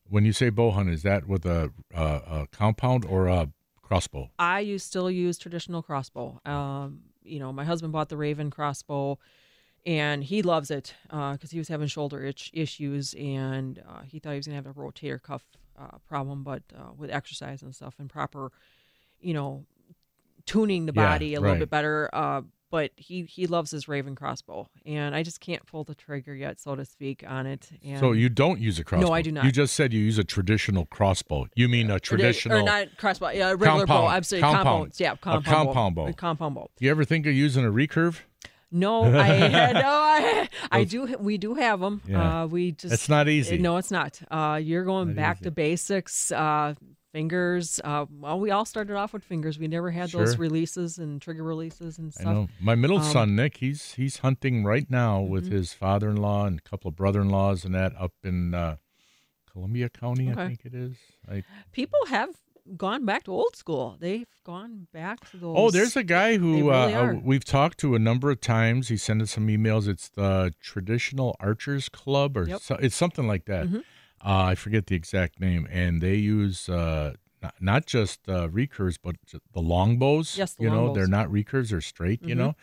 When 0.10 0.24
you 0.24 0.32
say 0.32 0.50
bow 0.50 0.72
hunt, 0.72 0.90
is 0.90 1.04
that 1.04 1.28
with 1.28 1.46
a, 1.46 1.72
a, 1.94 2.02
a 2.04 2.48
compound 2.52 3.04
or 3.06 3.28
a 3.28 3.50
crossbow? 3.88 4.30
I 4.38 4.60
use 4.60 4.84
still 4.84 5.10
use 5.10 5.38
traditional 5.38 5.82
crossbow. 5.82 6.40
Um, 6.46 7.02
you 7.24 7.40
know, 7.40 7.52
my 7.52 7.64
husband 7.64 7.94
bought 7.94 8.10
the 8.10 8.18
Ravin 8.18 8.52
crossbow, 8.52 9.18
and 9.86 10.24
he 10.24 10.42
loves 10.42 10.70
it 10.70 10.94
because 11.10 11.52
he 11.52 11.58
was 11.58 11.68
having 11.70 11.88
shoulder 11.88 12.24
itch 12.24 12.52
issues, 12.54 13.14
and 13.16 13.82
uh, 13.88 14.02
he 14.02 14.20
thought 14.20 14.32
he 14.32 14.38
was 14.38 14.48
gonna 14.48 14.56
have 14.56 14.68
a 14.68 14.74
rotator 14.74 15.22
cuff 15.22 15.44
uh, 15.80 15.98
problem, 16.08 16.44
but 16.44 16.64
uh, 16.76 16.92
with 16.98 17.10
exercise 17.10 17.62
and 17.62 17.74
stuff 17.74 17.96
and 18.00 18.10
proper, 18.10 18.52
you 19.20 19.34
know, 19.34 19.66
tuning 20.46 20.86
the 20.86 20.94
Yeah, 20.94 21.06
body 21.06 21.34
a 21.36 21.40
right. 21.40 21.48
little 21.48 21.60
bit 21.60 21.70
better. 21.70 22.10
Uh, 22.70 22.78
but 22.78 22.92
he 22.96 23.24
he 23.24 23.48
loves 23.48 23.72
his 23.72 23.88
Ravin 23.88 24.16
crossbow, 24.16 24.68
and 24.86 25.16
I 25.16 25.24
just 25.24 25.40
can't 25.40 25.66
pull 25.66 25.84
the 25.84 25.96
trigger 25.96 26.36
yet, 26.36 26.60
so 26.60 26.76
to 26.76 26.86
speak, 26.86 27.24
on 27.28 27.46
it. 27.46 27.70
And 27.84 28.00
So 28.00 28.12
you 28.12 28.30
don't 28.30 28.60
use 28.60 28.78
a 28.80 28.84
crossbow? 28.84 29.08
No, 29.08 29.14
I 29.14 29.22
do 29.22 29.32
not. 29.32 29.46
You 29.46 29.52
just 29.52 29.74
said 29.74 29.94
you 29.94 30.00
use 30.02 30.18
a 30.18 30.24
traditional 30.24 30.86
crossbow. 30.86 31.48
You 31.56 31.70
mean 31.70 31.90
a 31.90 32.00
traditional? 32.00 32.60
or 32.60 32.64
not 32.64 32.98
crossbow, 32.98 33.30
yeah, 33.30 33.50
a 33.52 33.56
regular 33.56 33.86
bow. 33.86 33.94
Compound. 33.96 34.16
I'm 34.16 34.24
sorry, 34.24 34.42
Compound. 34.42 34.66
compounds, 34.68 35.00
yeah, 35.00 35.12
A 35.14 35.18
compound, 35.18 35.46
compound 35.46 35.96
bow. 35.96 36.08
a 36.08 36.14
compound 36.14 36.56
bow. 36.56 36.70
You 36.80 36.92
ever 36.92 37.06
think 37.06 37.26
of 37.26 37.34
using 37.34 37.66
a 37.66 37.72
recurve? 37.72 38.20
No, 38.70 39.04
I 39.18 39.72
no, 39.74 39.82
I, 39.86 40.50
I 40.72 40.84
do. 40.84 41.16
We 41.20 41.38
do 41.38 41.54
have 41.56 41.80
them. 41.80 42.02
Yeah. 42.06 42.44
Uh, 42.44 42.48
we 42.48 42.74
just 42.74 42.94
It's 42.94 43.08
not 43.10 43.30
easy. 43.30 43.58
No, 43.58 43.78
it's 43.78 43.92
not. 43.92 44.22
Uh, 44.30 44.60
you're 44.62 44.84
going 44.84 45.08
Not 45.10 45.16
back 45.16 45.38
easy. 45.38 45.44
to 45.46 45.52
basics. 45.52 46.32
Uh, 46.34 46.74
fingers. 47.12 47.80
Uh, 47.84 48.06
well, 48.12 48.40
we 48.40 48.52
all 48.52 48.66
started 48.66 48.96
off 48.96 49.14
with 49.14 49.24
fingers. 49.24 49.58
We 49.60 49.68
never 49.68 49.92
had 49.92 50.10
those 50.12 50.38
releases 50.38 50.98
and 50.98 51.22
trigger 51.22 51.44
releases 51.44 51.98
and 51.98 52.14
I 52.18 52.22
stuff. 52.22 52.34
know. 52.34 52.48
My 52.60 52.76
middle 52.76 52.98
Um, 52.98 53.04
mm-hmm. 53.04 53.12
son 53.12 53.36
Nick, 53.36 53.58
he's 53.58 53.94
he's 53.94 54.18
hunting 54.18 54.64
right 54.64 54.90
now 54.90 55.22
with 55.22 55.52
his 55.52 55.74
father-in-law 55.74 56.46
and 56.46 56.60
a 56.60 56.70
couple 56.70 56.90
of 56.90 56.96
brother-in-laws 56.96 57.66
and 57.66 57.74
that 57.76 57.94
up 58.00 58.14
in 58.24 58.54
uh, 58.54 58.78
Columbia 59.52 59.90
County, 59.90 60.32
I 60.32 60.36
think 60.48 60.66
it 60.66 60.74
is. 60.74 60.96
I, 61.30 61.44
People 61.72 62.00
have 62.10 62.30
gone 62.76 63.06
back 63.06 63.24
to 63.24 63.32
old 63.32 63.56
school. 63.56 63.96
They've 64.00 64.28
gone 64.46 64.88
back 64.94 65.30
to 65.32 65.38
those. 65.38 65.56
oh, 65.58 65.72
there's 65.72 65.96
a 65.96 66.04
guy 66.04 66.38
who 66.38 66.70
really 66.70 66.94
uh, 66.94 67.04
uh, 67.12 67.14
we've 67.24 67.46
talked 67.46 67.78
to 67.80 67.96
a 67.96 68.00
number 68.00 68.30
of 68.30 68.42
times. 68.42 68.90
He 68.90 68.98
sent 68.98 69.22
us 69.22 69.32
some 69.32 69.48
emails. 69.48 69.88
It's 69.88 70.10
the 70.10 70.54
Traditional 70.62 71.36
Archers 71.40 71.88
Club, 71.90 72.36
or 72.38 72.46
Yep. 72.48 72.62
so, 72.62 72.76
it's 72.76 72.96
something 72.96 73.26
like 73.26 73.46
that. 73.46 73.68
Mhm. 73.68 73.84
Uh, 74.24 74.44
I 74.52 74.56
forget 74.56 74.88
the 74.88 74.96
exact 74.96 75.40
name, 75.40 75.68
and 75.72 76.02
they 76.02 76.16
use. 76.16 76.68
Uh, 76.70 77.14
not, 77.42 77.54
not 77.62 77.86
just 77.86 78.28
uh, 78.28 78.48
recurves, 78.48 78.98
but 79.02 79.16
the 79.54 79.62
longbows. 79.62 80.38
Yes, 80.38 80.56
the 80.56 80.64
you 80.64 80.70
know 80.72 80.94
they're 80.94 81.08
not 81.08 81.28
recurves; 81.30 81.70
they're 81.70 81.82
straight. 81.82 82.24
You 82.24 82.34
Mhm. 82.34 82.38
know, 82.40 82.56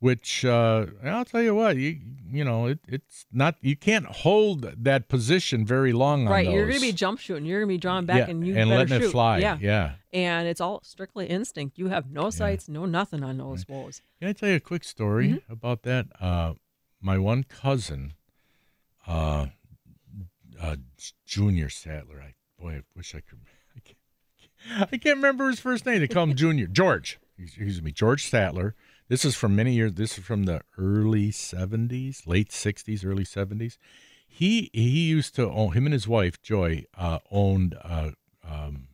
which 0.00 0.44
uh, 0.44 0.86
I'll 1.04 1.24
tell 1.24 1.42
you 1.42 1.54
what, 1.54 1.76
you 1.76 2.00
you 2.28 2.44
know, 2.44 2.66
it, 2.66 2.80
it's 2.88 3.24
not 3.32 3.54
you 3.60 3.76
can't 3.76 4.04
hold 4.06 4.62
that 4.84 5.06
position 5.08 5.64
very 5.64 5.92
long 5.92 6.26
on 6.26 6.32
right. 6.32 6.44
You're 6.50 6.66
going 6.66 6.80
to 6.80 6.86
be 6.86 6.92
jump 6.92 7.20
shooting. 7.20 7.44
You're 7.46 7.60
going 7.60 7.68
to 7.68 7.74
be 7.74 7.78
drawing 7.78 8.04
back, 8.04 8.26
yeah, 8.26 8.30
and 8.30 8.44
you 8.44 8.56
and 8.56 8.68
better 8.68 8.78
letting 8.80 8.98
shoot. 9.00 9.06
it 9.06 9.10
fly. 9.12 9.38
Yeah. 9.38 9.58
yeah. 9.60 9.92
and 10.12 10.48
it's 10.48 10.60
all 10.60 10.80
strictly 10.82 11.26
instinct. 11.26 11.78
You 11.78 11.86
have 11.86 12.10
no 12.10 12.30
sights, 12.30 12.68
no 12.68 12.84
nothing 12.84 13.22
on 13.22 13.38
those 13.38 13.64
bows. 13.64 14.02
Can 14.18 14.28
I 14.28 14.32
tell 14.32 14.48
you 14.48 14.56
a 14.56 14.60
quick 14.60 14.82
story 14.82 15.28
Mm-hmm. 15.28 15.52
about 15.52 15.82
that? 15.84 16.06
Uh, 16.20 16.54
my 17.00 17.16
one 17.16 17.44
cousin, 17.44 18.14
uh, 20.66 20.76
Junior 21.24 21.68
Sattler. 21.68 22.20
I 22.20 22.34
boy, 22.60 22.76
I 22.76 22.82
wish 22.94 23.14
I 23.14 23.20
could. 23.20 23.38
I 23.76 23.80
can't, 23.80 24.92
I 24.92 24.96
can't 24.96 25.16
remember 25.16 25.48
his 25.48 25.60
first 25.60 25.86
name. 25.86 26.00
They 26.00 26.08
call 26.08 26.24
him 26.24 26.34
Junior 26.34 26.66
George. 26.66 27.18
Excuse 27.38 27.82
me, 27.82 27.92
George 27.92 28.28
Sattler. 28.28 28.74
This 29.08 29.24
is 29.24 29.36
from 29.36 29.54
many 29.54 29.74
years. 29.74 29.94
This 29.94 30.18
is 30.18 30.24
from 30.24 30.44
the 30.44 30.62
early 30.78 31.30
'70s, 31.30 32.26
late 32.26 32.50
'60s, 32.50 33.04
early 33.04 33.24
'70s. 33.24 33.76
He 34.26 34.70
he 34.72 35.06
used 35.06 35.34
to 35.36 35.48
own 35.48 35.72
him 35.72 35.86
and 35.86 35.92
his 35.92 36.08
wife 36.08 36.42
Joy 36.42 36.84
uh, 36.96 37.20
owned 37.30 37.76
uh, 37.82 38.10
um, 38.44 38.88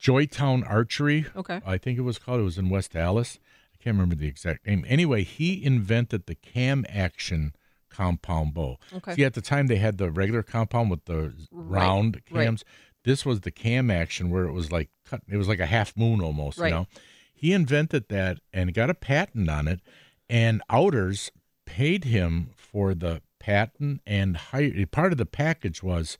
Joytown 0.00 0.68
Archery. 0.68 1.26
Okay. 1.36 1.60
I 1.66 1.78
think 1.78 1.98
it 1.98 2.02
was 2.02 2.18
called. 2.18 2.40
It 2.40 2.44
was 2.44 2.58
in 2.58 2.70
West 2.70 2.92
Dallas. 2.92 3.38
I 3.74 3.82
can't 3.82 3.94
remember 3.94 4.14
the 4.14 4.28
exact 4.28 4.66
name. 4.66 4.84
Anyway, 4.88 5.24
he 5.24 5.62
invented 5.62 6.26
the 6.26 6.34
cam 6.34 6.86
action 6.88 7.54
compound 7.94 8.54
bow. 8.54 8.78
Okay. 8.92 9.14
See, 9.14 9.24
at 9.24 9.34
the 9.34 9.40
time 9.40 9.66
they 9.68 9.76
had 9.76 9.98
the 9.98 10.10
regular 10.10 10.42
compound 10.42 10.90
with 10.90 11.04
the 11.04 11.32
round 11.50 12.20
right. 12.30 12.44
cams. 12.44 12.64
This 13.04 13.24
was 13.24 13.42
the 13.42 13.50
cam 13.50 13.90
action 13.90 14.30
where 14.30 14.44
it 14.44 14.52
was 14.52 14.72
like 14.72 14.90
cut. 15.04 15.20
It 15.28 15.36
was 15.36 15.48
like 15.48 15.60
a 15.60 15.66
half 15.66 15.96
moon 15.96 16.20
almost. 16.20 16.58
Right. 16.58 16.68
You 16.68 16.74
know, 16.74 16.86
he 17.32 17.52
invented 17.52 18.08
that 18.08 18.38
and 18.52 18.72
got 18.72 18.90
a 18.90 18.94
patent 18.94 19.48
on 19.48 19.68
it. 19.68 19.80
And 20.28 20.62
Outers 20.70 21.30
paid 21.66 22.04
him 22.04 22.50
for 22.56 22.94
the 22.94 23.20
patent 23.38 24.00
and 24.06 24.36
hire. 24.36 24.86
Part 24.86 25.12
of 25.12 25.18
the 25.18 25.26
package 25.26 25.82
was 25.82 26.16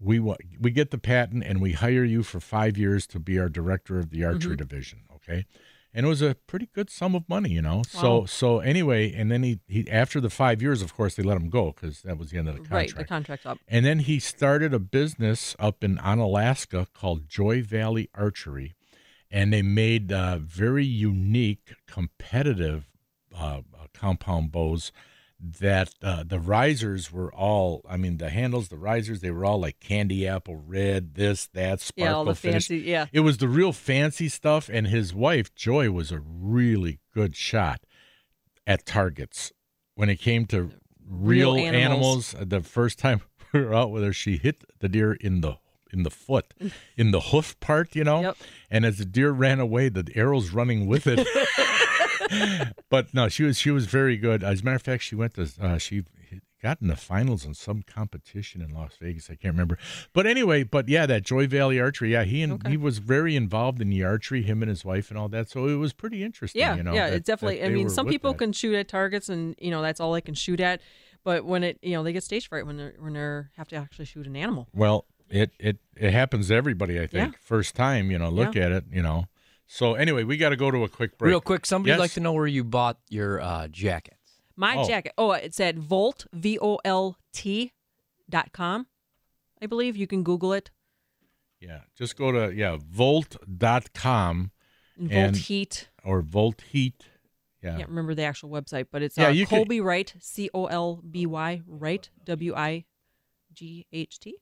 we 0.00 0.18
we 0.18 0.70
get 0.70 0.90
the 0.90 0.98
patent 0.98 1.44
and 1.44 1.60
we 1.60 1.72
hire 1.72 2.04
you 2.04 2.22
for 2.22 2.40
five 2.40 2.76
years 2.76 3.06
to 3.08 3.18
be 3.18 3.38
our 3.38 3.48
director 3.48 3.98
of 3.98 4.10
the 4.10 4.24
archery 4.24 4.56
mm-hmm. 4.56 4.66
division. 4.66 5.00
Okay, 5.14 5.46
and 5.94 6.04
it 6.04 6.08
was 6.08 6.20
a 6.20 6.34
pretty 6.46 6.68
good 6.74 6.90
sum 6.90 7.14
of 7.14 7.28
money, 7.28 7.50
you 7.50 7.62
know. 7.62 7.82
So 7.88 8.18
Wow. 8.20 8.24
so 8.26 8.58
anyway, 8.58 9.12
and 9.12 9.30
then 9.30 9.42
he, 9.44 9.60
he 9.68 9.88
after 9.90 10.20
the 10.20 10.28
five 10.30 10.60
years, 10.60 10.82
of 10.82 10.92
course, 10.94 11.14
they 11.14 11.22
let 11.22 11.36
him 11.36 11.48
go 11.48 11.72
because 11.72 12.02
that 12.02 12.18
was 12.18 12.30
the 12.30 12.38
end 12.38 12.48
of 12.48 12.54
the 12.54 12.60
contract. 12.60 12.90
Right, 12.90 12.96
the 12.98 13.04
contract's 13.04 13.46
up. 13.46 13.58
And 13.68 13.86
then 13.86 14.00
he 14.00 14.18
started 14.18 14.74
a 14.74 14.78
business 14.80 15.54
up 15.58 15.84
in 15.84 15.96
Onalaska 15.98 16.88
called 16.92 17.28
Joy 17.28 17.62
Valley 17.62 18.10
Archery, 18.14 18.74
and 19.30 19.52
they 19.52 19.62
made 19.62 20.12
uh, 20.12 20.38
very 20.38 20.84
unique, 20.84 21.74
competitive 21.86 22.90
uh, 23.34 23.60
uh, 23.78 23.86
compound 23.92 24.50
bows. 24.52 24.90
That 25.60 25.90
uh, 26.02 26.22
the 26.26 26.38
risers 26.40 27.12
were 27.12 27.30
all, 27.34 27.82
I 27.86 27.98
mean, 27.98 28.16
the 28.16 28.30
handles, 28.30 28.68
the 28.68 28.78
risers, 28.78 29.20
they 29.20 29.30
were 29.30 29.44
all 29.44 29.60
like 29.60 29.78
candy 29.78 30.26
apple 30.26 30.56
red, 30.56 31.16
this, 31.16 31.48
that, 31.48 31.80
sparkle 31.82 32.10
Yeah, 32.10 32.16
all 32.16 32.24
the 32.24 32.34
finish. 32.34 32.68
fancy. 32.68 32.84
Yeah, 32.84 33.06
It 33.12 33.20
was 33.20 33.36
the 33.38 33.48
real 33.48 33.72
fancy 33.72 34.28
stuff, 34.30 34.70
and 34.72 34.86
his 34.86 35.12
wife 35.12 35.54
Joy 35.54 35.90
was 35.90 36.10
a 36.10 36.20
really 36.20 37.00
good 37.12 37.36
shot 37.36 37.80
at 38.66 38.86
targets 38.86 39.52
when 39.96 40.08
it 40.08 40.16
came 40.16 40.46
to 40.46 40.70
real, 41.06 41.54
Real 41.54 41.66
animals. 41.74 42.34
animals. 42.34 42.48
The 42.48 42.60
first 42.62 42.98
time 42.98 43.20
we 43.52 43.60
were 43.60 43.74
out 43.74 43.90
with 43.90 44.02
her, 44.02 44.12
she 44.14 44.38
hit 44.38 44.64
the 44.80 44.88
deer 44.88 45.12
in 45.12 45.42
the 45.42 45.58
in 45.92 46.02
the 46.02 46.10
foot, 46.10 46.52
in 46.96 47.12
the 47.12 47.20
hoof 47.20 47.60
part, 47.60 47.94
you 47.94 48.02
know. 48.02 48.20
Yep. 48.22 48.36
And 48.70 48.84
as 48.84 48.98
the 48.98 49.04
deer 49.04 49.30
ran 49.30 49.60
away, 49.60 49.90
the 49.90 50.10
arrow's 50.16 50.50
running 50.50 50.86
with 50.86 51.06
it. 51.06 51.24
but 52.88 53.12
no, 53.14 53.28
she 53.28 53.42
was 53.44 53.58
she 53.58 53.70
was 53.70 53.86
very 53.86 54.16
good. 54.16 54.42
As 54.42 54.60
a 54.60 54.64
matter 54.64 54.76
of 54.76 54.82
fact, 54.82 55.02
she 55.02 55.14
went 55.14 55.34
to 55.34 55.48
uh, 55.60 55.78
she 55.78 56.04
got 56.62 56.80
in 56.80 56.88
the 56.88 56.96
finals 56.96 57.44
in 57.44 57.52
some 57.52 57.82
competition 57.82 58.62
in 58.62 58.70
Las 58.72 58.92
Vegas. 59.00 59.26
I 59.30 59.34
can't 59.34 59.52
remember. 59.52 59.76
But 60.14 60.26
anyway, 60.26 60.62
but 60.62 60.88
yeah, 60.88 61.04
that 61.06 61.22
Joy 61.22 61.46
Valley 61.46 61.78
Archery. 61.78 62.12
Yeah, 62.12 62.24
he 62.24 62.42
and 62.42 62.54
Okay. 62.54 62.70
he 62.70 62.76
was 62.76 62.98
very 62.98 63.36
involved 63.36 63.82
in 63.82 63.90
the 63.90 64.02
archery. 64.02 64.42
Him 64.42 64.62
and 64.62 64.70
his 64.70 64.84
wife 64.84 65.10
and 65.10 65.18
all 65.18 65.28
that. 65.28 65.50
So 65.50 65.66
it 65.68 65.74
was 65.76 65.92
pretty 65.92 66.22
interesting. 66.24 66.60
yeah, 66.60 66.74
you 66.76 66.82
know, 66.82 66.94
yeah. 66.94 67.10
that- 67.10 67.16
it's 67.16 67.26
definitely. 67.26 67.62
I 67.62 67.68
mean, 67.68 67.88
some 67.90 68.06
people 68.06 68.32
that. 68.32 68.38
can 68.38 68.52
shoot 68.52 68.74
at 68.74 68.88
targets, 68.88 69.28
and 69.28 69.54
you 69.58 69.70
know 69.70 69.82
that's 69.82 70.00
all 70.00 70.12
they 70.12 70.20
can 70.22 70.34
shoot 70.34 70.60
at. 70.60 70.80
But 71.22 71.44
when 71.46 71.64
it, 71.64 71.78
you 71.82 71.92
know, 71.92 72.02
they 72.02 72.12
get 72.12 72.22
stage 72.22 72.48
fright 72.48 72.66
when 72.66 72.76
they 72.76 72.82
are 72.84 72.94
when 72.98 73.14
they 73.14 73.42
have 73.56 73.68
to 73.68 73.76
actually 73.76 74.04
shoot 74.06 74.26
an 74.26 74.36
animal. 74.36 74.68
Well, 74.74 75.06
it 75.30 75.52
it 75.58 75.78
it 75.96 76.12
happens 76.12 76.48
to 76.48 76.54
everybody. 76.54 76.98
I 77.00 77.06
think 77.06 77.32
Yeah. 77.32 77.38
first 77.42 77.74
time, 77.74 78.10
you 78.10 78.18
know, 78.18 78.28
look 78.30 78.56
at 78.56 78.72
it, 78.72 78.84
you 78.92 79.02
know. 79.02 79.24
So 79.66 79.94
anyway, 79.94 80.24
we 80.24 80.36
got 80.36 80.50
to 80.50 80.56
go 80.56 80.70
to 80.70 80.84
a 80.84 80.88
quick 80.88 81.16
break. 81.18 81.28
Real 81.28 81.40
quick, 81.40 81.64
somebody'd 81.66 81.92
Yes? 81.92 81.98
like 82.00 82.12
to 82.12 82.20
know 82.20 82.32
where 82.32 82.46
you 82.46 82.64
bought 82.64 82.98
your 83.08 83.40
uh, 83.40 83.68
jackets. 83.68 84.18
My 84.56 84.76
Oh. 84.76 84.86
jacket. 84.86 85.12
Oh, 85.18 85.32
it's 85.32 85.58
at 85.58 85.76
Volt 85.76 86.26
V 86.32 86.58
O 86.60 86.78
L 86.84 87.16
T 87.32 87.72
dot 88.28 88.52
com. 88.52 88.86
I 89.62 89.66
believe 89.66 89.96
you 89.96 90.06
can 90.06 90.22
Google 90.22 90.52
it. 90.52 90.70
Yeah, 91.60 91.80
just 91.96 92.16
go 92.16 92.30
to 92.30 92.54
yeah 92.54 92.76
volt.com 92.78 94.50
And 94.96 95.10
And- 95.10 95.34
Volt 95.34 95.44
Heat. 95.46 95.88
or 96.04 96.20
Volt 96.22 96.60
Heat. 96.70 97.06
Yeah. 97.62 97.78
Can't 97.78 97.88
remember 97.88 98.14
the 98.14 98.22
actual 98.22 98.50
website, 98.50 98.88
but 98.92 99.02
it's 99.02 99.16
Yeah, 99.16 99.28
uh, 99.28 99.30
you 99.30 99.46
could- 99.46 99.56
Colby 99.56 99.80
Wright, 99.80 100.14
C 100.20 100.50
O 100.54 100.66
L 100.66 100.96
B 101.08 101.24
Y 101.26 101.62
Wright, 101.66 102.10
W 102.22 102.54
I 102.54 102.84
G 103.52 103.86
H 103.92 104.20
T. 104.20 104.36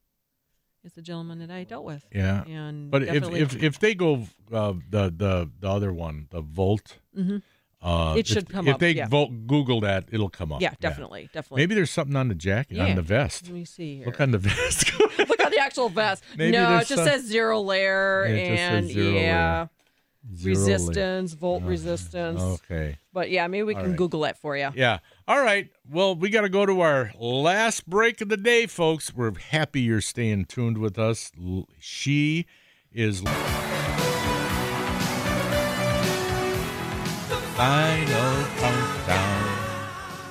Is 0.84 0.94
the 0.94 1.02
gentleman 1.02 1.38
that 1.38 1.50
I 1.50 1.62
dealt 1.64 1.84
with. 1.84 2.04
Yeah. 2.12 2.42
And 2.44 2.90
But 2.90 3.02
if, 3.04 3.22
if 3.32 3.62
if 3.62 3.78
they 3.78 3.94
go 3.94 4.26
uh, 4.52 4.72
the 4.90 5.12
the 5.16 5.48
the 5.60 5.68
other 5.70 5.92
one, 5.92 6.26
the 6.30 6.40
Volt, 6.40 6.98
Mhm. 7.16 7.40
uh, 7.80 8.14
It 8.18 8.26
should 8.26 8.44
if, 8.44 8.48
come 8.48 8.66
if 8.66 8.74
up, 8.74 8.76
If 8.76 8.80
they 8.80 8.90
yeah. 8.98 9.08
Google 9.08 9.80
that, 9.82 10.08
it'll 10.10 10.28
come 10.28 10.50
up. 10.52 10.60
yeah, 10.60 10.74
definitely, 10.80 11.28
definitely. 11.32 11.62
Maybe 11.62 11.76
there's 11.76 11.90
something 11.92 12.16
on 12.16 12.26
the 12.26 12.34
jacket, 12.34 12.76
Yeah. 12.78 12.86
on 12.86 12.96
the 12.96 13.02
vest. 13.02 13.44
Let 13.44 13.54
me 13.54 13.64
see 13.64 13.98
here. 13.98 14.06
Look 14.06 14.20
on 14.20 14.32
the 14.32 14.38
vest. 14.38 14.90
Look 15.18 15.44
on 15.44 15.50
the 15.52 15.58
actual 15.60 15.88
vest. 15.88 16.24
Maybe 16.36 16.52
no, 16.56 16.76
it 16.78 16.88
just 16.88 16.94
some- 16.96 17.06
says 17.06 17.24
zero 17.26 17.60
layer 17.60 18.26
Yeah, 18.26 18.34
it 18.34 18.48
just 18.48 18.62
says 18.62 18.78
and 18.78 18.88
zero 18.88 19.10
yeah, 19.12 19.20
layer. 19.60 19.70
Zero 20.34 20.54
resistance, 20.54 21.32
volt 21.32 21.64
resistance. 21.64 22.40
Okay. 22.40 22.96
But 23.12 23.30
yeah, 23.30 23.48
maybe 23.48 23.64
we 23.64 23.74
All 23.74 23.80
can 23.80 23.90
right. 23.90 23.98
Google 23.98 24.20
that 24.20 24.38
for 24.38 24.56
you. 24.56 24.70
Yeah. 24.74 24.98
All 25.26 25.42
right. 25.42 25.68
Well, 25.90 26.14
we 26.14 26.30
got 26.30 26.42
to 26.42 26.48
go 26.48 26.64
to 26.64 26.80
our 26.80 27.12
last 27.18 27.88
break 27.88 28.20
of 28.20 28.28
the 28.28 28.36
day, 28.36 28.66
folks. 28.66 29.12
We're 29.12 29.36
happy 29.36 29.80
you're 29.80 30.00
staying 30.00 30.44
tuned 30.44 30.78
with 30.78 30.96
us. 30.98 31.32
She 31.80 32.46
is 32.92 33.22
final 37.56 38.44
countdown. 38.56 39.48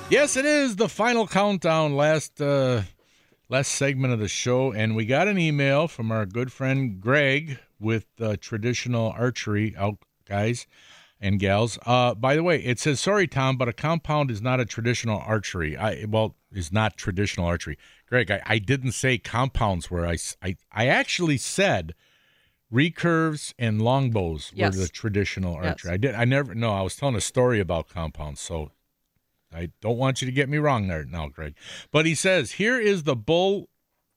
Yes, 0.08 0.36
it 0.36 0.44
is 0.44 0.76
the 0.76 0.88
final 0.88 1.26
countdown. 1.26 1.96
Last 1.96 2.40
uh, 2.40 2.82
last 3.48 3.72
segment 3.72 4.12
of 4.12 4.20
the 4.20 4.28
show, 4.28 4.72
and 4.72 4.96
we 4.96 5.06
got 5.06 5.28
an 5.28 5.38
email 5.38 5.86
from 5.86 6.10
our 6.10 6.26
good 6.26 6.50
friend 6.50 7.00
Greg 7.00 7.58
with 7.82 8.06
uh, 8.20 8.36
traditional 8.40 9.10
archery 9.10 9.74
out 9.76 9.98
guys 10.26 10.66
and 11.20 11.38
gals. 11.38 11.78
Uh, 11.86 12.14
by 12.14 12.34
the 12.34 12.42
way, 12.42 12.62
it 12.62 12.78
says 12.78 13.00
sorry, 13.00 13.26
Tom, 13.26 13.56
but 13.56 13.68
a 13.68 13.72
compound 13.72 14.30
is 14.30 14.40
not 14.40 14.60
a 14.60 14.64
traditional 14.64 15.18
archery. 15.18 15.76
I 15.76 16.04
well 16.08 16.36
is 16.52 16.72
not 16.72 16.96
traditional 16.96 17.46
archery. 17.46 17.76
Greg, 18.08 18.30
I, 18.30 18.42
I 18.46 18.58
didn't 18.58 18.92
say 18.92 19.18
compounds 19.18 19.90
where 19.90 20.06
I 20.06 20.16
actually 20.74 21.38
said 21.38 21.94
recurves 22.72 23.52
and 23.58 23.82
longbows 23.82 24.52
Yes. 24.54 24.74
were 24.74 24.82
the 24.82 24.88
traditional 24.88 25.54
Yes. 25.54 25.64
archery. 25.64 25.90
I 25.92 25.96
did. 25.96 26.14
I 26.14 26.24
never. 26.24 26.54
No, 26.54 26.72
I 26.72 26.82
was 26.82 26.96
telling 26.96 27.16
a 27.16 27.20
story 27.20 27.60
about 27.60 27.88
compounds. 27.88 28.40
So 28.40 28.72
I 29.54 29.70
don't 29.80 29.98
want 29.98 30.22
you 30.22 30.26
to 30.26 30.32
get 30.32 30.48
me 30.48 30.58
wrong 30.58 30.88
there 30.88 31.04
now, 31.04 31.28
Greg. 31.28 31.54
But 31.90 32.06
he 32.06 32.14
says 32.14 32.52
here 32.52 32.78
is 32.80 33.02
the 33.02 33.16
bull 33.16 33.68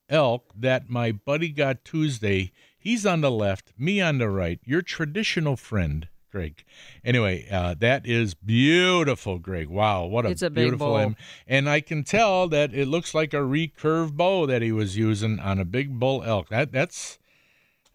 elk 0.07 0.51
that 0.55 0.89
my 0.89 1.11
buddy 1.11 1.49
got 1.49 1.83
Tuesday. 1.83 2.51
He's 2.85 3.03
on 3.05 3.21
the 3.21 3.31
left, 3.31 3.73
me 3.79 3.99
on 3.99 4.19
the 4.19 4.29
right. 4.29 4.59
Your 4.63 4.83
traditional 4.83 5.55
friend, 5.57 6.07
Greg. 6.31 6.63
Anyway, 7.03 7.47
uh, 7.51 7.73
that 7.79 8.05
is 8.05 8.35
beautiful, 8.35 9.39
Greg. 9.39 9.69
Wow, 9.69 10.05
what 10.05 10.23
a, 10.25 10.29
It's 10.29 10.43
a 10.43 10.51
big 10.51 10.65
beautiful 10.65 10.93
bow. 10.93 11.15
and 11.47 11.67
I 11.67 11.81
can 11.81 12.03
tell 12.03 12.47
that 12.49 12.75
it 12.75 12.87
looks 12.87 13.15
like 13.15 13.33
a 13.33 13.37
recurve 13.37 14.13
bow 14.13 14.45
that 14.45 14.61
he 14.61 14.71
was 14.71 14.97
using 14.97 15.39
on 15.39 15.59
a 15.59 15.65
big 15.65 15.97
bull 15.99 16.21
elk. 16.23 16.49
That 16.49 16.71
that's 16.71 17.17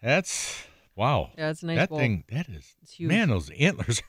that's 0.01 0.65
wow. 0.95 1.29
Yeah, 1.37 1.51
it's 1.51 1.63
a 1.63 1.67
nice 1.67 1.77
That 1.77 1.89
thing 1.89 2.23
that 2.29 2.49
is 2.49 2.75
It's 2.81 2.91
huge. 2.93 3.07
man. 3.09 3.29
Those 3.29 3.49
antlers 3.51 3.99
are 3.99 4.03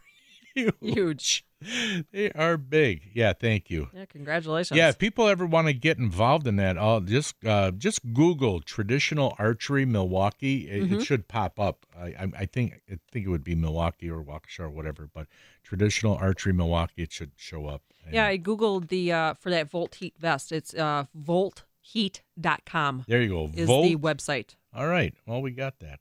huge. 0.55 0.75
Huge. 0.81 1.45
They 2.13 2.31
are 2.33 2.57
big. 2.57 3.11
Yeah, 3.15 3.33
thank 3.33 3.71
you. 3.71 3.89
Yeah, 3.95 4.05
congratulations. 4.07 4.77
Yeah, 4.77 4.89
if 4.89 4.99
people 4.99 5.29
ever 5.29 5.47
want 5.47 5.67
to 5.69 5.73
get 5.73 5.99
involved 5.99 6.47
in 6.47 6.57
that, 6.57 6.77
I'll 6.79 7.01
just 7.01 7.35
uh, 7.45 7.71
just 7.73 8.13
Google 8.13 8.61
traditional 8.61 9.35
archery 9.39 9.85
Milwaukee. 9.85 10.69
It, 10.71 10.83
Mm-hmm. 10.83 10.95
it 11.01 11.05
should 11.05 11.29
pop 11.29 11.59
up. 11.61 11.87
I, 11.99 12.07
I, 12.07 12.33
I 12.41 12.47
think 12.47 12.81
I 12.91 12.99
think 13.11 13.27
it 13.27 13.29
would 13.29 13.45
be 13.45 13.55
Milwaukee 13.55 14.11
or 14.11 14.23
Waukesha 14.23 14.61
or 14.61 14.71
whatever, 14.71 15.09
but 15.13 15.27
traditional 15.63 16.17
archery 16.17 16.53
Milwaukee. 16.53 17.03
It 17.03 17.13
should 17.13 17.33
show 17.37 17.67
up. 17.67 17.83
And 18.05 18.15
Yeah, 18.15 18.27
I 18.27 18.39
googled 18.39 18.89
the 18.89 19.13
uh, 19.13 19.35
for 19.35 19.51
that 19.51 19.71
Volt 19.71 19.95
Heat 19.97 20.15
vest. 20.19 20.51
It's 20.53 20.75
uh, 20.75 21.05
voltheat.com 21.17 23.05
there 23.09 23.23
you 23.23 23.29
go. 23.29 23.51
is 23.55 23.67
Volt. 23.67 23.85
the 23.85 23.97
website. 23.97 24.57
All 24.75 24.87
right. 24.89 25.15
Well, 25.27 25.43
we 25.43 25.51
got 25.51 25.79
that. 25.81 26.01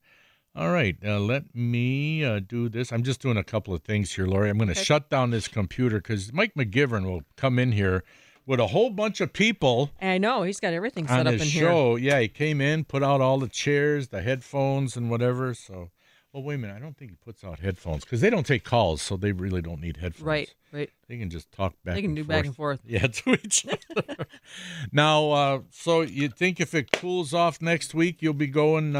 All 0.54 0.70
right. 0.70 0.98
Uh, 1.06 1.20
let 1.20 1.56
me 1.56 2.26
uh, 2.26 2.40
do 2.40 2.68
this. 2.68 2.92
I'm 2.92 3.04
just 3.04 3.22
doing 3.22 3.38
a 3.38 3.44
couple 3.44 3.74
of 3.74 3.84
things 3.84 4.14
here, 4.14 4.26
Lori. 4.26 4.50
I'm 4.50 4.58
going 4.58 4.68
to 4.68 4.76
shut 4.76 5.10
down 5.10 5.32
this 5.32 5.48
computer 5.48 5.98
because 5.98 6.34
Mike 6.34 6.54
McGivern 6.56 7.06
will 7.06 7.22
come 7.38 7.58
in 7.58 7.72
here 7.72 8.04
with 8.46 8.60
a 8.60 8.68
whole 8.68 8.90
bunch 8.90 9.22
of 9.22 9.32
people. 9.32 9.92
I 10.02 10.18
know 10.18 10.44
he's 10.44 10.60
got 10.60 10.74
everything 10.74 11.08
set 11.08 11.26
up 11.26 11.34
in 11.34 11.40
here. 11.40 11.70
show. 11.70 11.96
Yeah, 11.96 12.20
he 12.20 12.28
came 12.28 12.60
in, 12.60 12.84
put 12.84 13.02
out 13.02 13.22
all 13.22 13.38
the 13.38 13.48
chairs, 13.48 14.10
the 14.10 14.22
headphones, 14.22 14.98
and 14.98 15.10
whatever. 15.10 15.54
So, 15.54 15.90
well, 16.34 16.44
wait 16.44 16.56
a 16.56 16.58
minute. 16.58 16.76
I 16.76 16.80
don't 16.80 16.98
think 16.98 17.12
he 17.12 17.18
puts 17.18 17.46
out 17.46 17.60
headphones 17.60 18.04
because 18.04 18.20
they 18.20 18.30
don't 18.30 18.46
take 18.46 18.66
calls, 18.66 19.02
so 19.02 19.16
they 19.16 19.32
really 19.32 19.62
don't 19.62 19.80
need 19.80 19.98
headphones. 19.98 20.26
Right, 20.26 20.54
right. 20.74 20.90
They 21.08 21.18
can 21.18 21.30
just 21.30 21.50
talk 21.54 21.76
back. 21.86 21.96
They 21.96 22.02
can 22.02 22.10
and 22.12 22.18
do 22.18 22.24
forth. 22.24 22.36
back 22.36 22.46
and 22.46 22.56
forth. 22.56 22.82
Yeah, 22.86 23.08
to 23.08 23.34
each 23.36 23.66
other. 23.68 24.26
now, 24.92 25.32
uh, 25.32 25.60
so 25.70 26.02
you 26.02 26.28
think 26.28 26.60
if 26.60 26.74
it 26.74 26.92
cools 26.92 27.34
off 27.34 27.62
next 27.62 27.94
week, 27.94 28.22
you'll 28.22 28.34
be 28.34 28.48
going? 28.48 28.98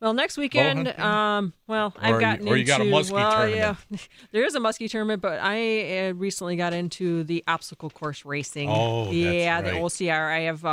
Well, 0.00 0.14
next 0.14 0.36
weekend, 0.38 0.88
um, 1.00 1.52
well, 1.66 1.92
Or 1.96 2.04
I've 2.04 2.14
you- 2.14 2.20
gotten 2.20 2.48
or 2.48 2.54
you 2.56 2.60
into 2.60 2.66
got 2.70 2.80
a 2.80 2.84
muskie 2.84 3.10
well, 3.10 3.32
tournament. 3.32 3.78
yeah, 3.90 3.98
there 4.32 4.44
is 4.44 4.54
a 4.54 4.60
muskie 4.60 4.88
tournament, 4.88 5.20
but 5.20 5.40
I 5.42 6.08
uh, 6.08 6.12
recently 6.14 6.54
got 6.54 6.72
into 6.72 7.24
the 7.24 7.42
obstacle 7.48 7.90
course 7.90 8.24
racing. 8.24 8.70
Oh, 8.70 9.06
that's 9.06 9.16
yeah, 9.16 9.60
the. 9.60 9.70
OCR. 9.72 10.32
I 10.32 10.40
have 10.42 10.64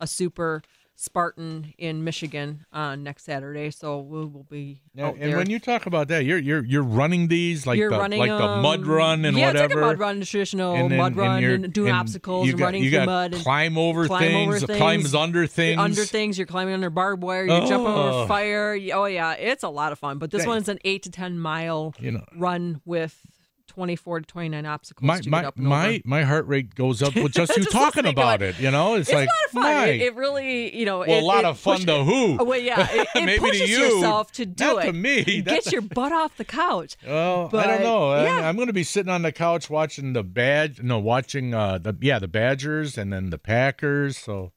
a 0.00 0.06
super 0.06 0.62
Spartan 0.98 1.74
in 1.76 2.04
Michigan 2.04 2.64
on 2.72 3.02
next 3.02 3.24
Saturday, 3.24 3.70
so 3.70 4.00
we 4.00 4.20
will 4.24 4.46
be 4.48 4.80
and 4.96 5.20
there. 5.20 5.36
when 5.36 5.50
you 5.50 5.58
talk 5.58 5.84
about 5.84 6.08
that, 6.08 6.24
you're 6.24 6.38
you're 6.38 6.64
you're 6.64 6.82
running 6.82 7.28
these 7.28 7.66
like 7.66 7.76
you're 7.78 7.90
the 7.90 7.98
running 7.98 8.18
like 8.18 8.30
the 8.30 8.38
mud 8.62 8.80
um, 8.80 8.88
run 8.88 9.24
and 9.26 9.36
yeah, 9.36 9.48
whatever. 9.48 9.64
it's 9.64 9.74
like 9.74 9.82
a 9.82 9.86
mud 9.86 9.98
run, 9.98 10.16
traditional 10.22 10.74
And 10.74 10.90
then- 10.90 10.98
mud 10.98 11.14
run, 11.16 11.42
you're- 11.42 11.54
and 11.54 11.70
doing 11.70 11.90
and 11.90 11.98
obstacles, 11.98 12.46
you 12.46 12.52
and 12.52 12.58
got, 12.58 12.64
running 12.64 12.82
you 12.84 12.90
through 12.90 13.04
mud, 13.04 13.34
and 13.34 13.42
climb 13.42 13.76
over 13.76 14.06
climb 14.06 14.20
things, 14.22 14.56
over 14.56 14.66
things, 14.66 14.78
climbs 14.78 15.14
under 15.14 15.46
things. 15.46 15.78
under 15.78 16.04
things. 16.06 16.38
You're 16.38 16.46
climbing 16.46 16.72
under 16.72 16.88
barbed 16.88 17.22
wire. 17.22 17.44
You're 17.44 17.66
jumping 17.66 17.92
Oh. 17.92 18.20
over 18.20 18.26
fire. 18.26 18.78
Oh 18.94 19.04
yeah, 19.04 19.34
it's 19.34 19.64
a 19.64 19.68
lot 19.68 19.92
of 19.92 19.98
fun. 19.98 20.16
But 20.16 20.30
this 20.30 20.46
one's 20.46 20.70
an 20.70 20.78
eight 20.84 21.02
to 21.02 21.10
ten 21.10 21.38
mile 21.38 21.94
You 22.00 22.12
know. 22.12 22.24
run 22.34 22.80
with 22.86 23.20
24 23.66 24.20
to 24.20 24.26
29 24.26 24.66
obstacles 24.66 25.06
my 25.06 25.20
to 25.20 25.30
my 25.30 25.42
get 25.42 25.58
my 25.58 26.02
my 26.04 26.22
heart 26.22 26.46
rate 26.46 26.74
goes 26.74 27.02
up 27.02 27.14
with 27.14 27.32
just 27.32 27.56
you 27.56 27.64
Just 27.64 27.70
talking 27.72 28.06
about 28.06 28.42
it. 28.42 28.56
it. 28.58 28.60
You 28.62 28.70
know, 28.70 28.94
it's, 28.94 29.08
It's 29.08 29.14
like 29.14 29.28
a 29.28 29.32
lot 29.32 29.44
of 29.46 29.50
fun. 29.52 29.62
my- 29.62 29.86
It, 29.88 30.00
it 30.02 30.14
really, 30.16 30.76
you 30.76 30.84
know, 30.86 30.98
well, 31.00 31.10
it, 31.10 31.22
a 31.22 31.26
lot 31.26 31.44
of 31.44 31.58
fun 31.58 31.76
push- 31.76 31.84
to 31.86 32.04
who? 32.04 32.36
Oh, 32.40 32.44
well, 32.44 32.58
yeah, 32.60 32.86
it, 32.90 33.08
it 33.14 33.24
Maybe 33.24 33.34
to 33.34 33.40
pushes 33.40 33.70
you, 33.70 33.78
yourself 33.78 34.32
to 34.32 34.46
do 34.46 34.64
not 34.64 34.84
it. 34.84 34.86
to 34.86 34.92
me. 34.92 35.42
Gets 35.42 35.72
your 35.72 35.82
butt 35.82 36.12
off 36.12 36.36
the 36.36 36.44
couch. 36.44 36.96
Well, 37.06 37.50
I 37.54 37.66
don't 37.66 37.82
know. 37.82 38.22
Yeah. 38.22 38.48
I'm 38.48 38.56
going 38.56 38.68
to 38.68 38.72
be 38.72 38.84
sitting 38.84 39.10
on 39.12 39.22
the 39.22 39.32
couch 39.32 39.68
watching 39.70 40.12
the 40.12 40.22
badge. 40.22 40.82
No, 40.82 40.98
watching 40.98 41.54
uh 41.54 41.78
the 41.78 41.96
yeah 42.00 42.18
the 42.18 42.28
Badgers 42.28 42.96
and 42.98 43.12
then 43.12 43.30
the 43.30 43.38
Packers. 43.38 44.16
So 44.16 44.52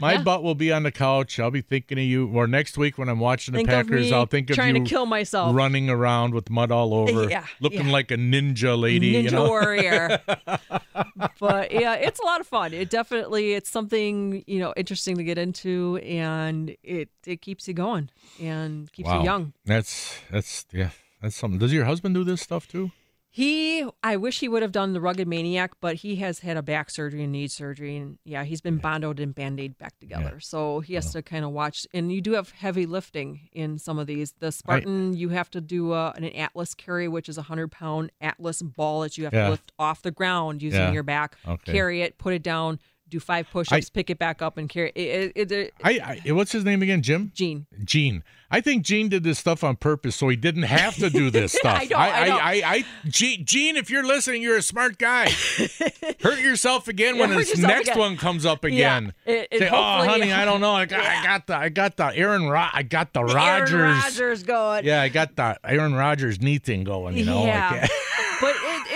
my 0.00 0.14
Yeah. 0.14 0.22
butt 0.22 0.42
will 0.42 0.54
be 0.54 0.70
on 0.72 0.82
the 0.82 0.92
couch. 0.92 1.38
I'll 1.40 1.50
be 1.50 1.60
thinking 1.60 1.98
of 1.98 2.04
you. 2.04 2.28
Or 2.28 2.46
next 2.46 2.76
week 2.78 2.98
when 2.98 3.08
I'm 3.08 3.18
watching 3.20 3.52
the 3.52 3.58
Think 3.58 3.68
Packers, 3.68 4.10
I'll 4.12 4.26
think 4.26 4.50
of 4.50 4.56
trying 4.56 4.76
you 4.76 4.84
to 4.84 4.88
kill 4.88 5.06
myself. 5.06 5.54
running 5.54 5.90
around 5.90 6.34
with 6.34 6.50
mud 6.50 6.70
all 6.70 6.94
over, 6.94 7.28
Yeah, 7.28 7.44
looking 7.60 7.86
yeah. 7.86 7.92
like 7.92 8.10
a 8.10 8.16
ninja 8.16 8.78
lady. 8.78 9.14
Ninja 9.14 9.22
you 9.24 9.30
know? 9.30 9.46
warrior. 9.48 10.20
but 11.40 11.72
yeah, 11.72 11.94
it's 11.94 12.20
a 12.20 12.24
lot 12.24 12.40
of 12.40 12.46
fun. 12.46 12.72
It 12.72 12.90
definitely 12.90 13.52
it's 13.54 13.70
something 13.70 14.44
you 14.46 14.58
know 14.58 14.72
interesting 14.76 15.16
to 15.16 15.24
get 15.24 15.38
into, 15.38 15.96
and 15.98 16.76
it 16.82 17.08
it 17.26 17.42
keeps 17.42 17.66
you 17.68 17.74
going 17.74 18.10
and 18.40 18.90
keeps 18.92 19.08
Wow. 19.08 19.18
you 19.20 19.24
young. 19.24 19.52
That's 19.64 20.18
that's 20.30 20.66
yeah. 20.72 20.90
That's 21.22 21.34
something. 21.34 21.58
Does 21.58 21.72
your 21.72 21.84
husband 21.84 22.14
do 22.14 22.22
this 22.22 22.40
stuff 22.40 22.68
too? 22.68 22.92
He, 23.30 23.84
I 24.02 24.16
wish 24.16 24.40
he 24.40 24.48
would 24.48 24.62
have 24.62 24.72
done 24.72 24.94
the 24.94 25.00
rugged 25.00 25.28
maniac, 25.28 25.72
but 25.80 25.96
he 25.96 26.16
has 26.16 26.40
had 26.40 26.56
a 26.56 26.62
back 26.62 26.90
surgery 26.90 27.22
and 27.22 27.30
knee 27.32 27.46
surgery, 27.46 27.96
and 27.96 28.18
yeah, 28.24 28.42
he's 28.44 28.62
been 28.62 28.80
bondoed 28.80 29.20
and 29.20 29.34
band-aid 29.34 29.76
back 29.76 29.98
together. 30.00 30.40
So 30.40 30.80
he 30.80 30.94
has 30.94 31.12
to 31.12 31.22
kind 31.22 31.44
of 31.44 31.50
watch. 31.52 31.86
And 31.92 32.10
you 32.10 32.20
do 32.22 32.32
have 32.32 32.50
heavy 32.50 32.86
lifting 32.86 33.48
in 33.52 33.78
some 33.78 33.98
of 33.98 34.06
these. 34.06 34.32
The 34.40 34.50
Spartan, 34.50 35.14
you 35.14 35.28
have 35.28 35.50
to 35.50 35.60
do 35.60 35.92
uh 35.92 36.12
an 36.16 36.24
Atlas 36.24 36.74
carry, 36.74 37.06
which 37.06 37.28
is 37.28 37.36
a 37.36 37.42
hundred-pound 37.42 38.10
Atlas 38.20 38.62
ball 38.62 39.02
that 39.02 39.18
you 39.18 39.24
have 39.24 39.34
Yeah. 39.34 39.44
to 39.44 39.50
lift 39.50 39.72
off 39.78 40.00
the 40.02 40.10
ground 40.10 40.62
using 40.62 40.80
Yeah. 40.80 40.92
your 40.92 41.02
back, 41.02 41.36
Okay. 41.46 41.72
carry 41.72 42.00
it, 42.02 42.16
put 42.18 42.32
it 42.32 42.42
down, 42.42 42.78
do 43.08 43.20
five 43.20 43.48
push-ups, 43.50 43.90
pick 43.90 44.10
it 44.10 44.18
back 44.18 44.42
up, 44.42 44.58
and 44.58 44.68
carry 44.68 44.90
it. 44.94 45.32
it, 45.34 45.52
it, 45.52 45.74
I, 45.82 46.20
I 46.26 46.32
what's 46.32 46.52
his 46.52 46.64
name 46.64 46.82
again? 46.82 47.02
Jim. 47.02 47.32
Gene. 47.34 47.66
Gene. 47.84 48.22
I 48.50 48.62
think 48.62 48.82
Gene 48.82 49.10
did 49.10 49.24
this 49.24 49.38
stuff 49.38 49.62
on 49.62 49.76
purpose 49.76 50.16
so 50.16 50.28
he 50.30 50.36
didn't 50.36 50.62
have 50.62 50.96
to 50.96 51.10
do 51.10 51.28
this 51.30 51.52
stuff. 51.58 51.78
I 51.80 51.84
know, 51.84 51.96
I 51.96 52.28
know. 52.28 52.36
I, 52.38 52.62
I, 52.64 52.84
Gene, 53.06 53.44
Gene, 53.44 53.76
if 53.76 53.90
you're 53.90 54.06
listening, 54.06 54.40
you're 54.40 54.56
a 54.56 54.62
smart 54.62 54.96
guy. 54.96 55.28
Hurt 56.22 56.40
yourself 56.40 56.88
again 56.88 57.16
Yeah, 57.16 57.26
when 57.26 57.36
this 57.36 57.58
next 57.58 57.88
again. 57.88 57.98
one 57.98 58.16
comes 58.16 58.46
up 58.46 58.64
Yeah, 58.64 58.70
again. 58.70 59.12
it 59.26 59.48
Say, 59.58 59.68
oh, 59.70 60.04
honey, 60.04 60.32
I 60.32 60.46
don't 60.46 60.62
know. 60.62 60.72
I 60.72 60.86
got, 60.86 61.00
I 61.00 61.22
got 61.22 61.46
the, 61.46 61.56
I 61.56 61.68
got 61.68 61.96
the 61.98 62.06
Aaron, 62.16 62.48
Ro- 62.48 62.68
I 62.72 62.82
got 62.84 63.12
the 63.12 63.20
Aaron 63.20 63.70
Rodgers. 63.74 64.42
Going. 64.42 64.84
Yeah, 64.86 65.02
I 65.02 65.08
got 65.10 65.36
the 65.36 65.58
Aaron 65.62 65.94
Rodgers 65.94 66.40
knee 66.40 66.58
thing 66.58 66.84
going. 66.84 67.16
You 67.18 67.26
know, 67.26 67.44
yeah. 67.44 67.84
it, 67.84 67.90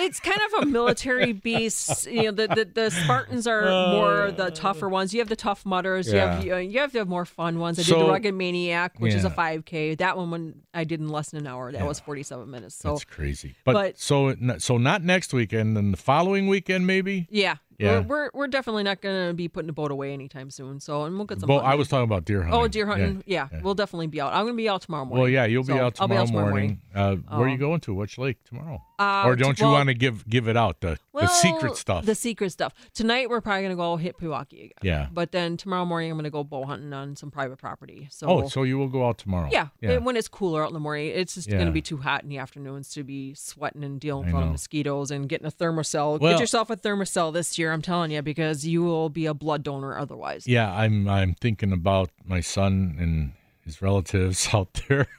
it's 0.04 0.20
kind 0.20 0.40
of 0.52 0.62
a 0.62 0.66
military 0.66 1.32
beast. 1.46 2.06
You 2.06 2.24
know, 2.24 2.30
the, 2.32 2.46
the, 2.48 2.64
the 2.64 2.90
Spartans 2.90 3.46
are 3.46 3.66
uh, 3.66 3.92
more 3.92 4.30
the 4.32 4.50
tougher 4.50 4.88
ones. 4.88 5.12
You 5.14 5.20
have 5.20 5.28
the 5.28 5.36
Tough 5.36 5.64
Mudders. 5.64 6.12
You 6.12 6.18
have 6.18 6.44
you, 6.44 6.56
you 6.56 6.80
have 6.80 6.92
the 6.92 7.04
more 7.04 7.24
fun 7.24 7.58
ones. 7.58 7.78
I 7.78 7.82
did 7.82 7.94
the 7.98 8.04
rugged 8.04 8.34
maniac, 8.34 8.98
which 8.98 9.14
is 9.14 9.24
a 9.24 9.30
5K. 9.30 9.98
That 9.98 10.16
one 10.16 10.30
when 10.30 10.62
I 10.74 10.84
did 10.84 11.00
in 11.00 11.08
less 11.08 11.30
than 11.30 11.40
an 11.40 11.46
hour. 11.46 11.72
That 11.72 11.86
was 11.86 12.00
47 12.00 12.50
minutes. 12.50 12.74
So 12.74 12.90
That's 12.90 13.04
crazy. 13.04 13.54
But, 13.64 13.72
but- 13.72 13.98
so 13.98 14.34
so 14.58 14.78
not 14.78 15.02
next 15.02 15.32
weekend, 15.32 15.76
then 15.76 15.90
the 15.90 15.96
following 15.96 16.46
weekend 16.48 16.86
maybe. 16.86 17.26
yeah, 17.30 17.56
Yeah. 17.82 18.00
We're, 18.00 18.06
we're 18.06 18.30
we're 18.34 18.46
definitely 18.48 18.82
not 18.84 19.00
going 19.00 19.28
to 19.28 19.34
be 19.34 19.48
putting 19.48 19.66
the 19.66 19.72
boat 19.72 19.90
away 19.90 20.12
anytime 20.12 20.50
soon. 20.50 20.80
So 20.80 21.04
and 21.04 21.16
we'll 21.16 21.26
get 21.26 21.40
some. 21.40 21.48
Well. 21.48 21.60
I 21.60 21.74
was 21.74 21.88
talking 21.88 22.04
about 22.04 22.24
deer 22.24 22.42
hunting. 22.42 22.60
Oh, 22.60 22.68
deer 22.68 22.86
hunting. 22.86 23.22
Yeah, 23.26 23.48
we'll 23.62 23.74
definitely 23.74 24.06
be 24.08 24.20
out. 24.20 24.32
I'm 24.32 24.44
going 24.44 24.54
to 24.54 24.56
be 24.56 24.68
out 24.68 24.82
tomorrow 24.82 25.04
morning. 25.04 25.20
Well, 25.22 25.28
yeah, 25.28 25.44
you'll 25.44 25.62
be 25.64 25.72
So 25.72 25.78
out 25.84 25.94
tomorrow, 25.94 26.08
be 26.08 26.22
out 26.22 26.26
tomorrow 26.28 26.48
morning. 26.50 26.80
Uh, 26.94 27.16
where 27.16 27.40
are 27.40 27.48
you 27.48 27.54
Um, 27.54 27.58
going 27.60 27.80
to? 27.80 27.94
Which 27.94 28.18
lake 28.18 28.42
tomorrow? 28.44 28.82
Uh, 28.98 29.24
or 29.26 29.36
don't 29.36 29.58
you 29.58 29.66
well- 29.66 29.74
want 29.74 29.88
to 29.88 29.94
give 29.94 30.28
give 30.28 30.48
it 30.48 30.56
out 30.56 30.80
the 30.80 30.98
the 31.14 31.26
secret 31.26 31.76
stuff? 31.76 32.04
The 32.06 32.14
secret 32.14 32.50
stuff. 32.50 32.72
Tonight 32.94 33.28
we're 33.28 33.40
probably 33.40 33.62
gonna 33.62 33.76
go 33.76 33.96
hit 33.96 34.16
Pewaukee 34.18 34.52
again. 34.66 34.70
Yeah. 34.82 35.08
But 35.12 35.32
then 35.32 35.56
tomorrow 35.56 35.84
morning 35.84 36.10
I'm 36.10 36.16
gonna 36.18 36.30
go 36.30 36.44
bow 36.44 36.64
hunting 36.64 36.92
on 36.92 37.16
some 37.16 37.30
private 37.30 37.58
property. 37.58 38.08
So 38.10 38.26
oh, 38.28 38.48
so 38.48 38.62
you 38.62 38.78
will 38.78 38.88
go 38.88 39.06
out 39.08 39.18
tomorrow? 39.18 39.48
yeah, 39.50 39.68
yeah. 39.80 39.98
when 39.98 40.16
it's 40.16 40.28
cooler 40.28 40.62
out 40.62 40.68
in 40.68 40.74
the 40.74 40.80
morning, 40.80 41.08
it's 41.14 41.34
just 41.34 41.48
Yeah. 41.50 41.58
gonna 41.58 41.72
be 41.72 41.82
too 41.82 41.96
hot 41.98 42.22
in 42.22 42.28
the 42.28 42.38
afternoons 42.38 42.90
to 42.90 43.02
be 43.02 43.34
sweating 43.34 43.82
and 43.84 43.98
dealing 44.00 44.26
with 44.26 44.34
all 44.34 44.40
the 44.42 44.46
mosquitoes 44.46 45.10
and 45.10 45.28
getting 45.28 45.46
a 45.46 45.50
Thermacell. 45.50 46.20
Well- 46.20 46.32
Get 46.32 46.40
yourself 46.40 46.70
a 46.70 46.76
Thermacell 46.76 47.32
this 47.32 47.58
year, 47.58 47.71
I'm 47.72 47.82
telling 47.82 48.10
you, 48.10 48.22
because 48.22 48.66
you 48.66 48.82
will 48.82 49.08
be 49.08 49.26
a 49.26 49.34
blood 49.34 49.62
donor 49.62 49.96
otherwise. 49.98 50.46
Yeah, 50.46 50.72
I'm 50.72 51.08
I'm 51.08 51.34
thinking 51.34 51.72
about 51.72 52.10
my 52.24 52.40
son 52.40 52.96
and 52.98 53.32
his 53.64 53.80
relatives 53.82 54.48
out 54.54 54.80
there. 54.88 55.08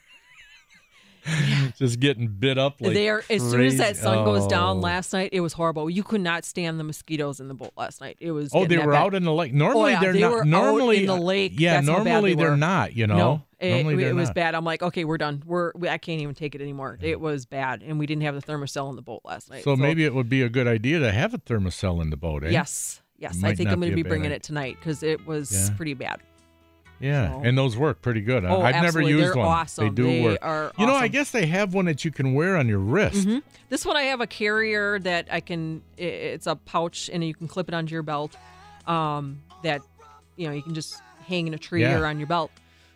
Just 1.77 2.01
getting 2.01 2.27
bit 2.27 2.57
up 2.57 2.81
like 2.81 2.93
they 2.93 3.07
are 3.07 3.23
as 3.29 3.41
soon 3.49 3.61
as 3.61 3.77
that 3.77 3.91
crazy. 3.93 4.01
sun 4.01 4.25
goes 4.25 4.45
down 4.45 4.77
Oh. 4.77 4.79
last 4.81 5.13
night, 5.13 5.29
it 5.31 5.39
was 5.39 5.53
horrible. 5.53 5.89
You 5.89 6.03
could 6.03 6.19
not 6.19 6.43
stand 6.43 6.77
the 6.77 6.83
mosquitoes 6.83 7.39
in 7.39 7.47
the 7.47 7.53
boat 7.53 7.71
last 7.77 8.01
night. 8.01 8.17
It 8.19 8.31
was 8.31 8.49
Oh, 8.53 8.65
they 8.65 8.77
were 8.77 8.91
bad. 8.91 9.01
out 9.01 9.15
in 9.15 9.23
the 9.23 9.31
lake. 9.31 9.53
Normally 9.53 9.83
oh, 9.83 9.87
yeah, 9.87 9.99
they're 10.01 10.13
they 10.13 10.19
not. 10.19 10.45
normally 10.45 10.99
in 11.01 11.05
the 11.05 11.15
lake. 11.15 11.53
Yeah, 11.55 11.75
That's 11.75 11.87
normally 11.87 12.35
they 12.35 12.43
were. 12.43 12.57
not. 12.57 12.93
You 12.97 13.07
know, 13.07 13.15
No, 13.17 13.41
it, 13.63 13.99
it 13.99 14.13
was 14.13 14.29
not. 14.29 14.35
bad. 14.35 14.55
I'm 14.55 14.65
like, 14.65 14.81
okay, 14.83 15.05
we're 15.05 15.17
done. 15.17 15.41
We're 15.45 15.71
we, 15.75 15.89
I 15.89 15.97
can't 15.97 16.21
even 16.21 16.35
take 16.35 16.55
it 16.55 16.61
anymore. 16.61 16.97
It 17.01 17.19
was 17.19 17.45
bad, 17.45 17.81
and 17.83 17.97
we 17.99 18.05
didn't 18.05 18.23
have 18.23 18.35
the 18.35 18.41
Thermacell 18.41 18.89
in 18.89 18.95
the 18.95 19.01
boat 19.01 19.21
last 19.23 19.49
night. 19.49 19.63
So 19.63 19.75
maybe 19.75 20.03
it 20.05 20.13
would 20.13 20.29
be 20.29 20.41
a 20.41 20.49
good 20.49 20.67
idea 20.67 20.99
to 20.99 21.11
have 21.11 21.33
a 21.33 21.37
Thermacell 21.37 22.01
in 22.01 22.09
the 22.09 22.17
boat, 22.17 22.43
eh? 22.43 22.49
yes, 22.49 23.01
yes, 23.17 23.43
I 23.43 23.55
think 23.55 23.69
I'm 23.69 23.79
going 23.79 23.89
to 23.91 23.93
a 23.93 24.03
be 24.03 24.03
bringing 24.03 24.27
idea. 24.27 24.35
it 24.37 24.43
tonight 24.43 24.77
because 24.79 25.03
it 25.03 25.25
was 25.25 25.51
Yeah. 25.51 25.75
pretty 25.75 25.93
bad. 25.93 26.21
Yeah, 26.99 27.31
So- 27.31 27.41
and 27.43 27.57
those 27.57 27.75
work 27.75 28.01
pretty 28.01 28.21
good. 28.21 28.45
Oh, 28.45 28.61
I've 28.61 28.75
never 28.75 28.87
absolutely. 28.87 29.11
used 29.13 29.23
They're 29.25 29.35
one. 29.35 29.47
awesome. 29.47 29.83
They 29.85 29.89
do 29.89 30.03
They 30.03 30.21
work. 30.23 30.39
are 30.41 30.71
You 30.77 30.85
know, 30.85 30.95
I 30.95 31.09
guess 31.09 31.31
they 31.31 31.45
have 31.47 31.73
one 31.73 31.85
that 31.85 32.05
you 32.05 32.11
can 32.11 32.33
wear 32.33 32.55
on 32.55 32.69
your 32.69 32.79
wrist. 32.79 33.27
Mhm. 33.27 33.41
This 33.67 33.85
one 33.85 33.97
I 33.97 34.03
have 34.03 34.21
a 34.21 34.27
carrier 34.27 34.99
that 34.99 35.27
I 35.29 35.41
can. 35.41 35.81
It's 35.97 36.47
a 36.47 36.55
pouch, 36.55 37.09
and 37.11 37.21
you 37.23 37.33
can 37.33 37.47
clip 37.49 37.67
it 37.67 37.73
onto 37.73 37.91
your 37.93 38.03
belt. 38.03 38.37
Um, 38.87 39.41
that 39.63 39.81
you 40.37 40.47
know 40.47 40.53
you 40.53 40.61
can 40.61 40.73
just 40.75 41.01
hang 41.27 41.47
in 41.47 41.53
a 41.53 41.57
tree 41.57 41.81
Yeah. 41.81 41.99
or 41.99 42.05
on 42.05 42.19
your 42.19 42.27
belt. 42.27 42.51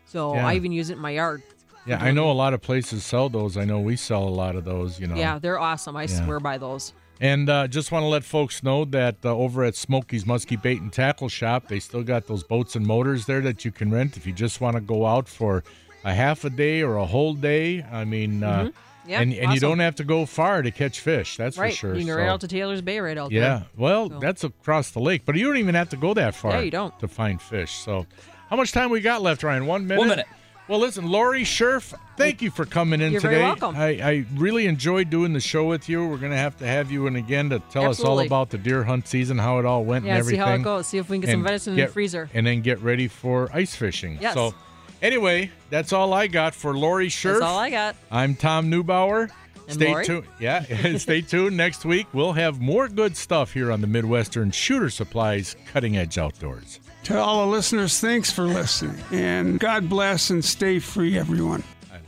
So 0.07 0.33
Yeah. 0.33 0.47
I 0.47 0.55
even 0.55 0.71
use 0.71 0.89
it 0.89 0.93
in 0.93 0.99
my 0.99 1.11
yard. 1.11 1.43
Yeah, 1.85 2.03
I 2.03 2.11
know 2.11 2.29
a 2.29 2.33
lot 2.33 2.53
of 2.53 2.61
places 2.61 3.05
sell 3.05 3.29
those. 3.29 3.55
I 3.55 3.63
know 3.63 3.79
we 3.79 3.95
sell 3.95 4.23
a 4.23 4.29
lot 4.29 4.55
of 4.57 4.65
those. 4.65 4.99
You 4.99 5.07
know. 5.07 5.15
Yeah, 5.15 5.39
they're 5.39 5.59
awesome. 5.59 5.95
I 5.95 6.05
swear 6.05 6.39
by 6.41 6.57
those. 6.57 6.91
And 7.21 7.49
uh, 7.49 7.67
just 7.67 7.91
want 7.91 8.03
to 8.03 8.07
let 8.07 8.23
folks 8.23 8.61
know 8.61 8.85
that 8.85 9.15
uh, 9.25 9.35
over 9.35 9.63
at 9.63 9.75
Smokey's 9.75 10.25
Muskie 10.25 10.61
Bait 10.61 10.81
and 10.81 10.91
Tackle 10.93 11.29
Shop, 11.29 11.67
they 11.67 11.79
still 11.79 12.03
got 12.03 12.27
those 12.27 12.43
boats 12.43 12.75
and 12.75 12.85
motors 12.85 13.25
there 13.25 13.41
that 13.41 13.63
you 13.65 13.71
can 13.71 13.89
rent 13.89 14.17
if 14.17 14.27
you 14.27 14.33
just 14.33 14.61
want 14.61 14.75
to 14.75 14.81
go 14.81 15.05
out 15.05 15.27
for 15.27 15.63
a 16.03 16.13
half 16.13 16.43
a 16.45 16.49
day 16.49 16.83
or 16.83 16.97
a 16.97 17.05
whole 17.05 17.33
day. 17.33 17.83
I 17.83 18.03
mean, 18.05 18.43
uh, 18.43 18.59
Mm-hmm. 18.59 18.69
Yep, 19.09 19.21
and 19.21 19.33
and 19.35 19.53
you 19.53 19.61
don't 19.61 19.79
have 19.79 19.95
to 19.95 20.03
go 20.03 20.25
far 20.25 20.61
to 20.61 20.69
catch 20.69 20.99
fish. 20.99 21.37
That's 21.37 21.57
Right. 21.57 21.71
for 21.71 21.77
sure. 21.77 21.93
You 21.95 22.01
can 22.01 22.07
So- 22.13 22.17
right 22.19 22.27
out 22.27 22.41
to 22.41 22.47
Taylor's 22.49 22.81
Bay 22.81 22.99
right 22.99 23.17
out 23.17 23.31
yeah, 23.31 23.39
there. 23.39 23.49
Yeah, 23.51 23.63
well, 23.77 24.09
So- 24.09 24.19
that's 24.19 24.43
across 24.43 24.91
the 24.91 24.99
lake, 24.99 25.21
but 25.25 25.35
you 25.37 25.47
don't 25.47 25.55
even 25.55 25.75
have 25.75 25.87
to 25.91 25.95
go 25.95 26.13
that 26.13 26.35
far. 26.35 26.51
Yeah, 26.51 26.59
you 26.59 26.71
don't. 26.71 26.99
to 26.99 27.07
find 27.07 27.41
fish. 27.41 27.71
So, 27.71 28.05
how 28.49 28.55
much 28.55 28.71
time 28.71 28.89
we 28.89 29.01
got 29.01 29.21
left, 29.21 29.43
Ryan? 29.43 29.65
One 29.65 29.87
minute. 29.87 29.99
One 29.99 30.09
minute. 30.09 30.27
Well, 30.67 30.79
listen, 30.79 31.05
Lori 31.09 31.43
Scherf, 31.43 31.93
thank 32.17 32.41
you 32.41 32.51
for 32.51 32.65
coming 32.65 32.99
in 32.99 33.13
You're 33.13 33.21
today. 33.21 33.35
very 33.35 33.43
welcome. 33.45 33.73
I, 33.77 33.87
I 34.01 34.25
really 34.35 34.65
enjoyed 34.67 35.09
doing 35.09 35.31
the 35.31 35.39
show 35.39 35.65
with 35.65 35.87
you. 35.87 36.05
We're 36.05 36.17
going 36.17 36.33
to 36.33 36.37
have 36.37 36.57
to 36.57 36.67
have 36.67 36.91
you 36.91 37.07
in 37.07 37.15
again 37.15 37.49
to 37.51 37.59
tell 37.71 37.85
us 37.89 38.01
all 38.03 38.19
about 38.19 38.49
the 38.49 38.57
deer 38.57 38.83
hunt 38.83 39.07
season, 39.07 39.37
how 39.37 39.59
it 39.59 39.65
all 39.65 39.85
went, 39.85 40.03
Yeah, 40.03 40.11
and 40.15 40.19
everything. 40.19 40.39
see 40.39 40.41
everything. 40.43 40.63
how 40.65 40.71
it 40.73 40.77
goes. 40.77 40.87
See 40.87 40.97
if 40.97 41.09
we 41.09 41.15
can 41.15 41.21
get 41.21 41.27
some 41.31 41.39
And 41.39 41.43
venison 41.47 41.73
in 41.73 41.85
the 41.85 41.87
freezer. 41.87 42.29
and 42.33 42.45
then 42.45 42.61
get 42.61 42.81
ready 42.81 43.07
for 43.07 43.49
ice 43.53 43.75
fishing. 43.77 44.17
Yes. 44.19 44.33
So, 44.33 44.53
anyway, 45.01 45.51
that's 45.69 45.93
all 45.93 46.11
I 46.13 46.27
got 46.27 46.53
for 46.53 46.77
Lori 46.77 47.07
Scherf. 47.07 47.33
That's 47.39 47.43
all 47.43 47.59
I 47.59 47.69
got. 47.69 47.95
I'm 48.11 48.35
Tom 48.35 48.69
Neubauer. 48.69 49.29
And 49.69 49.73
Stay 49.73 50.03
tuned. 50.03 50.25
Yeah, 50.39 50.63
stay 50.97 51.21
tuned. 51.21 51.55
Next 51.55 51.85
week 51.85 52.07
we'll 52.13 52.33
have 52.33 52.59
more 52.59 52.87
good 52.89 53.15
stuff 53.15 53.53
here 53.53 53.71
on 53.71 53.79
the 53.79 53.87
Midwestern 53.87 54.51
Shooter 54.51 54.89
Supplies 54.89 55.55
Cutting 55.71 55.95
Edge 55.97 56.17
Outdoors. 56.17 56.79
To 57.07 57.17
all 57.17 57.45
the 57.45 57.47
listeners, 57.47 58.01
thanks 58.01 58.31
for 58.33 58.43
listening. 58.43 59.01
And 59.11 59.61
God 59.61 59.87
bless 59.87 60.29
and 60.29 60.43
stay 60.43 60.79
free, 60.79 61.17
everyone. 61.17 61.63
I 61.89 61.93
love 61.93 62.03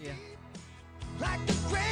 that. 0.00 0.14
Yeah. 1.20 1.91